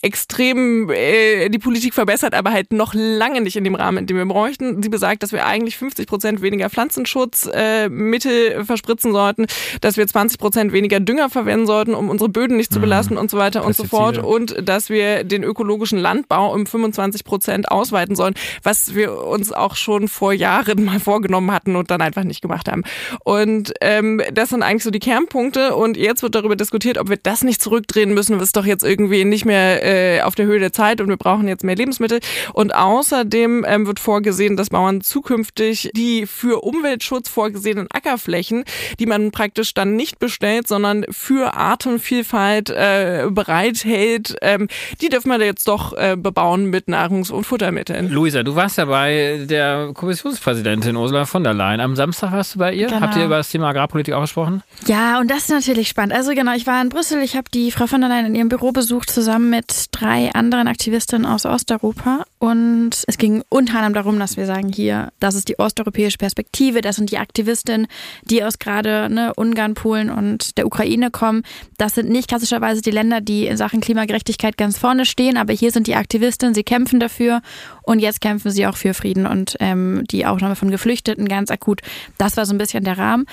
extrem 0.03 0.89
äh, 0.89 1.47
die 1.49 1.59
Politik 1.59 1.93
verbessert, 1.93 2.33
aber 2.33 2.51
halt 2.51 2.73
noch 2.73 2.93
lange 2.93 3.39
nicht 3.39 3.55
in 3.55 3.63
dem 3.63 3.75
Rahmen, 3.75 3.99
in 3.99 4.05
dem 4.05 4.17
wir 4.17 4.25
bräuchten. 4.25 4.83
Sie 4.83 4.89
besagt, 4.89 5.23
dass 5.23 5.31
wir 5.31 5.45
eigentlich 5.45 5.77
50 5.77 6.07
Prozent 6.07 6.41
weniger 6.41 6.69
Pflanzenschutzmittel 6.69 8.51
äh, 8.51 8.65
verspritzen 8.65 9.13
sollten, 9.13 9.45
dass 9.79 9.95
wir 9.95 10.05
20 10.05 10.39
Prozent 10.39 10.73
weniger 10.73 10.99
Dünger 10.99 11.29
verwenden 11.29 11.65
sollten, 11.65 11.93
um 11.93 12.09
unsere 12.09 12.29
Böden 12.29 12.57
nicht 12.57 12.73
zu 12.73 12.79
mhm. 12.79 12.83
belasten 12.83 13.13
mhm. 13.13 13.21
und 13.21 13.31
so 13.31 13.37
weiter 13.37 13.61
Pestizide. 13.61 13.83
und 13.83 13.89
so 13.89 13.97
fort. 13.97 14.17
Und 14.17 14.67
dass 14.67 14.89
wir 14.89 15.23
den 15.23 15.43
ökologischen 15.43 15.99
Landbau 15.99 16.53
um 16.53 16.65
25 16.65 17.23
Prozent 17.23 17.71
ausweiten 17.71 18.17
sollen, 18.17 18.33
was 18.61 18.95
wir 18.95 19.17
uns 19.23 19.53
auch 19.53 19.77
schon 19.77 20.09
vor 20.09 20.33
Jahren 20.33 20.83
mal 20.83 20.99
vorgenommen 20.99 21.51
hatten 21.51 21.77
und 21.77 21.91
dann 21.91 22.01
einfach 22.01 22.25
nicht 22.25 22.41
gemacht 22.41 22.69
haben. 22.69 22.83
Und 23.23 23.71
ähm, 23.79 24.21
das 24.33 24.49
sind 24.49 24.63
eigentlich 24.63 24.83
so 24.83 24.91
die 24.91 24.99
Kernpunkte. 24.99 25.75
Und 25.75 25.95
jetzt 25.95 26.23
wird 26.23 26.35
darüber 26.35 26.57
diskutiert, 26.57 26.97
ob 26.97 27.07
wir 27.07 27.17
das 27.17 27.45
nicht 27.45 27.61
zurückdrehen 27.61 28.13
müssen, 28.13 28.41
was 28.41 28.51
doch 28.51 28.65
jetzt 28.65 28.83
irgendwie 28.83 29.23
nicht 29.23 29.45
mehr 29.45 29.81
äh, 29.81 29.92
äh, 29.93 30.21
auf 30.21 30.35
der 30.35 30.45
Höhe 30.45 30.59
der 30.59 30.73
Zeit 30.73 31.01
und 31.01 31.09
wir 31.09 31.17
brauchen 31.17 31.47
jetzt 31.47 31.63
mehr 31.63 31.75
Lebensmittel. 31.75 32.19
Und 32.53 32.73
außerdem 32.73 33.65
ähm, 33.67 33.87
wird 33.87 33.99
vorgesehen, 33.99 34.57
dass 34.57 34.69
Bauern 34.69 35.01
zukünftig 35.01 35.91
die 35.95 36.25
für 36.25 36.63
Umweltschutz 36.63 37.29
vorgesehenen 37.29 37.87
Ackerflächen, 37.91 38.63
die 38.99 39.05
man 39.05 39.31
praktisch 39.31 39.73
dann 39.73 39.95
nicht 39.95 40.19
bestellt, 40.19 40.67
sondern 40.67 41.05
für 41.09 41.53
Artenvielfalt 41.53 42.69
äh, 42.69 43.27
bereithält, 43.29 44.35
ähm, 44.41 44.67
die 45.01 45.09
dürfen 45.09 45.29
wir 45.29 45.43
jetzt 45.43 45.67
doch 45.67 45.93
äh, 45.93 46.15
bebauen 46.17 46.65
mit 46.65 46.87
Nahrungs- 46.87 47.31
und 47.31 47.43
Futtermitteln. 47.43 48.09
Luisa, 48.09 48.43
du 48.43 48.55
warst 48.55 48.77
ja 48.77 48.85
bei 48.85 49.45
der 49.45 49.91
Kommissionspräsidentin 49.93 50.95
Ursula 50.95 51.25
von 51.25 51.43
der 51.43 51.53
Leyen. 51.53 51.79
Am 51.79 51.95
Samstag 51.95 52.31
warst 52.31 52.55
du 52.55 52.59
bei 52.59 52.73
ihr. 52.73 52.87
Genau. 52.87 53.01
Habt 53.01 53.15
ihr 53.15 53.25
über 53.25 53.37
das 53.37 53.49
Thema 53.49 53.69
Agrarpolitik 53.69 54.13
auch 54.13 54.21
gesprochen? 54.21 54.63
Ja, 54.87 55.19
und 55.19 55.29
das 55.29 55.43
ist 55.43 55.49
natürlich 55.49 55.89
spannend. 55.89 56.13
Also 56.13 56.31
genau, 56.31 56.53
ich 56.55 56.67
war 56.67 56.81
in 56.81 56.89
Brüssel, 56.89 57.21
ich 57.21 57.35
habe 57.35 57.49
die 57.53 57.71
Frau 57.71 57.87
von 57.87 58.01
der 58.01 58.09
Leyen 58.09 58.27
in 58.27 58.35
ihrem 58.35 58.49
Büro 58.49 58.71
besucht, 58.71 59.09
zusammen 59.09 59.49
mit 59.49 59.82
drei 59.91 60.33
anderen 60.33 60.67
Aktivistinnen 60.67 61.25
aus 61.25 61.45
Osteuropa 61.45 62.25
und 62.39 63.03
es 63.07 63.17
ging 63.17 63.43
unter 63.49 63.75
anderem 63.75 63.93
darum, 63.93 64.19
dass 64.19 64.37
wir 64.37 64.45
sagen, 64.45 64.69
hier, 64.69 65.11
das 65.19 65.35
ist 65.35 65.47
die 65.47 65.59
osteuropäische 65.59 66.17
Perspektive, 66.17 66.81
das 66.81 66.97
sind 66.97 67.11
die 67.11 67.17
Aktivistinnen, 67.17 67.87
die 68.23 68.43
aus 68.43 68.59
gerade 68.59 69.09
ne, 69.09 69.33
Ungarn, 69.35 69.73
Polen 69.73 70.09
und 70.09 70.57
der 70.57 70.65
Ukraine 70.65 71.11
kommen. 71.11 71.43
Das 71.77 71.95
sind 71.95 72.09
nicht 72.09 72.27
klassischerweise 72.27 72.81
die 72.81 72.91
Länder, 72.91 73.21
die 73.21 73.47
in 73.47 73.57
Sachen 73.57 73.81
Klimagerechtigkeit 73.81 74.57
ganz 74.57 74.77
vorne 74.77 75.05
stehen, 75.05 75.37
aber 75.37 75.53
hier 75.53 75.71
sind 75.71 75.87
die 75.87 75.95
Aktivistinnen, 75.95 76.53
sie 76.53 76.63
kämpfen 76.63 76.99
dafür 76.99 77.41
und 77.83 77.99
jetzt 77.99 78.21
kämpfen 78.21 78.51
sie 78.51 78.67
auch 78.67 78.77
für 78.77 78.93
Frieden 78.93 79.25
und 79.25 79.55
ähm, 79.59 80.03
die 80.09 80.25
Aufnahme 80.25 80.55
von 80.55 80.71
Geflüchteten 80.71 81.27
ganz 81.27 81.51
akut. 81.51 81.81
Das 82.17 82.37
war 82.37 82.45
so 82.45 82.53
ein 82.53 82.57
bisschen 82.57 82.83
der 82.83 82.97
Rahmen. 82.97 83.25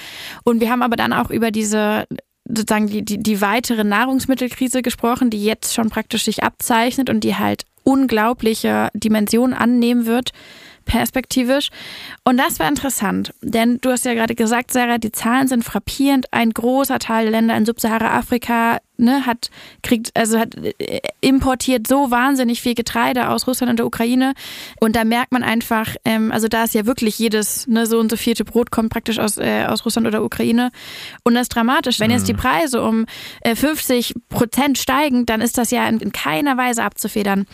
Und 0.45 0.61
wir 0.61 0.71
haben 0.71 0.83
aber 0.83 0.97
dann 0.97 1.13
auch 1.13 1.31
über 1.31 1.51
diese 1.51 2.07
sozusagen 2.55 2.87
die, 2.87 3.05
die, 3.05 3.23
die 3.23 3.41
weitere 3.41 3.85
Nahrungsmittelkrise 3.85 4.83
gesprochen, 4.83 5.31
die 5.31 5.45
jetzt 5.45 5.75
schon 5.75 5.91
praktisch 5.91 6.25
sich 6.25 6.43
abzeichnet 6.43 7.11
und 7.11 7.25
die 7.25 7.37
halt 7.37 7.65
unglaubliche 7.83 8.89
Dimensionen 8.95 9.55
annehmen 9.55 10.07
wird 10.07 10.33
perspektivisch. 10.85 11.71
Und 12.25 12.37
das 12.39 12.59
war 12.59 12.69
interessant, 12.69 13.33
denn 13.43 13.79
du 13.81 13.91
hast 13.91 14.05
ja 14.05 14.15
gerade 14.15 14.35
gesagt, 14.35 14.73
Sarah, 14.73 14.99
die 14.99 15.13
Zahlen 15.13 15.47
sind 15.47 15.65
frappierend. 15.65 16.33
Ein 16.33 16.51
großer 16.51 16.99
Teil 16.99 17.27
der 17.27 17.33
Länder 17.33 17.57
in 17.57 17.65
Subsahara-Afrika 17.65 18.79
ne, 19.01 19.27
hat 19.27 19.51
kriegt 19.83 20.11
also 20.17 20.39
hat 20.39 20.55
äh, 20.57 21.01
importiert 21.21 21.87
so 21.87 22.11
wahnsinnig 22.11 22.61
viel 22.61 22.75
Getreide 22.75 23.29
aus 23.29 23.47
Russland 23.47 23.71
und 23.71 23.79
der 23.79 23.87
Ukraine 23.87 24.35
und 24.81 24.97
da 24.97 25.05
merkt 25.05 25.33
man 25.33 25.43
einfach, 25.43 25.97
ähm, 26.05 26.33
also 26.33 26.49
da 26.49 26.65
ist 26.65 26.75
ja 26.75 26.87
wirklich 26.87 27.19
jedes 27.19 27.67
ne, 27.67 27.87
so 27.87 27.99
und 27.99 28.11
so 28.11 28.17
vierte 28.17 28.45
Brot 28.45 28.71
kommt 28.71 28.91
praktisch 28.91 29.19
aus 29.19 29.37
äh, 29.39 29.65
aus 29.67 29.85
Russland 29.85 30.07
oder 30.07 30.23
Ukraine 30.23 30.71
und 31.25 31.35
das 31.35 31.43
ist 31.43 31.55
dramatisch. 31.55 32.01
Wenn 32.01 32.11
jetzt 32.11 32.29
die 32.29 32.35
mhm. 32.35 32.39
Preise 32.39 32.83
um 32.83 33.07
äh, 33.41 33.55
50 33.55 34.15
Prozent 34.29 34.79
steigen, 34.79 35.27
dann 35.27 35.41
ist 35.41 35.59
das 35.59 35.71
ja 35.71 35.89
in, 35.89 36.01
in 36.01 36.13
keiner 36.13 36.57
Weise 36.57 36.83
abzufedern. 36.83 37.47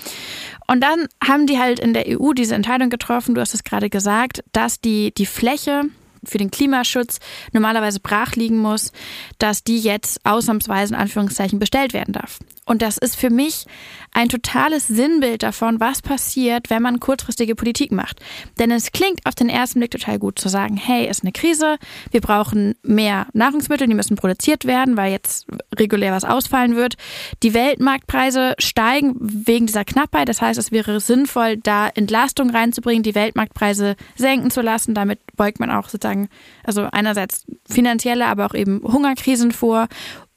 Und 0.67 0.83
dann 0.83 1.07
haben 1.25 1.47
die 1.47 1.59
halt 1.59 1.79
in 1.79 1.95
der 1.95 2.07
EU 2.09 2.33
diese 2.33 2.55
Entscheidung 2.55 2.91
getroffen, 2.91 3.35
du 3.35 3.41
hast 3.41 3.55
es 3.55 3.65
gerade 3.65 3.89
gesagt, 3.89 4.43
dass 4.53 4.81
die, 4.81 5.13
die 5.13 5.27
Fläche 5.27 5.85
für 6.27 6.39
den 6.39 6.51
Klimaschutz 6.51 7.19
normalerweise 7.53 8.01
brach 8.01 8.35
liegen 8.35 8.59
muss, 8.59 8.93
dass 9.39 9.65
die 9.65 9.79
jetzt 9.79 10.25
ausnahmsweise 10.25 10.95
in 10.95 11.01
Anführungszeichen 11.01 11.59
bestellt 11.59 11.93
werden 11.93 12.13
darf. 12.13 12.39
Und 12.67 12.83
das 12.83 12.99
ist 12.99 13.15
für 13.15 13.31
mich 13.31 13.65
ein 14.13 14.29
totales 14.29 14.89
Sinnbild 14.89 15.45
davon, 15.45 15.79
was 15.79 16.03
passiert, 16.03 16.69
wenn 16.69 16.83
man 16.83 16.99
kurzfristige 16.99 17.55
Politik 17.55 17.93
macht. 17.93 18.21
Denn 18.59 18.73
es 18.73 18.91
klingt 18.91 19.25
auf 19.25 19.37
den 19.37 19.49
ersten 19.49 19.79
Blick 19.79 19.93
total 19.93 20.19
gut 20.19 20.39
zu 20.39 20.49
sagen, 20.49 20.77
hey, 20.77 21.09
ist 21.09 21.23
eine 21.23 21.31
Krise, 21.31 21.77
wir 22.11 22.21
brauchen 22.21 22.75
mehr 22.83 23.27
Nahrungsmittel, 23.35 23.87
die 23.87 23.95
müssen 23.95 24.17
produziert 24.17 24.65
werden, 24.65 24.97
weil 24.97 25.13
jetzt 25.13 25.47
regulär 25.79 26.13
was 26.13 26.25
ausfallen 26.25 26.75
wird. 26.75 26.97
Die 27.45 27.55
Weltmarktpreise 27.55 28.55
steigen 28.59 29.15
wegen 29.21 29.67
dieser 29.67 29.85
Knappheit. 29.85 30.29
Das 30.29 30.43
heißt, 30.43 30.59
es 30.59 30.73
wäre 30.73 30.99
sinnvoll, 30.99 31.59
da 31.59 31.89
Entlastung 31.89 32.51
reinzubringen, 32.51 33.05
die 33.05 33.15
Weltmarktpreise 33.15 33.95
senken 34.17 34.51
zu 34.51 34.61
lassen. 34.61 34.93
Damit 34.93 35.21
beugt 35.37 35.61
man 35.61 35.71
auch 35.71 35.89
sozusagen, 35.89 36.29
also 36.65 36.89
einerseits 36.91 37.45
finanzielle, 37.69 38.27
aber 38.27 38.47
auch 38.47 38.55
eben 38.55 38.83
Hungerkrisen 38.83 39.53
vor 39.53 39.87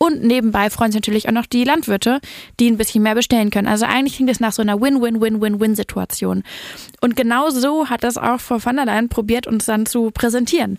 und 0.02 0.24
nebenbei 0.24 0.70
freuen 0.70 0.92
sich 0.92 1.02
natürlich 1.02 1.28
auch 1.28 1.34
noch 1.34 1.46
die 1.46 1.66
Landwirte, 1.66 2.22
die 2.60 2.72
ein 2.72 2.78
bisschen 2.78 3.04
mehr 3.04 3.16
bestellen 3.16 3.50
können. 3.50 3.68
Also 3.68 3.86
eigentlich 3.86 4.16
klingt 4.16 4.32
es 4.32 4.40
nach 4.40 4.54
so 4.54 4.62
einer 4.62 4.80
Win-Win-Win-Win-Win-Situation. 4.80 6.44
Und 7.02 7.16
genau 7.18 7.50
so 7.50 7.90
hat 7.90 8.06
das 8.06 8.18
auch 8.18 8.40
Frau 8.40 8.64
van 8.64 8.78
der 8.78 8.86
Leyen 8.86 9.10
probiert, 9.10 9.46
uns 9.46 9.66
dann 9.66 9.86
zu 9.86 10.10
präsentieren. 10.12 10.78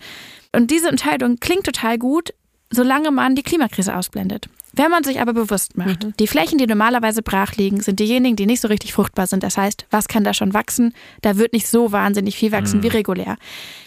Und 0.53 0.71
diese 0.71 0.89
Entscheidung 0.89 1.37
klingt 1.39 1.65
total 1.65 1.99
gut, 1.99 2.33
solange 2.71 3.11
man 3.11 3.35
die 3.35 3.43
Klimakrise 3.43 3.95
ausblendet. 3.95 4.49
Wenn 4.73 4.91
man 4.91 5.05
sich 5.05 5.21
aber 5.21 5.35
bewusst 5.35 5.77
macht, 5.77 6.05
mhm. 6.05 6.15
die 6.19 6.27
Flächen, 6.27 6.57
die 6.57 6.67
normalerweise 6.67 7.23
brach 7.23 7.57
liegen, 7.57 7.81
sind 7.81 7.99
diejenigen, 7.99 8.37
die 8.37 8.47
nicht 8.47 8.61
so 8.61 8.69
richtig 8.69 8.93
fruchtbar 8.93 9.27
sind. 9.27 9.43
Das 9.43 9.59
heißt, 9.59 9.87
was 9.91 10.09
kann 10.09 10.25
da 10.25 10.33
schon 10.33 10.55
wachsen? 10.55 10.95
Da 11.23 11.37
wird 11.37 11.53
nicht 11.53 11.67
so 11.67 11.93
wahnsinnig 11.93 12.37
viel 12.37 12.53
wachsen 12.53 12.79
mhm. 12.79 12.85
wie 12.85 12.89
regulär. 12.89 13.37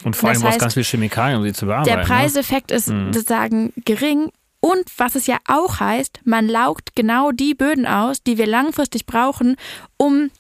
Und 0.04 0.16
vor 0.16 0.30
allem 0.30 0.42
das 0.42 0.52
heißt, 0.52 0.60
ganz 0.60 0.74
viel 0.74 0.84
Chemikalien, 0.84 1.40
um 1.40 1.44
sie 1.44 1.54
zu 1.54 1.66
bearbeiten. 1.66 1.90
Der 1.90 1.98
ne? 1.98 2.04
Preiseffekt 2.04 2.70
ne? 2.70 2.76
ist 2.76 2.90
mhm. 2.90 3.14
sozusagen 3.14 3.74
gering 3.86 4.30
und 4.64 4.86
was 4.96 5.16
es 5.16 5.28
ja 5.28 5.40
auch 5.46 5.82
heißt, 5.82 6.22
man 6.24 6.48
laugt 6.48 6.96
genau 6.96 7.32
die 7.34 7.54
Böden 7.54 7.86
aus, 7.86 8.24
die 8.24 8.38
wir 8.38 8.48
langfristig 8.48 9.06
brauchen, 9.06 9.58
um 9.98 10.32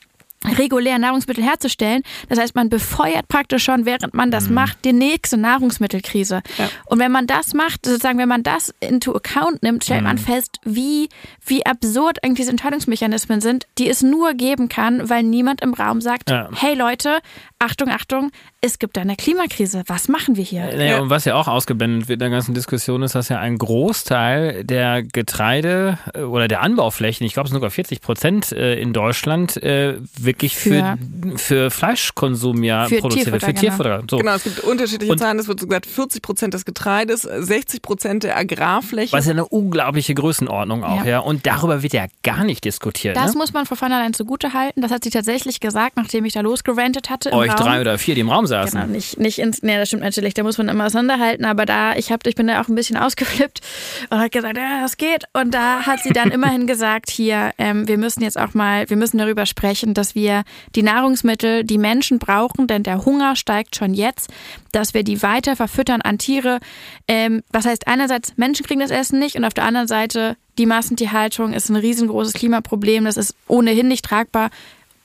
regulär 0.57 0.97
Nahrungsmittel 0.97 1.43
herzustellen. 1.43 2.03
Das 2.29 2.39
heißt, 2.39 2.55
man 2.55 2.69
befeuert 2.69 3.27
praktisch 3.27 3.65
schon, 3.65 3.85
während 3.85 4.13
man 4.13 4.31
das 4.31 4.47
mhm. 4.47 4.55
macht, 4.55 4.85
die 4.85 4.93
nächste 4.93 5.35
Nahrungsmittelkrise. 5.35 6.41
Ja. 6.57 6.69
Und 6.85 6.99
wenn 6.99 7.11
man 7.11 7.27
das 7.27 7.53
macht, 7.53 7.85
sozusagen, 7.85 8.17
wenn 8.17 8.29
man 8.29 8.43
das 8.43 8.73
into 8.79 9.13
account 9.13 9.61
nimmt, 9.61 9.83
stellt 9.83 10.01
mhm. 10.01 10.07
man 10.07 10.17
fest, 10.17 10.59
wie, 10.63 11.09
wie 11.45 11.65
absurd 11.65 12.23
eigentlich 12.23 12.37
diese 12.37 12.51
Entscheidungsmechanismen 12.51 13.41
sind, 13.41 13.67
die 13.77 13.89
es 13.89 14.03
nur 14.03 14.35
geben 14.35 14.69
kann, 14.69 15.09
weil 15.09 15.23
niemand 15.23 15.61
im 15.61 15.73
Raum 15.73 15.99
sagt, 15.99 16.29
ja. 16.29 16.49
hey 16.55 16.75
Leute, 16.75 17.19
Achtung, 17.63 17.89
Achtung, 17.89 18.31
es 18.59 18.77
gibt 18.77 18.97
eine 18.97 19.15
Klimakrise. 19.15 19.83
Was 19.87 20.09
machen 20.09 20.35
wir 20.35 20.43
hier? 20.43 20.65
Naja, 20.75 20.99
und 20.99 21.09
was 21.09 21.23
ja 21.23 21.35
auch 21.35 21.47
ausgeblendet 21.47 22.09
wird 22.09 22.17
in 22.17 22.19
der 22.19 22.29
ganzen 22.29 22.53
Diskussion 22.53 23.03
ist, 23.03 23.15
dass 23.15 23.29
ja 23.29 23.39
ein 23.39 23.57
Großteil 23.57 24.65
der 24.65 25.03
Getreide 25.03 25.97
äh, 26.13 26.21
oder 26.21 26.49
der 26.49 26.61
Anbauflächen, 26.61 27.25
ich 27.25 27.33
glaube 27.33 27.47
es 27.47 27.51
sind 27.51 27.57
sogar 27.57 27.71
40 27.71 28.01
Prozent 28.01 28.51
äh, 28.51 28.75
in 28.75 28.91
Deutschland, 28.91 29.61
äh, 29.63 29.97
wirklich 30.19 30.57
für, 30.57 30.97
für, 31.35 31.37
für 31.37 31.71
Fleischkonsum 31.71 32.63
ja 32.63 32.85
für 32.87 32.97
produziert 32.97 33.31
wird, 33.31 33.43
für 33.43 33.53
Tierfutter. 33.53 33.97
Genau. 33.97 34.07
So. 34.09 34.17
genau, 34.17 34.35
es 34.35 34.43
gibt 34.43 34.59
unterschiedliche 34.59 35.11
und 35.11 35.19
Zahlen. 35.19 35.39
Es 35.39 35.47
wird 35.47 35.61
so 35.61 35.67
gesagt, 35.67 35.85
40 35.85 36.21
Prozent 36.21 36.53
des 36.53 36.65
Getreides, 36.65 37.21
60 37.21 37.81
Prozent 37.81 38.23
der 38.23 38.37
Agrarfläche. 38.37 39.13
Was 39.13 39.25
ja 39.25 39.31
eine 39.31 39.45
unglaubliche 39.45 40.13
Größenordnung 40.13 40.83
auch, 40.83 41.05
ja. 41.05 41.11
ja. 41.11 41.19
Und 41.19 41.45
darüber 41.45 41.81
wird 41.81 41.93
ja 41.93 42.07
gar 42.23 42.43
nicht 42.43 42.65
diskutiert. 42.65 43.15
Das 43.15 43.33
ne? 43.33 43.37
muss 43.37 43.53
man 43.53 43.65
Frau 43.65 43.75
von 43.75 43.89
der 43.89 43.99
Leyen 43.99 44.13
zugute 44.13 44.53
halten. 44.53 44.81
Das 44.81 44.91
hat 44.91 45.03
sie 45.03 45.09
tatsächlich 45.09 45.59
gesagt, 45.59 45.95
nachdem 45.95 46.25
ich 46.25 46.33
da 46.33 46.41
losgerantet 46.41 47.09
hatte. 47.09 47.31
Euch 47.33 47.52
Raum. 47.53 47.65
drei 47.65 47.81
oder 47.81 47.97
vier, 47.97 48.15
die 48.15 48.21
im 48.21 48.29
Raum 48.29 48.45
saßen. 48.45 48.79
Genau, 48.79 48.91
nicht, 48.91 49.19
nicht 49.19 49.39
ins, 49.39 49.61
nee, 49.63 49.77
das 49.77 49.87
stimmt 49.87 50.03
natürlich, 50.03 50.33
da 50.33 50.43
muss 50.43 50.57
man 50.57 50.69
immer 50.69 50.85
auseinanderhalten, 50.85 51.45
aber 51.45 51.65
da, 51.65 51.95
ich, 51.95 52.11
hab, 52.11 52.25
ich 52.27 52.35
bin 52.35 52.47
da 52.47 52.61
auch 52.61 52.67
ein 52.67 52.75
bisschen 52.75 52.97
ausgeflippt 52.97 53.61
und 54.09 54.17
habe 54.17 54.29
gesagt, 54.29 54.57
ja, 54.57 54.81
das 54.81 54.97
geht. 54.97 55.25
Und 55.33 55.53
da 55.53 55.85
hat 55.85 56.01
sie 56.01 56.13
dann 56.13 56.31
immerhin 56.31 56.67
gesagt, 56.67 57.09
hier, 57.09 57.51
ähm, 57.57 57.87
wir 57.87 57.97
müssen 57.97 58.23
jetzt 58.23 58.39
auch 58.39 58.53
mal, 58.53 58.89
wir 58.89 58.97
müssen 58.97 59.17
darüber 59.17 59.45
sprechen, 59.45 59.93
dass 59.93 60.15
wir 60.15 60.43
die 60.75 60.83
Nahrungsmittel, 60.83 61.63
die 61.63 61.77
Menschen 61.77 62.19
brauchen, 62.19 62.67
denn 62.67 62.83
der 62.83 63.05
Hunger 63.05 63.35
steigt 63.35 63.75
schon 63.75 63.93
jetzt, 63.93 64.29
dass 64.71 64.93
wir 64.93 65.03
die 65.03 65.21
weiter 65.21 65.55
verfüttern 65.55 66.01
an 66.01 66.17
Tiere. 66.17 66.59
Ähm, 67.07 67.43
was 67.51 67.65
heißt 67.65 67.87
einerseits, 67.87 68.37
Menschen 68.37 68.65
kriegen 68.65 68.79
das 68.79 68.91
Essen 68.91 69.19
nicht 69.19 69.35
und 69.35 69.45
auf 69.45 69.53
der 69.53 69.65
anderen 69.65 69.87
Seite, 69.87 70.35
die 70.57 70.65
Massentierhaltung 70.65 71.53
ist 71.53 71.69
ein 71.69 71.75
riesengroßes 71.75 72.33
Klimaproblem, 72.33 73.05
das 73.05 73.17
ist 73.17 73.35
ohnehin 73.47 73.87
nicht 73.87 74.05
tragbar. 74.05 74.49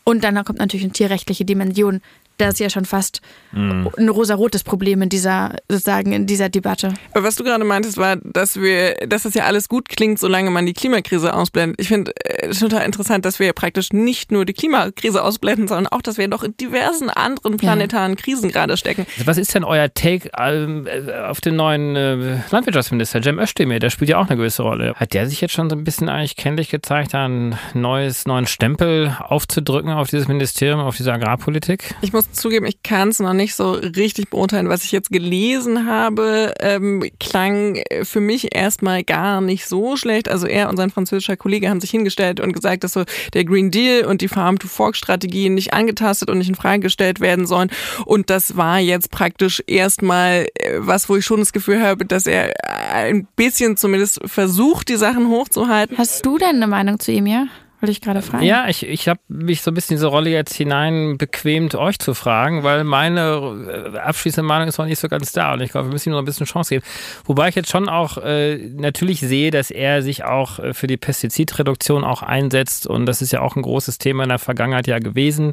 Und 0.05 0.25
dann 0.25 0.43
kommt 0.45 0.59
natürlich 0.59 0.85
eine 0.85 0.93
tierrechtliche 0.93 1.45
Dimension 1.45 2.01
das 2.39 2.55
ist 2.55 2.61
ja 2.61 2.71
schon 2.71 2.85
fast 2.85 3.21
mhm. 3.53 3.91
ein 3.97 4.09
rosarotes 4.09 4.65
Problem 4.65 5.03
in 5.03 5.09
dieser, 5.09 5.57
sozusagen 5.69 6.13
in 6.13 6.27
dieser 6.27 6.49
Debatte. 6.49 6.95
Aber 7.13 7.25
was 7.25 7.37
du 7.37 7.45
gerade 7.45 7.65
meintest, 7.65 7.97
war, 7.97 8.17
dass 8.17 8.61
wir, 8.61 8.95
dass 9.07 9.25
das 9.25 9.35
ja 9.35 9.45
alles 9.45 9.69
gut 9.69 9.89
klingt, 9.89 10.19
solange 10.19 10.51
man 10.51 10.65
die 10.65 10.73
Klimakrise 10.73 11.35
ausblendet. 11.35 11.81
Ich 11.81 11.89
finde 11.89 12.13
es 12.25 12.63
äh, 12.63 12.69
total 12.69 12.87
interessant, 12.87 13.25
dass 13.25 13.39
wir 13.39 13.49
ja 13.49 13.53
praktisch 13.53 13.93
nicht 13.93 14.31
nur 14.31 14.45
die 14.45 14.53
Klimakrise 14.53 15.23
ausblenden, 15.23 15.69
sondern 15.69 15.89
auch, 15.89 16.03
dass 16.03 16.17
wir 16.17 16.29
noch 16.29 16.43
in 16.43 16.57
diversen 16.57 17.11
anderen 17.11 17.57
planetaren 17.57 18.13
ja. 18.13 18.17
Krisen 18.17 18.51
gerade 18.51 18.77
stecken. 18.77 19.07
Was 19.25 19.37
ist 19.37 19.55
denn 19.55 19.65
euer 19.65 19.93
Take 19.93 20.31
ähm, 20.39 20.87
äh, 20.87 21.13
auf 21.13 21.41
den 21.41 21.57
neuen 21.57 21.97
äh, 21.97 22.39
Landwirtschaftsminister, 22.51 23.23
Cem 23.23 23.39
Özdemir? 23.39 23.81
Der 23.81 23.91
spielt 23.91 24.11
ja 24.11 24.19
auch 24.19 24.29
eine 24.29 24.37
gewisse 24.37 24.63
Rolle. 24.63 24.95
Hat 24.95 25.13
der 25.13 25.29
sich 25.29 25.41
jetzt 25.41 25.55
schon 25.55 25.69
so 25.69 25.77
ein 25.77 25.85
bisschen 25.85 26.09
eigentlich 26.09 26.37
kenntlich 26.37 26.71
gezeigt, 26.71 27.15
da 27.15 27.25
einen 27.25 27.59
neues, 27.75 28.27
neuen 28.27 28.47
Stempel 28.47 29.17
aufzudrücken 29.21 29.91
auf 29.91 30.09
dieses 30.09 30.29
Ministerium, 30.29 30.81
auf 30.81 30.97
diese 30.97 31.13
Agrarpolitik? 31.13 31.95
Ich 32.01 32.13
muss 32.13 32.28
zugeben, 32.33 32.67
ich 32.67 32.83
kann 32.83 33.09
es 33.09 33.21
noch 33.21 33.33
nicht 33.33 33.55
so 33.55 33.73
richtig 33.73 34.31
beurteilen. 34.31 34.69
Was 34.69 34.85
ich 34.85 34.93
jetzt 34.93 35.11
gelesen 35.11 35.87
habe, 35.87 36.55
ähm, 36.61 37.05
klang 37.21 37.83
für 38.03 38.21
mich 38.21 38.55
erstmal 38.55 39.05
gar 39.05 39.41
nicht 39.41 39.67
so 39.67 39.97
schlecht. 39.97 40.29
Also 40.29 40.47
er 40.47 40.69
und 40.69 40.77
sein 40.77 40.91
französischer 40.91 41.37
Kollege 41.37 41.69
haben 41.69 41.81
sich 41.81 41.91
hingestellt 41.91 42.41
und 42.41 42.53
gesagt, 42.53 42.85
dass 42.85 42.93
so 42.93 43.05
der 43.35 43.45
Green 43.45 43.71
Deal 43.71 44.05
und 44.05 44.21
die 44.21 44.29
Farm-to-Fork-Strategie 44.29 45.49
nicht 45.51 45.73
angetastet 45.73 46.31
und 46.31 46.39
nicht 46.39 46.49
in 46.49 46.55
Frage 46.55 46.81
gestellt 46.81 47.21
werden 47.21 47.47
sollen. 47.47 47.71
Und 48.05 48.31
das 48.31 48.57
war 48.57 48.79
jetzt 48.79 49.11
praktisch 49.11 49.63
erstmal 49.67 50.47
äh, 50.55 50.75
was, 50.79 51.09
wo 51.09 51.17
ich 51.17 51.25
schon 51.25 51.41
das 51.41 51.53
Gefühl 51.53 51.83
habe, 51.83 52.05
dass 52.05 52.27
er 52.27 52.55
ein 52.93 53.27
bisschen 53.37 53.77
zumindest 53.77 54.21
versucht, 54.25 54.89
die 54.89 54.97
Sachen 54.97 55.29
hochzuhalten. 55.29 55.99
Hast 55.99 56.25
du 56.25 56.39
denn 56.39 56.57
eine 56.57 56.67
Meinung 56.67 56.99
zu 56.99 57.13
ihm, 57.13 57.27
ja? 57.27 57.47
Wollte 57.81 57.93
ich 57.93 58.01
gerade 58.01 58.23
fragen. 58.23 58.45
Ja, 58.45 58.67
ich, 58.69 58.85
ich 58.85 59.09
habe 59.09 59.21
mich 59.29 59.63
so 59.63 59.71
ein 59.71 59.75
bisschen 59.75 59.95
in 59.95 59.99
diese 59.99 60.09
Rolle 60.09 60.31
jetzt 60.31 60.55
hinein 60.55 61.17
bequemt, 61.17 61.77
euch 61.77 61.99
zu 61.99 62.15
fragen, 62.15 62.65
weil 62.65 62.83
meine 62.83 63.93
äh, 63.95 63.99
abschließende 63.99 64.47
Meinung 64.47 64.67
ist 64.67 64.79
noch 64.79 64.87
nicht 64.87 64.99
so 64.99 65.09
ganz 65.09 65.31
da 65.33 65.53
und 65.53 65.61
ich 65.61 65.71
glaube, 65.71 65.89
wir 65.89 65.93
müssen 65.93 66.09
ihm 66.09 66.13
noch 66.13 66.19
ein 66.19 66.25
bisschen 66.25 66.47
Chance 66.47 66.75
geben. 66.75 66.85
Wobei 67.25 67.49
ich 67.49 67.55
jetzt 67.55 67.71
schon 67.71 67.89
auch 67.89 68.19
äh, 68.19 68.57
natürlich 68.57 69.21
sehe, 69.21 69.51
dass 69.51 69.71
er 69.71 70.03
sich 70.03 70.25
auch 70.25 70.59
äh, 70.59 70.75
für 70.75 70.89
die 70.89 70.97
Pestizidreduktion 70.97 72.03
auch 72.03 72.23
einsetzt 72.23 72.87
und 72.87 73.07
das 73.07 73.23
ist 73.23 73.33
ja 73.33 73.41
auch 73.43 73.55
ein 73.55 73.63
großes 73.63 73.99
Thema 73.99 74.25
in 74.25 74.31
der 74.31 74.39
Vergangenheit 74.41 74.89
ja 74.89 74.99
gewesen, 74.99 75.53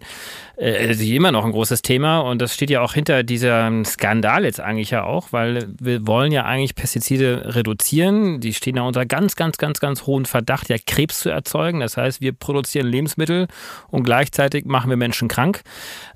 äh, 0.57 0.93
immer 1.15 1.31
noch 1.31 1.45
ein 1.45 1.51
großes 1.51 1.81
Thema 1.81 2.19
und 2.19 2.41
das 2.41 2.53
steht 2.53 2.69
ja 2.69 2.81
auch 2.81 2.93
hinter 2.93 3.23
diesem 3.23 3.85
Skandal 3.85 4.45
jetzt 4.45 4.59
eigentlich 4.59 4.91
ja 4.91 5.03
auch, 5.03 5.31
weil 5.31 5.67
wir 5.79 6.07
wollen 6.07 6.31
ja 6.31 6.45
eigentlich 6.45 6.75
Pestizide 6.75 7.53
reduzieren. 7.55 8.39
Die 8.39 8.53
stehen 8.53 8.77
ja 8.77 8.83
unter 8.83 9.05
ganz, 9.05 9.35
ganz, 9.35 9.57
ganz, 9.57 9.79
ganz 9.79 10.05
hohen 10.05 10.25
Verdacht, 10.25 10.69
ja 10.69 10.77
Krebs 10.85 11.19
zu 11.19 11.29
erzeugen. 11.29 11.79
Das 11.79 11.97
heißt, 11.97 12.14
ist, 12.15 12.21
wir 12.21 12.33
produzieren 12.33 12.87
Lebensmittel 12.87 13.47
und 13.89 14.03
gleichzeitig 14.03 14.65
machen 14.65 14.89
wir 14.89 14.97
Menschen 14.97 15.27
krank. 15.27 15.61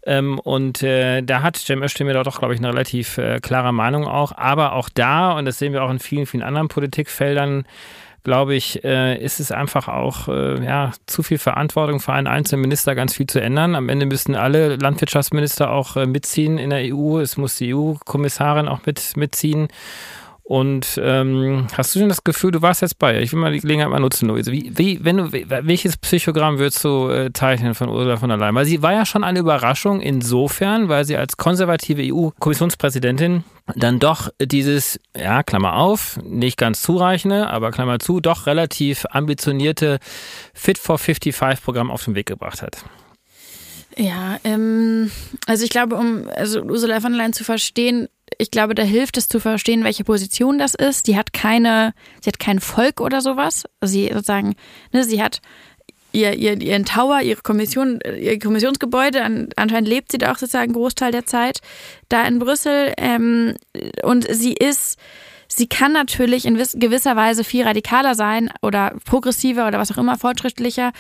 Ähm, 0.06 0.40
und 0.40 0.84
äh, 0.84 1.22
da 1.22 1.42
hat 1.42 1.58
Cem 1.58 1.84
Özdemir 1.84 2.24
doch, 2.24 2.40
glaube 2.40 2.54
ich, 2.54 2.60
eine 2.60 2.70
relativ 2.70 3.18
äh, 3.18 3.40
klare 3.40 3.74
Meinung 3.74 4.08
auch. 4.08 4.32
Aber 4.36 4.74
auch 4.74 4.90
da, 4.90 5.32
und 5.32 5.46
das 5.46 5.60
sehen 5.60 5.74
wir 5.74 5.84
auch 5.84 5.92
in 5.92 6.00
vielen, 6.00 6.26
vielen 6.26 6.44
anderen 6.44 6.68
Politikfeldern, 6.68 7.66
glaube 8.24 8.56
ich, 8.56 8.84
äh, 8.84 9.18
ist 9.18 9.40
es 9.40 9.52
einfach 9.52 9.88
auch 9.88 10.28
äh, 10.28 10.64
ja, 10.64 10.92
zu 11.06 11.24
viel 11.24 11.38
Verantwortung 11.38 12.00
für 12.00 12.14
einen 12.14 12.28
einzelnen 12.28 12.62
Minister, 12.62 12.94
ganz 12.94 13.16
viel 13.16 13.28
zu 13.28 13.42
ändern. 13.42 13.76
Am 13.76 13.90
Ende 13.90 14.06
müssten 14.06 14.36
alle 14.36 14.76
Landwirtschaftsminister 14.76 15.72
auch 15.72 15.96
äh, 15.96 16.06
mitziehen 16.06 16.58
in 16.58 16.70
der 16.70 16.94
EU. 16.94 17.20
Es 17.20 17.38
muss 17.38 17.58
die 17.58 17.74
EU-Kommissarin 17.74 18.68
auch 18.68 18.86
mit, 18.86 19.16
mitziehen. 19.16 19.70
Und 20.50 21.00
ähm, 21.04 21.68
hast 21.78 21.94
du 21.94 22.00
denn 22.00 22.10
das 22.10 22.24
Gefühl, 22.24 22.50
du 22.50 22.64
warst 22.64 22.82
jetzt 22.82 22.98
bei 22.98 23.14
ihr? 23.14 23.22
Ich 23.22 23.32
will 23.32 23.40
mal 23.40 23.52
die 23.52 23.60
Gelegenheit 23.60 23.92
mal 23.92 24.00
nutzen, 24.00 24.28
Luise. 24.28 24.52
Wie, 24.52 24.72
wie, 24.76 25.06
wenn 25.06 25.18
du, 25.18 25.32
welches 25.32 25.96
Psychogramm 25.96 26.58
würdest 26.58 26.84
du 26.84 27.08
äh, 27.08 27.32
zeichnen 27.32 27.76
von 27.76 27.88
Ursula 27.88 28.18
von 28.18 28.30
der 28.30 28.40
Leyen? 28.40 28.56
Weil 28.56 28.66
sie 28.66 28.82
war 28.82 28.92
ja 28.92 29.06
schon 29.06 29.24
eine 29.24 29.38
Überraschung 29.38 30.02
insofern, 30.02 30.90
weil 30.90 31.06
sie 31.06 31.18
als 31.18 31.38
konservative 31.38 32.02
EU-Kommissionspräsidentin 32.02 33.44
dann 33.76 34.00
doch 34.00 34.30
dieses, 34.42 35.00
ja, 35.16 35.44
Klammer 35.44 35.76
auf, 35.76 36.18
nicht 36.24 36.58
ganz 36.58 36.82
zureichende, 36.82 37.48
aber 37.48 37.70
Klammer 37.70 38.00
zu, 38.00 38.20
doch 38.20 38.48
relativ 38.48 39.06
ambitionierte 39.12 40.00
Fit 40.56 40.80
for 40.80 40.98
55 40.98 41.64
Programm 41.64 41.92
auf 41.92 42.06
den 42.06 42.16
Weg 42.16 42.26
gebracht 42.26 42.64
hat. 42.64 42.84
Ja, 44.00 44.40
ähm, 44.46 45.12
also 45.46 45.64
ich 45.64 45.70
glaube, 45.70 45.96
um 45.96 46.28
also 46.36 46.62
Ursula 46.62 47.02
von 47.02 47.12
der 47.12 47.20
Leyen 47.20 47.34
zu 47.34 47.44
verstehen, 47.44 48.08
ich 48.38 48.52
glaube, 48.52 48.76
da 48.76 48.84
hilft 48.84 49.18
es 49.18 49.28
zu 49.28 49.40
verstehen, 49.40 49.84
welche 49.84 50.04
Position 50.04 50.58
das 50.58 50.76
ist. 50.76 51.08
Die 51.08 51.18
hat 51.18 51.34
keine, 51.34 51.94
sie 52.22 52.30
hat 52.30 52.40
kein 52.40 52.60
Volk 52.60 53.02
oder 53.02 53.22
sowas. 53.22 53.66
Sie 53.84 54.08
sozusagen, 54.08 54.56
ne, 54.92 55.04
sie 55.04 55.22
hat 55.22 55.42
ihr, 56.12 56.34
ihr, 56.34 56.60
ihren 56.62 56.86
Tower, 56.86 57.22
ihre 57.22 57.42
Kommission, 57.42 58.00
ihr 58.20 58.40
Kommissionsgebäude, 58.40 59.24
an, 59.24 59.50
anscheinend 59.56 59.88
lebt 59.88 60.12
sie 60.12 60.18
da 60.18 60.32
auch 60.32 60.38
sozusagen 60.38 60.72
einen 60.72 60.74
Großteil 60.74 61.12
der 61.12 61.26
Zeit 61.26 61.60
da 62.10 62.26
in 62.26 62.40
Brüssel. 62.40 62.94
Ähm, 62.98 63.56
und 64.04 64.28
sie 64.30 64.54
ist 64.54 64.98
Sie 65.52 65.68
kann 65.68 65.92
natürlich 65.92 66.46
in 66.46 66.56
gewisser 66.56 67.16
Weise 67.16 67.44
viel 67.44 67.64
radikaler 67.64 68.14
sein 68.14 68.52
oder 68.62 68.96
progressiver 69.04 69.68
oder 69.68 69.80
was 69.80 69.92
auch 69.92 69.98
immer 69.98 70.18
fortschrittlicher 70.18 70.92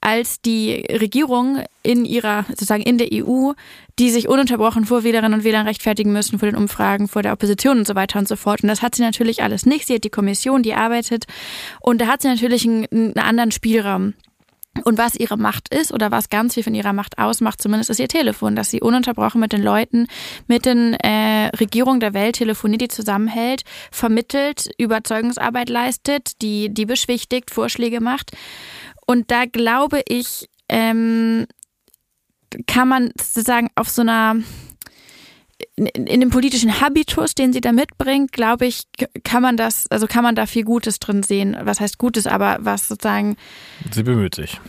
als 0.00 0.40
die 0.40 0.86
Regierung 0.90 1.62
in 1.82 2.06
ihrer, 2.06 2.46
sozusagen 2.48 2.82
in 2.82 2.96
der 2.96 3.08
EU, 3.12 3.52
die 3.98 4.10
sich 4.10 4.26
ununterbrochen 4.26 4.86
vor 4.86 5.04
Wählerinnen 5.04 5.34
und 5.34 5.44
Wählern 5.44 5.66
rechtfertigen 5.66 6.12
müssen, 6.12 6.38
vor 6.38 6.48
den 6.48 6.56
Umfragen, 6.56 7.06
vor 7.06 7.22
der 7.22 7.34
Opposition 7.34 7.78
und 7.78 7.86
so 7.86 7.94
weiter 7.94 8.18
und 8.18 8.28
so 8.28 8.36
fort. 8.36 8.62
Und 8.62 8.68
das 8.68 8.80
hat 8.80 8.94
sie 8.94 9.02
natürlich 9.02 9.42
alles 9.42 9.66
nicht. 9.66 9.86
Sie 9.86 9.94
hat 9.94 10.04
die 10.04 10.10
Kommission, 10.10 10.62
die 10.62 10.74
arbeitet. 10.74 11.26
Und 11.80 12.00
da 12.00 12.06
hat 12.06 12.22
sie 12.22 12.28
natürlich 12.28 12.66
einen, 12.66 12.86
einen 12.90 13.18
anderen 13.18 13.50
Spielraum. 13.50 14.14
Und 14.84 14.98
was 14.98 15.14
ihre 15.14 15.36
Macht 15.36 15.72
ist 15.74 15.92
oder 15.92 16.10
was 16.10 16.28
ganz 16.28 16.54
viel 16.54 16.62
von 16.62 16.74
ihrer 16.74 16.92
Macht 16.92 17.18
ausmacht, 17.18 17.60
zumindest 17.60 17.90
ist 17.90 18.00
ihr 18.00 18.08
Telefon, 18.08 18.56
dass 18.56 18.70
sie 18.70 18.80
ununterbrochen 18.80 19.40
mit 19.40 19.52
den 19.52 19.62
Leuten, 19.62 20.06
mit 20.46 20.66
den 20.66 20.94
äh, 20.94 21.48
Regierungen 21.56 22.00
der 22.00 22.14
Welt 22.14 22.36
telefoniert, 22.36 22.80
die 22.80 22.88
zusammenhält, 22.88 23.62
vermittelt, 23.90 24.70
Überzeugungsarbeit 24.78 25.68
leistet, 25.68 26.42
die, 26.42 26.72
die 26.72 26.86
beschwichtigt, 26.86 27.50
Vorschläge 27.50 28.00
macht. 28.00 28.32
Und 29.06 29.30
da 29.30 29.44
glaube 29.46 30.02
ich, 30.06 30.48
ähm, 30.68 31.46
kann 32.66 32.88
man 32.88 33.10
sozusagen 33.18 33.68
auf 33.74 33.88
so 33.88 34.02
einer 34.02 34.36
in, 35.86 36.06
in 36.06 36.20
dem 36.20 36.30
politischen 36.30 36.80
Habitus, 36.80 37.34
den 37.34 37.52
sie 37.52 37.60
da 37.60 37.72
mitbringt, 37.72 38.32
glaube 38.32 38.66
ich, 38.66 38.82
kann 39.24 39.42
man 39.42 39.56
das, 39.56 39.90
also 39.90 40.06
kann 40.06 40.22
man 40.22 40.34
da 40.34 40.46
viel 40.46 40.64
Gutes 40.64 40.98
drin 40.98 41.22
sehen. 41.22 41.56
Was 41.62 41.80
heißt 41.80 41.98
Gutes, 41.98 42.26
aber 42.26 42.58
was 42.60 42.88
sozusagen. 42.88 43.36
Sie 43.92 44.02
bemüht 44.02 44.34
sich. 44.34 44.60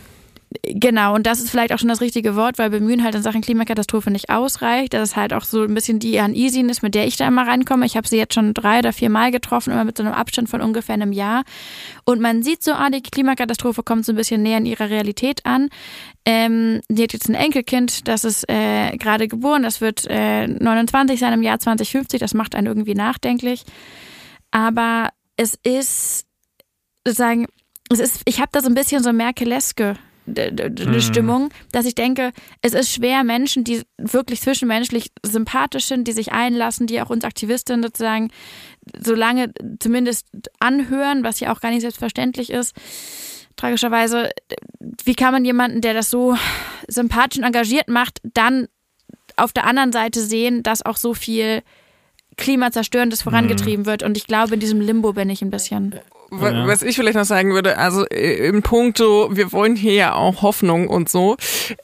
Genau, 0.64 1.14
und 1.14 1.26
das 1.26 1.38
ist 1.38 1.48
vielleicht 1.48 1.72
auch 1.72 1.78
schon 1.78 1.88
das 1.88 2.00
richtige 2.00 2.34
Wort, 2.34 2.58
weil 2.58 2.70
bemühen 2.70 3.04
halt 3.04 3.14
in 3.14 3.22
Sachen 3.22 3.40
Klimakatastrophe 3.40 4.10
nicht 4.10 4.30
ausreicht. 4.30 4.92
Das 4.94 5.10
ist 5.10 5.16
halt 5.16 5.32
auch 5.32 5.44
so 5.44 5.62
ein 5.62 5.74
bisschen 5.74 6.00
die 6.00 6.18
Uneasiness, 6.18 6.82
mit 6.82 6.96
der 6.96 7.06
ich 7.06 7.16
da 7.16 7.28
immer 7.28 7.46
reinkomme. 7.46 7.86
Ich 7.86 7.96
habe 7.96 8.08
sie 8.08 8.16
jetzt 8.16 8.34
schon 8.34 8.52
drei 8.52 8.80
oder 8.80 8.92
vier 8.92 9.10
Mal 9.10 9.30
getroffen, 9.30 9.72
immer 9.72 9.84
mit 9.84 9.96
so 9.96 10.02
einem 10.02 10.12
Abstand 10.12 10.48
von 10.48 10.60
ungefähr 10.60 10.94
einem 10.94 11.12
Jahr. 11.12 11.44
Und 12.04 12.20
man 12.20 12.42
sieht 12.42 12.64
so, 12.64 12.72
ah, 12.72 12.90
die 12.90 13.00
Klimakatastrophe 13.00 13.84
kommt 13.84 14.04
so 14.04 14.12
ein 14.12 14.16
bisschen 14.16 14.42
näher 14.42 14.58
in 14.58 14.66
ihrer 14.66 14.90
Realität 14.90 15.46
an. 15.46 15.68
Ähm, 16.26 16.80
sie 16.88 17.02
hat 17.02 17.12
jetzt 17.12 17.28
ein 17.28 17.34
Enkelkind, 17.34 18.06
das 18.06 18.24
ist 18.24 18.48
äh, 18.48 18.96
gerade 18.96 19.26
geboren, 19.26 19.62
das 19.62 19.80
wird 19.80 20.06
äh, 20.08 20.46
29 20.46 21.18
sein 21.18 21.32
im 21.32 21.42
Jahr 21.42 21.58
2050, 21.58 22.20
das 22.20 22.34
macht 22.34 22.54
einen 22.54 22.66
irgendwie 22.66 22.94
nachdenklich. 22.94 23.64
Aber 24.50 25.10
es 25.36 25.58
ist 25.62 26.26
sozusagen, 27.06 27.46
es 27.90 27.98
ist, 27.98 28.22
ich 28.26 28.40
habe 28.40 28.50
da 28.52 28.60
so 28.60 28.68
ein 28.68 28.74
bisschen 28.74 29.02
so 29.02 29.12
Merkeleske 29.12 29.96
eine 30.26 30.70
mhm. 30.70 31.00
Stimmung, 31.00 31.50
dass 31.72 31.86
ich 31.86 31.94
denke, 31.94 32.32
es 32.62 32.74
ist 32.74 32.92
schwer, 32.92 33.24
Menschen, 33.24 33.64
die 33.64 33.82
wirklich 33.98 34.40
zwischenmenschlich 34.40 35.10
sympathisch 35.24 35.86
sind, 35.86 36.06
die 36.06 36.12
sich 36.12 36.32
einlassen, 36.32 36.86
die 36.86 37.00
auch 37.00 37.10
uns 37.10 37.24
Aktivistinnen 37.24 37.82
sozusagen 37.82 38.30
so 39.02 39.14
lange 39.14 39.52
zumindest 39.80 40.26
anhören, 40.58 41.24
was 41.24 41.40
ja 41.40 41.52
auch 41.52 41.60
gar 41.60 41.70
nicht 41.70 41.82
selbstverständlich 41.82 42.50
ist. 42.50 42.74
Tragischerweise, 43.60 44.30
wie 45.04 45.14
kann 45.14 45.34
man 45.34 45.44
jemanden, 45.44 45.82
der 45.82 45.92
das 45.92 46.08
so 46.08 46.34
sympathisch 46.88 47.38
und 47.38 47.44
engagiert 47.44 47.88
macht, 47.88 48.18
dann 48.22 48.68
auf 49.36 49.52
der 49.52 49.66
anderen 49.66 49.92
Seite 49.92 50.22
sehen, 50.22 50.62
dass 50.62 50.84
auch 50.84 50.96
so 50.96 51.12
viel 51.12 51.62
Klimazerstörendes 52.38 53.20
vorangetrieben 53.20 53.82
mhm. 53.82 53.86
wird. 53.86 54.02
Und 54.02 54.16
ich 54.16 54.26
glaube, 54.26 54.54
in 54.54 54.60
diesem 54.60 54.80
Limbo 54.80 55.12
bin 55.12 55.28
ich 55.28 55.42
ein 55.42 55.50
bisschen. 55.50 55.94
Ja. 56.32 56.66
Was 56.66 56.82
ich 56.82 56.96
vielleicht 56.96 57.16
noch 57.16 57.24
sagen 57.24 57.52
würde, 57.52 57.76
also 57.78 58.06
äh, 58.06 58.48
im 58.48 58.62
Punkto, 58.62 59.30
wir 59.32 59.52
wollen 59.52 59.74
hier 59.74 59.94
ja 59.94 60.14
auch 60.14 60.42
Hoffnung 60.42 60.88
und 60.88 61.08
so. 61.08 61.36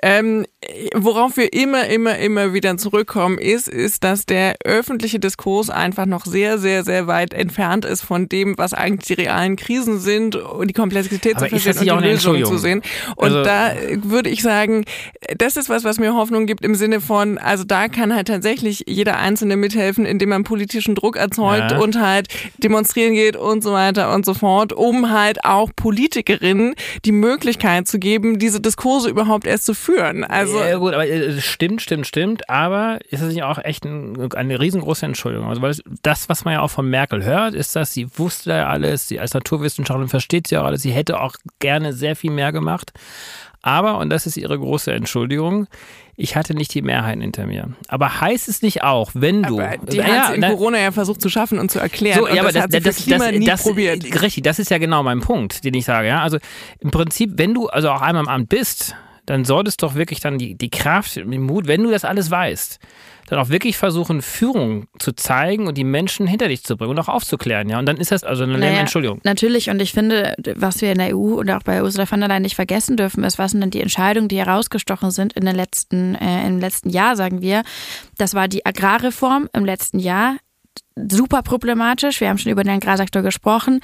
Ähm, 0.03 0.47
worauf 0.94 1.36
wir 1.36 1.53
immer, 1.53 1.86
immer, 1.86 2.18
immer 2.18 2.53
wieder 2.53 2.76
zurückkommen, 2.76 3.38
ist, 3.38 3.68
ist, 3.68 4.05
dass 4.05 4.26
der 4.26 4.57
öffentliche 4.64 5.18
Diskurs 5.18 5.70
einfach 5.70 6.07
noch 6.07 6.24
sehr, 6.24 6.59
sehr, 6.59 6.84
sehr 6.84 7.07
weit 7.07 7.34
entfernt 7.34 7.84
ist 7.84 8.03
von 8.03 8.28
dem, 8.28 8.57
was 8.57 8.72
eigentlich 8.72 9.16
die 9.16 9.22
realen 9.22 9.57
Krisen 9.57 9.99
sind 9.99 10.36
und 10.36 10.68
die 10.68 10.74
Komplexität 10.74 11.38
zu 11.38 11.47
verstehen 11.47 11.90
und 11.90 12.03
die 12.03 12.09
Lösungen 12.09 12.44
zu 12.44 12.59
sehen. 12.59 12.82
Und 13.16 13.32
also, 13.32 13.42
da 13.42 13.72
würde 14.03 14.30
ich 14.30 14.42
sagen, 14.42 14.84
das 15.36 15.57
ist 15.57 15.68
was, 15.68 15.84
was 15.84 15.99
mir 15.99 16.14
Hoffnung 16.14 16.47
gibt 16.47 16.64
im 16.64 16.74
Sinne 16.74 17.01
von, 17.01 17.38
also 17.38 17.64
da 17.64 17.88
kann 17.88 18.14
halt 18.14 18.28
tatsächlich 18.28 18.84
jeder 18.86 19.18
Einzelne 19.18 19.57
mithelfen, 19.57 20.07
indem 20.07 20.30
man 20.30 20.44
politischen 20.44 20.94
Druck 20.94 21.16
erzeugt 21.16 21.72
ja. 21.72 21.78
und 21.78 22.01
halt 22.01 22.28
demonstrieren 22.59 23.14
geht 23.14 23.36
und 23.36 23.62
so 23.62 23.72
weiter 23.72 24.14
und 24.14 24.24
so 24.24 24.34
fort, 24.39 24.72
um 24.72 25.11
halt 25.11 25.45
auch 25.45 25.70
Politikerinnen 25.74 26.74
die 27.05 27.12
Möglichkeit 27.12 27.89
zu 27.89 27.99
geben, 27.99 28.39
diese 28.39 28.61
Diskurse 28.61 29.09
überhaupt 29.09 29.47
erst 29.47 29.66
zu 29.66 29.74
führen. 29.74 30.24
Also 30.24 30.59
ja, 30.59 30.76
gut, 30.76 30.95
aber 30.95 31.07
äh, 31.07 31.41
stimmt, 31.41 31.82
stimmt, 31.82 32.07
stimmt. 32.07 32.49
Aber 32.49 32.99
ist 33.09 33.22
das 33.22 33.32
nicht 33.32 33.43
auch 33.43 33.59
echt 33.59 33.84
ein, 33.84 34.32
eine 34.34 34.61
riesengroße 34.61 35.07
Entschuldigung? 35.07 35.49
Also 35.49 35.62
weil 35.62 35.74
das, 36.03 36.28
was 36.28 36.45
man 36.45 36.55
ja 36.55 36.61
auch 36.61 36.70
von 36.70 36.89
Merkel 36.89 37.24
hört, 37.24 37.55
ist, 37.55 37.76
dass 37.76 37.93
sie 37.93 38.07
wusste 38.16 38.51
ja 38.51 38.68
alles, 38.68 39.09
sie 39.09 39.20
als 39.20 39.34
Naturwissenschaftlerin 39.34 40.09
versteht 40.09 40.47
sie 40.47 40.59
auch 40.59 40.64
alles, 40.64 40.82
sie 40.82 40.93
hätte 40.93 41.20
auch 41.20 41.37
gerne 41.59 41.93
sehr 41.93 42.16
viel 42.16 42.30
mehr 42.30 42.53
gemacht. 42.53 42.93
Aber, 43.66 43.98
und 43.98 44.10
das 44.10 44.26
ist 44.26 44.36
ihre 44.36 44.56
große 44.56 44.92
Entschuldigung, 44.92 45.66
ich 46.14 46.36
hatte 46.36 46.54
nicht 46.54 46.72
die 46.72 46.82
Mehrheit 46.82 47.20
hinter 47.20 47.46
mir. 47.46 47.70
Aber 47.88 48.20
heißt 48.20 48.48
es 48.48 48.62
nicht 48.62 48.84
auch, 48.84 49.10
wenn 49.14 49.42
du. 49.42 49.58
Aber 49.58 49.76
die 49.78 49.96
ja, 49.96 50.04
hat 50.04 50.36
in 50.36 50.42
Corona 50.42 50.78
ja 50.78 50.92
versucht 50.92 51.20
zu 51.20 51.28
schaffen 51.28 51.58
und 51.58 51.68
zu 51.68 51.80
erklären. 51.80 52.20
So, 52.20 52.28
ja, 52.28 52.42
aber 52.42 52.52
das, 52.52 52.68
das, 52.68 52.82
das, 52.84 53.04
das, 53.04 53.32
nie 53.32 53.44
das, 53.44 53.64
probiert. 53.64 54.22
Richtig, 54.22 54.44
das 54.44 54.60
ist 54.60 54.70
ja 54.70 54.78
genau 54.78 55.02
mein 55.02 55.18
Punkt, 55.18 55.64
den 55.64 55.74
ich 55.74 55.84
sage. 55.84 56.06
Ja? 56.06 56.22
Also 56.22 56.38
im 56.78 56.92
Prinzip, 56.92 57.32
wenn 57.34 57.54
du 57.54 57.66
also 57.66 57.90
auch 57.90 58.02
einmal 58.02 58.22
im 58.22 58.28
Amt 58.28 58.50
bist, 58.50 58.94
dann 59.26 59.44
solltest 59.44 59.82
du 59.82 59.86
doch 59.86 59.96
wirklich 59.96 60.20
dann 60.20 60.38
die, 60.38 60.54
die 60.54 60.70
Kraft, 60.70 61.16
den 61.16 61.42
Mut, 61.42 61.66
wenn 61.66 61.82
du 61.82 61.90
das 61.90 62.04
alles 62.04 62.30
weißt, 62.30 62.78
dann 63.26 63.38
auch 63.38 63.48
wirklich 63.48 63.76
versuchen, 63.76 64.22
Führung 64.22 64.86
zu 64.98 65.12
zeigen 65.12 65.66
und 65.66 65.76
die 65.76 65.84
Menschen 65.84 66.26
hinter 66.26 66.48
dich 66.48 66.64
zu 66.64 66.76
bringen 66.76 66.90
und 66.90 66.98
auch 67.00 67.08
aufzuklären, 67.08 67.68
ja. 67.68 67.78
Und 67.78 67.86
dann 67.86 67.96
ist 67.96 68.12
das 68.12 68.24
also 68.24 68.44
eine 68.44 68.58
naja, 68.58 68.78
Entschuldigung. 68.78 69.20
Natürlich, 69.24 69.70
und 69.70 69.80
ich 69.80 69.92
finde, 69.92 70.34
was 70.54 70.80
wir 70.80 70.92
in 70.92 70.98
der 70.98 71.16
EU 71.16 71.38
und 71.38 71.50
auch 71.50 71.62
bei 71.62 71.82
Ursula 71.82 72.06
von 72.06 72.20
der 72.20 72.28
Leyen 72.28 72.42
nicht 72.42 72.56
vergessen 72.56 72.96
dürfen, 72.96 73.24
ist, 73.24 73.38
was 73.38 73.52
sind 73.52 73.60
denn 73.60 73.70
die 73.70 73.80
Entscheidungen, 73.80 74.28
die 74.28 74.38
herausgestochen 74.38 75.10
sind 75.10 75.32
in 75.32 75.44
den 75.44 75.56
letzten, 75.56 76.14
äh, 76.14 76.46
im 76.46 76.60
letzten 76.60 76.90
Jahr, 76.90 77.16
sagen 77.16 77.40
wir. 77.40 77.62
Das 78.18 78.34
war 78.34 78.48
die 78.48 78.64
Agrarreform 78.64 79.48
im 79.52 79.64
letzten 79.64 79.98
Jahr 79.98 80.36
super 80.96 81.42
problematisch. 81.42 82.20
Wir 82.20 82.28
haben 82.28 82.38
schon 82.38 82.52
über 82.52 82.62
den 82.62 82.76
Agrarsektor 82.76 83.22
gesprochen 83.22 83.80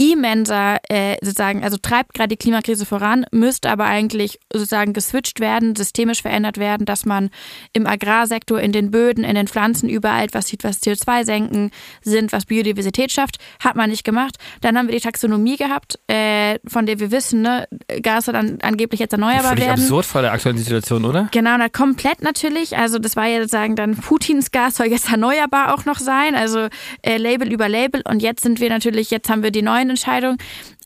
immenser, 0.00 0.78
äh, 0.88 1.16
sozusagen, 1.20 1.62
also 1.62 1.76
treibt 1.76 2.14
gerade 2.14 2.28
die 2.28 2.38
Klimakrise 2.38 2.86
voran, 2.86 3.26
müsste 3.32 3.68
aber 3.68 3.84
eigentlich 3.84 4.38
sozusagen 4.50 4.94
geswitcht 4.94 5.40
werden, 5.40 5.76
systemisch 5.76 6.22
verändert 6.22 6.56
werden, 6.56 6.86
dass 6.86 7.04
man 7.04 7.28
im 7.74 7.86
Agrarsektor, 7.86 8.58
in 8.60 8.72
den 8.72 8.90
Böden, 8.90 9.24
in 9.24 9.34
den 9.34 9.46
Pflanzen 9.46 9.90
überall 9.90 10.24
etwas 10.24 10.46
sieht, 10.46 10.64
was 10.64 10.82
CO2 10.82 11.26
senken 11.26 11.70
sind, 12.00 12.32
was 12.32 12.46
Biodiversität 12.46 13.12
schafft. 13.12 13.36
Hat 13.62 13.76
man 13.76 13.90
nicht 13.90 14.02
gemacht. 14.02 14.36
Dann 14.62 14.78
haben 14.78 14.88
wir 14.88 14.94
die 14.94 15.02
Taxonomie 15.02 15.58
gehabt, 15.58 15.98
äh, 16.06 16.58
von 16.66 16.86
der 16.86 16.98
wir 16.98 17.10
wissen, 17.10 17.42
ne, 17.42 17.68
Gas 18.00 18.24
soll 18.24 18.34
dann 18.34 18.58
angeblich 18.62 19.00
jetzt 19.00 19.12
erneuerbar 19.12 19.50
Völlig 19.50 19.66
werden. 19.66 19.80
absurd 19.82 20.06
vor 20.06 20.22
der 20.22 20.32
aktuellen 20.32 20.56
Situation, 20.56 21.04
oder? 21.04 21.28
Genau, 21.30 21.56
na, 21.58 21.68
komplett 21.68 22.22
natürlich. 22.22 22.78
Also 22.78 22.98
das 22.98 23.16
war 23.16 23.26
ja 23.26 23.40
sozusagen 23.40 23.76
dann 23.76 23.96
Putins 23.96 24.50
Gas 24.50 24.76
soll 24.76 24.86
jetzt 24.86 25.10
erneuerbar 25.10 25.74
auch 25.74 25.84
noch 25.84 25.98
sein. 25.98 26.34
Also 26.34 26.68
äh, 27.02 27.18
Label 27.18 27.52
über 27.52 27.68
Label. 27.68 28.02
Und 28.08 28.22
jetzt 28.22 28.42
sind 28.42 28.60
wir 28.60 28.70
natürlich, 28.70 29.10
jetzt 29.10 29.28
haben 29.28 29.42
wir 29.42 29.50
die 29.50 29.60
neuen 29.60 29.89
Investmententscheidung. 29.90 30.36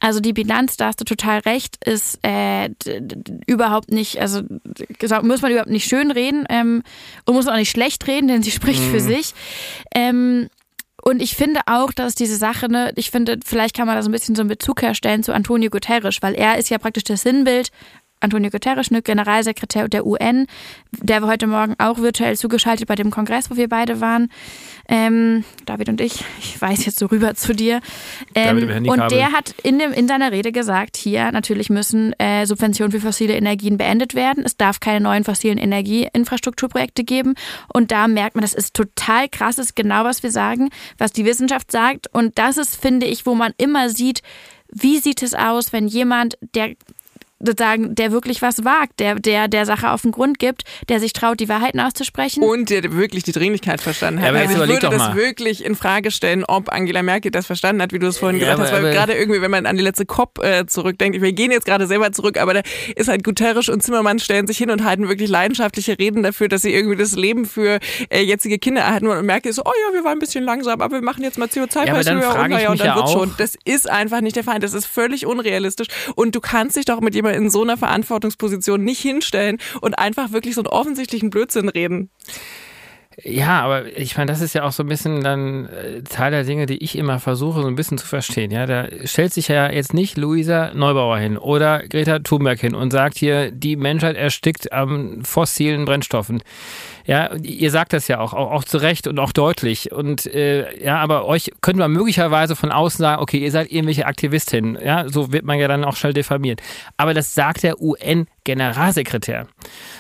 Also 0.01 0.21
die 0.21 0.33
Bilanz, 0.33 0.77
da 0.77 0.87
hast 0.87 1.01
du 1.01 1.05
total 1.05 1.41
recht, 1.41 1.85
ist 1.85 2.19
äh, 2.23 2.71
überhaupt 3.47 3.91
nicht, 3.91 4.21
also 4.21 4.43
muss 5.23 5.43
man 5.43 5.53
überhaupt 5.53 5.71
nicht 5.71 5.89
schön 5.89 6.11
reden 6.11 6.45
ähm, 6.49 6.83
und 7.25 7.35
muss 7.35 7.47
man 7.47 7.55
auch 7.55 7.59
nicht 7.59 7.71
schlecht 7.71 8.07
reden, 8.07 8.29
denn 8.29 8.43
sie 8.43 8.51
spricht 8.51 8.83
mhm. 8.83 8.91
für 8.91 9.01
sich. 9.01 9.35
Ähm, 9.95 10.49
und 11.03 11.21
ich 11.21 11.37
finde 11.37 11.61
auch, 11.67 11.93
dass 11.93 12.15
diese 12.15 12.37
Sache, 12.37 12.71
ne, 12.71 12.93
ich 12.97 13.11
finde, 13.11 13.39
vielleicht 13.45 13.77
kann 13.77 13.87
man 13.87 13.97
da 13.97 14.03
so 14.03 14.09
ein 14.09 14.13
bisschen 14.13 14.35
so 14.35 14.43
einen 14.43 14.49
Bezug 14.49 14.81
herstellen 14.83 15.23
zu 15.23 15.35
Antonio 15.35 15.71
Guterres, 15.71 16.23
weil 16.23 16.35
er 16.35 16.59
ist 16.59 16.71
ja 16.71 16.79
praktisch 16.79 17.05
das 17.05 17.23
Sinnbild 17.23 17.71
Antonio 18.21 18.51
Guterres, 18.51 18.91
ne, 18.91 19.03
Generalsekretär 19.03 19.89
der 19.89 20.07
UN, 20.07 20.47
der 20.93 21.21
war 21.21 21.29
heute 21.29 21.47
Morgen 21.47 21.75
auch 21.79 21.99
virtuell 21.99 22.37
zugeschaltet 22.37 22.89
bei 22.89 22.95
dem 22.95 23.11
Kongress, 23.11 23.51
wo 23.51 23.57
wir 23.57 23.69
beide 23.69 24.01
waren. 24.01 24.31
Ähm, 24.89 25.45
David 25.67 25.89
und 25.89 26.01
ich, 26.01 26.25
ich 26.39 26.61
weiß 26.61 26.85
jetzt 26.85 26.99
so 26.99 27.07
rüber 27.07 27.35
zu 27.35 27.55
dir. 27.55 27.81
Ähm, 28.35 28.87
und 28.87 29.11
der 29.11 29.33
hat 29.33 29.55
in, 29.63 29.79
dem, 29.79 29.93
in 29.93 30.09
seiner 30.09 30.33
Rede 30.33 30.53
gesagt, 30.53 30.97
hier 30.97 31.33
natürlich 31.33 31.71
müssen 31.71 32.13
äh, 32.19 32.47
Subventionen 32.47 32.93
für 32.93 33.01
fossile 33.01 33.35
Energien 33.35 33.79
beendet 33.79 34.15
werden. 34.15 34.45
Es 34.45 34.57
darf 34.57 34.81
keine 34.81 35.01
neuen 35.01 35.25
fossilen 35.25 35.59
Energieinfrastrukturprojekte 35.59 37.05
geben. 37.05 37.35
Und 37.73 37.91
da 37.91 38.09
merkt 38.09 38.37
man, 38.37 38.43
das 38.43 38.55
ist 38.55 38.75
total 38.75 39.29
krass, 39.29 39.57
das 39.57 39.67
ist 39.67 39.77
genau, 39.77 40.05
was 40.05 40.23
wir 40.23 40.31
sagen, 40.31 40.71
was 40.99 41.13
die 41.13 41.25
Wissenschaft 41.25 41.73
sagt. 41.73 42.09
Und 42.13 42.39
das 42.39 42.59
ist, 42.59 42.77
finde 42.77 43.07
ich, 43.07 43.27
wo 43.27 43.35
man 43.35 43.53
immer 43.57 43.89
sieht, 43.89 44.23
wie 44.69 44.99
sieht 44.99 45.23
es 45.23 45.35
aus, 45.35 45.73
wenn 45.73 45.87
jemand, 45.87 46.37
der 46.55 46.75
sozusagen, 47.45 47.95
der 47.95 48.13
wirklich 48.13 48.43
was 48.43 48.65
wagt, 48.65 49.01
der, 49.01 49.17
der 49.17 49.49
der 49.49 49.67
Sache 49.67 49.91
auf 49.91 50.03
den 50.03 50.13
Grund 50.13 50.39
gibt, 50.39 50.63
der 50.89 51.01
sich 51.01 51.13
traut, 51.13 51.41
die 51.41 51.49
Wahrheiten 51.49 51.81
auszusprechen. 51.81 52.43
Und 52.43 52.71
der 52.71 52.93
wirklich 52.93 53.23
die 53.23 53.33
Dringlichkeit 53.33 53.81
verstanden 53.81 54.21
hat. 54.21 54.27
Ja, 54.27 54.31
aber 54.31 54.41
also 54.41 54.63
ich 54.65 54.69
würde 54.69 54.97
das 54.97 55.15
wirklich 55.15 55.65
in 55.65 55.75
Frage 55.75 56.11
stellen, 56.11 56.45
ob 56.45 56.73
Angela 56.73 57.03
Merkel 57.03 57.31
das 57.31 57.47
verstanden 57.47 57.83
hat, 57.83 57.93
wie 57.93 57.99
du 57.99 58.07
es 58.07 58.19
vorhin 58.19 58.41
ja, 58.41 58.55
gesagt 58.55 58.73
hast, 58.73 58.83
weil 58.83 58.93
gerade 58.93 59.15
irgendwie, 59.15 59.41
wenn 59.41 59.51
man 59.51 59.67
an 59.67 59.77
die 59.77 59.83
letzte 59.83 60.07
COP 60.07 60.39
äh, 60.43 60.67
zurückdenkt, 60.67 61.21
wir 61.21 61.33
gehen 61.33 61.51
jetzt 61.51 61.67
gerade 61.67 61.87
selber 61.87 62.13
zurück, 62.13 62.39
aber 62.39 62.55
da 62.55 62.61
ist 62.97 63.09
halt 63.09 63.25
Guterres 63.25 63.69
und 63.69 63.83
Zimmermann 63.83 64.19
stellen 64.19 64.47
sich 64.47 64.59
hin 64.59 64.71
und 64.71 64.85
halten 64.85 65.09
wirklich 65.09 65.29
leidenschaftliche 65.29 65.99
Reden 65.99 66.23
dafür, 66.23 66.49
dass 66.49 66.63
sie 66.63 66.75
irgendwie 66.75 66.97
das 66.97 67.15
Leben 67.15 67.45
für 67.45 67.79
äh, 68.11 68.23
jetzige 68.23 68.59
Kinder 68.59 68.83
erhalten 68.83 69.07
wollen 69.07 69.21
und 69.21 69.27
Merkel 69.27 69.51
ist 69.51 69.57
so, 69.57 69.63
oh 69.65 69.73
ja, 69.89 69.95
wir 69.95 70.05
waren 70.05 70.15
ein 70.15 70.19
bisschen 70.19 70.45
langsam, 70.45 70.81
aber 70.81 70.97
wir 70.97 71.03
machen 71.03 71.23
jetzt 71.23 71.39
mal 71.39 71.49
CO2-Preis 71.49 72.07
ja, 72.07 72.15
höher 72.15 72.45
und, 72.45 72.51
ja, 72.51 72.71
und 72.71 72.81
dann 72.81 72.87
ja 72.87 72.97
wird 72.97 73.11
schon. 73.11 73.35
Das 73.39 73.57
ist 73.65 73.89
einfach 73.91 74.21
nicht 74.21 74.37
der 74.37 74.45
Fall. 74.45 74.59
Das 74.61 74.75
ist 74.75 74.87
völlig 74.87 75.27
unrealistisch 75.27 75.89
und 76.15 76.35
du 76.35 76.41
kannst 76.41 76.77
dich 76.77 76.85
doch 76.85 77.01
mit 77.01 77.15
jemandem 77.15 77.34
in 77.35 77.51
so 77.51 77.63
einer 77.63 77.77
Verantwortungsposition 77.77 78.83
nicht 78.83 79.01
hinstellen 79.01 79.59
und 79.81 79.99
einfach 79.99 80.33
wirklich 80.33 80.55
so 80.55 80.63
einen 80.63 80.69
offensichtlichen 80.69 81.31
Blödsinn 81.31 81.69
reden. 81.69 82.11
Ja, 83.23 83.63
aber 83.63 83.97
ich 83.97 84.17
meine, 84.17 84.31
das 84.31 84.41
ist 84.41 84.55
ja 84.55 84.65
auch 84.65 84.73
so 84.73 84.83
ein 84.83 84.89
bisschen 84.89 85.23
dann 85.23 85.67
äh, 85.67 86.03
Teil 86.03 86.33
der 86.33 86.43
Dinge, 86.43 86.67
die 86.67 86.83
ich 86.83 86.99
immer 86.99 87.21
versuche, 87.21 87.63
so 87.63 87.69
ein 87.69 87.77
bisschen 87.77 87.97
zu 87.97 88.07
verstehen. 88.07 88.51
Ja, 88.51 88.67
da 88.67 88.89
stellt 89.05 89.33
sich 89.33 89.49
ja 89.49 89.71
jetzt 89.71 89.95
nicht 89.95 90.17
Luisa 90.17 90.73
Neubauer 90.75 91.19
hin 91.19 91.39
oder 91.39 91.87
Greta 91.87 92.19
Thunberg 92.19 92.59
hin 92.59 92.75
und 92.75 92.91
sagt 92.91 93.17
hier, 93.17 93.53
die 93.53 93.77
Menschheit 93.77 94.17
erstickt 94.17 94.73
am 94.73 95.25
fossilen 95.25 95.85
Brennstoffen. 95.85 96.43
Ja, 97.07 97.35
ihr 97.35 97.71
sagt 97.71 97.93
das 97.93 98.09
ja 98.09 98.19
auch, 98.19 98.33
auch, 98.33 98.51
auch 98.51 98.65
zu 98.65 98.79
Recht 98.79 99.07
und 99.07 99.19
auch 99.19 99.33
deutlich. 99.33 99.93
Und 99.93 100.27
äh, 100.27 100.83
ja, 100.83 100.97
aber 100.99 101.27
euch 101.27 101.51
könnte 101.61 101.81
man 101.81 101.93
möglicherweise 101.93 102.57
von 102.57 102.73
außen 102.73 102.99
sagen, 102.99 103.23
okay, 103.23 103.39
ihr 103.39 103.51
seid 103.51 103.71
irgendwelche 103.71 104.07
Aktivistinnen. 104.07 104.79
Ja, 104.83 105.09
so 105.09 105.33
wird 105.33 105.45
man 105.45 105.59
ja 105.59 105.69
dann 105.69 105.85
auch 105.85 105.97
schnell 105.97 106.15
diffamiert. 106.15 106.63
Aber 106.97 107.13
das 107.13 107.35
sagt 107.35 107.63
der 107.63 107.81
UN-Generalsekretär. 107.81 109.47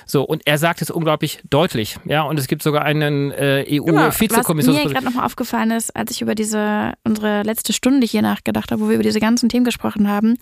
So, 0.06 0.22
und 0.22 0.42
er 0.46 0.56
sagt 0.56 0.80
es 0.80 0.90
unglaublich 0.90 1.40
deutlich. 1.50 1.98
Ja, 2.06 2.22
und 2.22 2.38
es 2.38 2.46
gibt 2.46 2.62
sogar 2.62 2.82
einen 2.82 3.32
äh, 3.32 3.66
EU-Vizekommissions. 3.68 4.76
Genau, 4.76 4.84
was 4.84 4.84
mir 4.84 4.94
gerade 4.94 5.04
nochmal 5.06 5.26
aufgefallen 5.26 5.72
ist, 5.72 5.94
als 5.94 6.10
ich 6.10 6.22
über 6.22 6.34
diese, 6.34 6.94
unsere 7.04 7.42
letzte 7.42 7.74
Stunde 7.74 8.06
hier 8.06 8.22
nachgedacht 8.22 8.72
habe, 8.72 8.80
wo 8.80 8.88
wir 8.88 8.94
über 8.94 9.02
diese 9.02 9.20
ganzen 9.20 9.50
Themen 9.50 9.64
gesprochen 9.64 10.08
haben, 10.08 10.36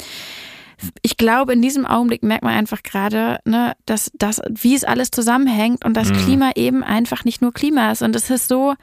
ich 1.03 1.17
glaube, 1.17 1.53
in 1.53 1.63
diesem 1.63 1.87
Augenblick 1.87 2.23
merkt 2.23 2.43
man 2.43 2.55
einfach 2.55 2.83
gerade, 2.83 3.39
ne, 3.45 3.75
dass 3.87 4.11
das, 4.15 4.41
wie 4.49 4.75
es 4.75 4.85
alles 4.85 5.11
zusammenhängt 5.11 5.85
und 5.85 5.97
das 5.97 6.11
mhm. 6.11 6.17
Klima 6.17 6.51
eben 6.57 6.83
einfach 6.83 7.25
nicht 7.25 7.43
nur 7.43 7.53
Klima 7.53 7.93
ist. 7.93 8.03
Und 8.03 8.17
es 8.17 8.31
ist 8.31 8.49
so, 8.49 8.75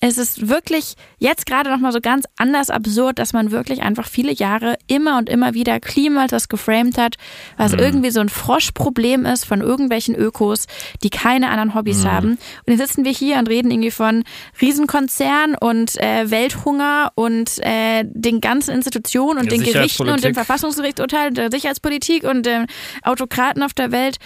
es 0.00 0.16
ist 0.16 0.48
wirklich 0.48 0.94
jetzt 1.18 1.44
gerade 1.44 1.70
nochmal 1.70 1.92
so 1.92 2.00
ganz 2.00 2.26
anders 2.36 2.70
absurd, 2.70 3.18
dass 3.18 3.32
man 3.32 3.50
wirklich 3.50 3.82
einfach 3.82 4.06
viele 4.06 4.32
Jahre 4.32 4.76
immer 4.86 5.18
und 5.18 5.28
immer 5.28 5.54
wieder 5.54 5.80
Klima 5.80 6.28
das 6.28 6.48
geframed 6.48 6.96
hat, 6.98 7.16
was 7.56 7.72
mhm. 7.72 7.80
irgendwie 7.80 8.10
so 8.10 8.20
ein 8.20 8.28
Froschproblem 8.28 9.26
ist 9.26 9.44
von 9.44 9.60
irgendwelchen 9.60 10.14
Ökos, 10.14 10.66
die 11.02 11.10
keine 11.10 11.50
anderen 11.50 11.74
Hobbys 11.74 12.04
mhm. 12.04 12.12
haben. 12.12 12.28
Und 12.64 12.72
jetzt 12.72 12.78
sitzen 12.78 13.04
wir 13.04 13.12
hier 13.12 13.38
und 13.38 13.48
reden 13.48 13.72
irgendwie 13.72 13.90
von 13.90 14.22
Riesenkonzern 14.60 15.56
und 15.56 16.00
äh, 16.00 16.30
Welthunger 16.30 17.10
und 17.16 17.58
äh, 17.58 18.04
den 18.04 18.40
ganzen 18.40 18.74
Institutionen 18.74 19.40
und 19.40 19.50
den 19.50 19.62
Gerichten 19.62 20.08
und 20.08 20.22
dem 20.22 20.34
Verfassungsgerichtsurteil, 20.34 21.32
der 21.32 21.50
Sicherheitspolitik 21.50 22.22
und 22.22 22.46
den 22.46 22.66
Autokraten 23.02 23.64
auf 23.64 23.74
der 23.74 23.90
Welt. 23.90 24.18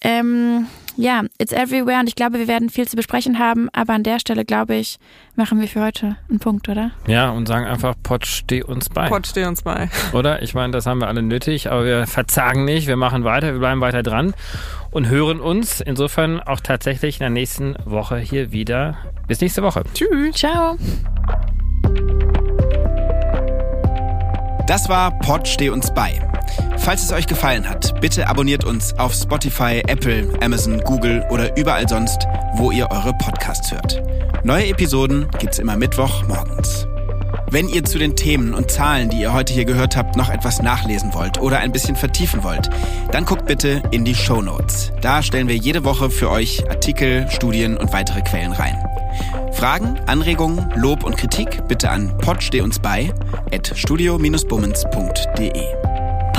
Ähm, 0.00 0.68
ja, 0.98 1.22
it's 1.38 1.52
everywhere 1.52 2.00
und 2.00 2.08
ich 2.08 2.16
glaube, 2.16 2.40
wir 2.40 2.48
werden 2.48 2.70
viel 2.70 2.88
zu 2.88 2.96
besprechen 2.96 3.38
haben, 3.38 3.68
aber 3.72 3.92
an 3.92 4.02
der 4.02 4.18
Stelle, 4.18 4.44
glaube 4.44 4.74
ich, 4.74 4.98
machen 5.36 5.60
wir 5.60 5.68
für 5.68 5.80
heute 5.80 6.16
einen 6.28 6.40
Punkt, 6.40 6.68
oder? 6.68 6.90
Ja, 7.06 7.30
und 7.30 7.46
sagen 7.46 7.66
einfach, 7.66 7.94
Pott, 8.02 8.26
steh 8.26 8.64
uns 8.64 8.88
bei. 8.88 9.08
Pott, 9.08 9.28
steh 9.28 9.44
uns 9.44 9.62
bei. 9.62 9.88
Oder? 10.12 10.42
Ich 10.42 10.54
meine, 10.54 10.72
das 10.72 10.86
haben 10.86 11.00
wir 11.00 11.06
alle 11.06 11.22
nötig, 11.22 11.70
aber 11.70 11.84
wir 11.84 12.06
verzagen 12.08 12.64
nicht, 12.64 12.88
wir 12.88 12.96
machen 12.96 13.22
weiter, 13.22 13.52
wir 13.52 13.60
bleiben 13.60 13.80
weiter 13.80 14.02
dran 14.02 14.34
und 14.90 15.08
hören 15.08 15.40
uns 15.40 15.80
insofern 15.80 16.40
auch 16.40 16.60
tatsächlich 16.60 17.16
in 17.16 17.20
der 17.20 17.30
nächsten 17.30 17.76
Woche 17.84 18.18
hier 18.18 18.50
wieder. 18.50 18.96
Bis 19.28 19.40
nächste 19.40 19.62
Woche. 19.62 19.84
Tschüss. 19.94 20.34
Ciao. 20.34 20.76
Das 24.66 24.88
war 24.88 25.16
Pott, 25.20 25.46
steh 25.46 25.70
uns 25.70 25.94
bei 25.94 26.27
Falls 26.78 27.02
es 27.02 27.12
euch 27.12 27.26
gefallen 27.26 27.68
hat, 27.68 28.00
bitte 28.00 28.28
abonniert 28.28 28.64
uns 28.64 28.96
auf 28.98 29.12
Spotify, 29.12 29.82
Apple, 29.86 30.28
Amazon, 30.40 30.80
Google 30.80 31.24
oder 31.30 31.56
überall 31.56 31.88
sonst, 31.88 32.26
wo 32.54 32.70
ihr 32.70 32.90
eure 32.90 33.12
Podcasts 33.14 33.70
hört. 33.70 34.02
Neue 34.44 34.68
Episoden 34.68 35.26
gibt's 35.38 35.58
immer 35.58 35.76
Mittwoch 35.76 36.26
morgens. 36.28 36.86
Wenn 37.50 37.68
ihr 37.68 37.84
zu 37.84 37.98
den 37.98 38.14
Themen 38.14 38.52
und 38.52 38.70
Zahlen, 38.70 39.08
die 39.08 39.20
ihr 39.20 39.32
heute 39.32 39.54
hier 39.54 39.64
gehört 39.64 39.96
habt, 39.96 40.16
noch 40.16 40.28
etwas 40.28 40.62
nachlesen 40.62 41.14
wollt 41.14 41.40
oder 41.40 41.58
ein 41.58 41.72
bisschen 41.72 41.96
vertiefen 41.96 42.44
wollt, 42.44 42.68
dann 43.10 43.24
guckt 43.24 43.46
bitte 43.46 43.82
in 43.90 44.04
die 44.04 44.14
Show 44.14 44.42
Notes. 44.42 44.92
Da 45.00 45.22
stellen 45.22 45.48
wir 45.48 45.56
jede 45.56 45.84
Woche 45.84 46.10
für 46.10 46.30
euch 46.30 46.68
Artikel, 46.68 47.26
Studien 47.30 47.76
und 47.76 47.92
weitere 47.92 48.20
Quellen 48.20 48.52
rein. 48.52 48.76
Fragen, 49.52 49.98
Anregungen, 50.06 50.70
Lob 50.76 51.04
und 51.04 51.16
Kritik 51.16 51.66
bitte 51.68 51.90
an 51.90 52.16
podsteh 52.18 52.60
uns 52.60 52.78
bei 52.78 53.12
at 53.50 53.72
studio-bummens.de. 53.74 55.87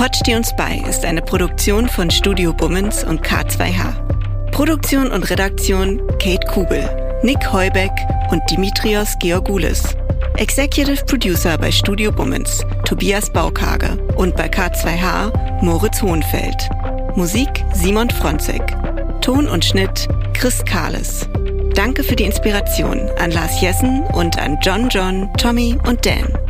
Pod 0.00 0.16
steh 0.16 0.34
uns 0.34 0.56
bei 0.56 0.82
ist 0.88 1.04
eine 1.04 1.20
Produktion 1.20 1.86
von 1.86 2.10
Studio 2.10 2.54
Bummens 2.54 3.04
und 3.04 3.20
K2H. 3.20 4.50
Produktion 4.50 5.12
und 5.12 5.28
Redaktion 5.28 6.00
Kate 6.18 6.46
Kubel, 6.46 6.88
Nick 7.22 7.52
Heubeck 7.52 7.90
und 8.30 8.40
Dimitrios 8.50 9.14
Georgoulis. 9.18 9.94
Executive 10.38 11.04
Producer 11.04 11.58
bei 11.58 11.70
Studio 11.70 12.10
Bummens 12.10 12.64
Tobias 12.86 13.30
Baukage 13.30 13.98
und 14.16 14.34
bei 14.36 14.46
K2H 14.46 15.62
Moritz 15.62 16.00
Hohenfeld. 16.00 16.70
Musik 17.14 17.50
Simon 17.74 18.08
Fronzek. 18.08 18.74
Ton 19.20 19.46
und 19.48 19.62
Schnitt 19.66 20.08
Chris 20.32 20.64
Kahles. 20.64 21.28
Danke 21.74 22.04
für 22.04 22.16
die 22.16 22.24
Inspiration 22.24 23.10
an 23.18 23.32
Lars 23.32 23.60
Jessen 23.60 24.00
und 24.14 24.38
an 24.38 24.56
John 24.62 24.88
John, 24.88 25.30
Tommy 25.36 25.76
und 25.86 26.06
Dan. 26.06 26.49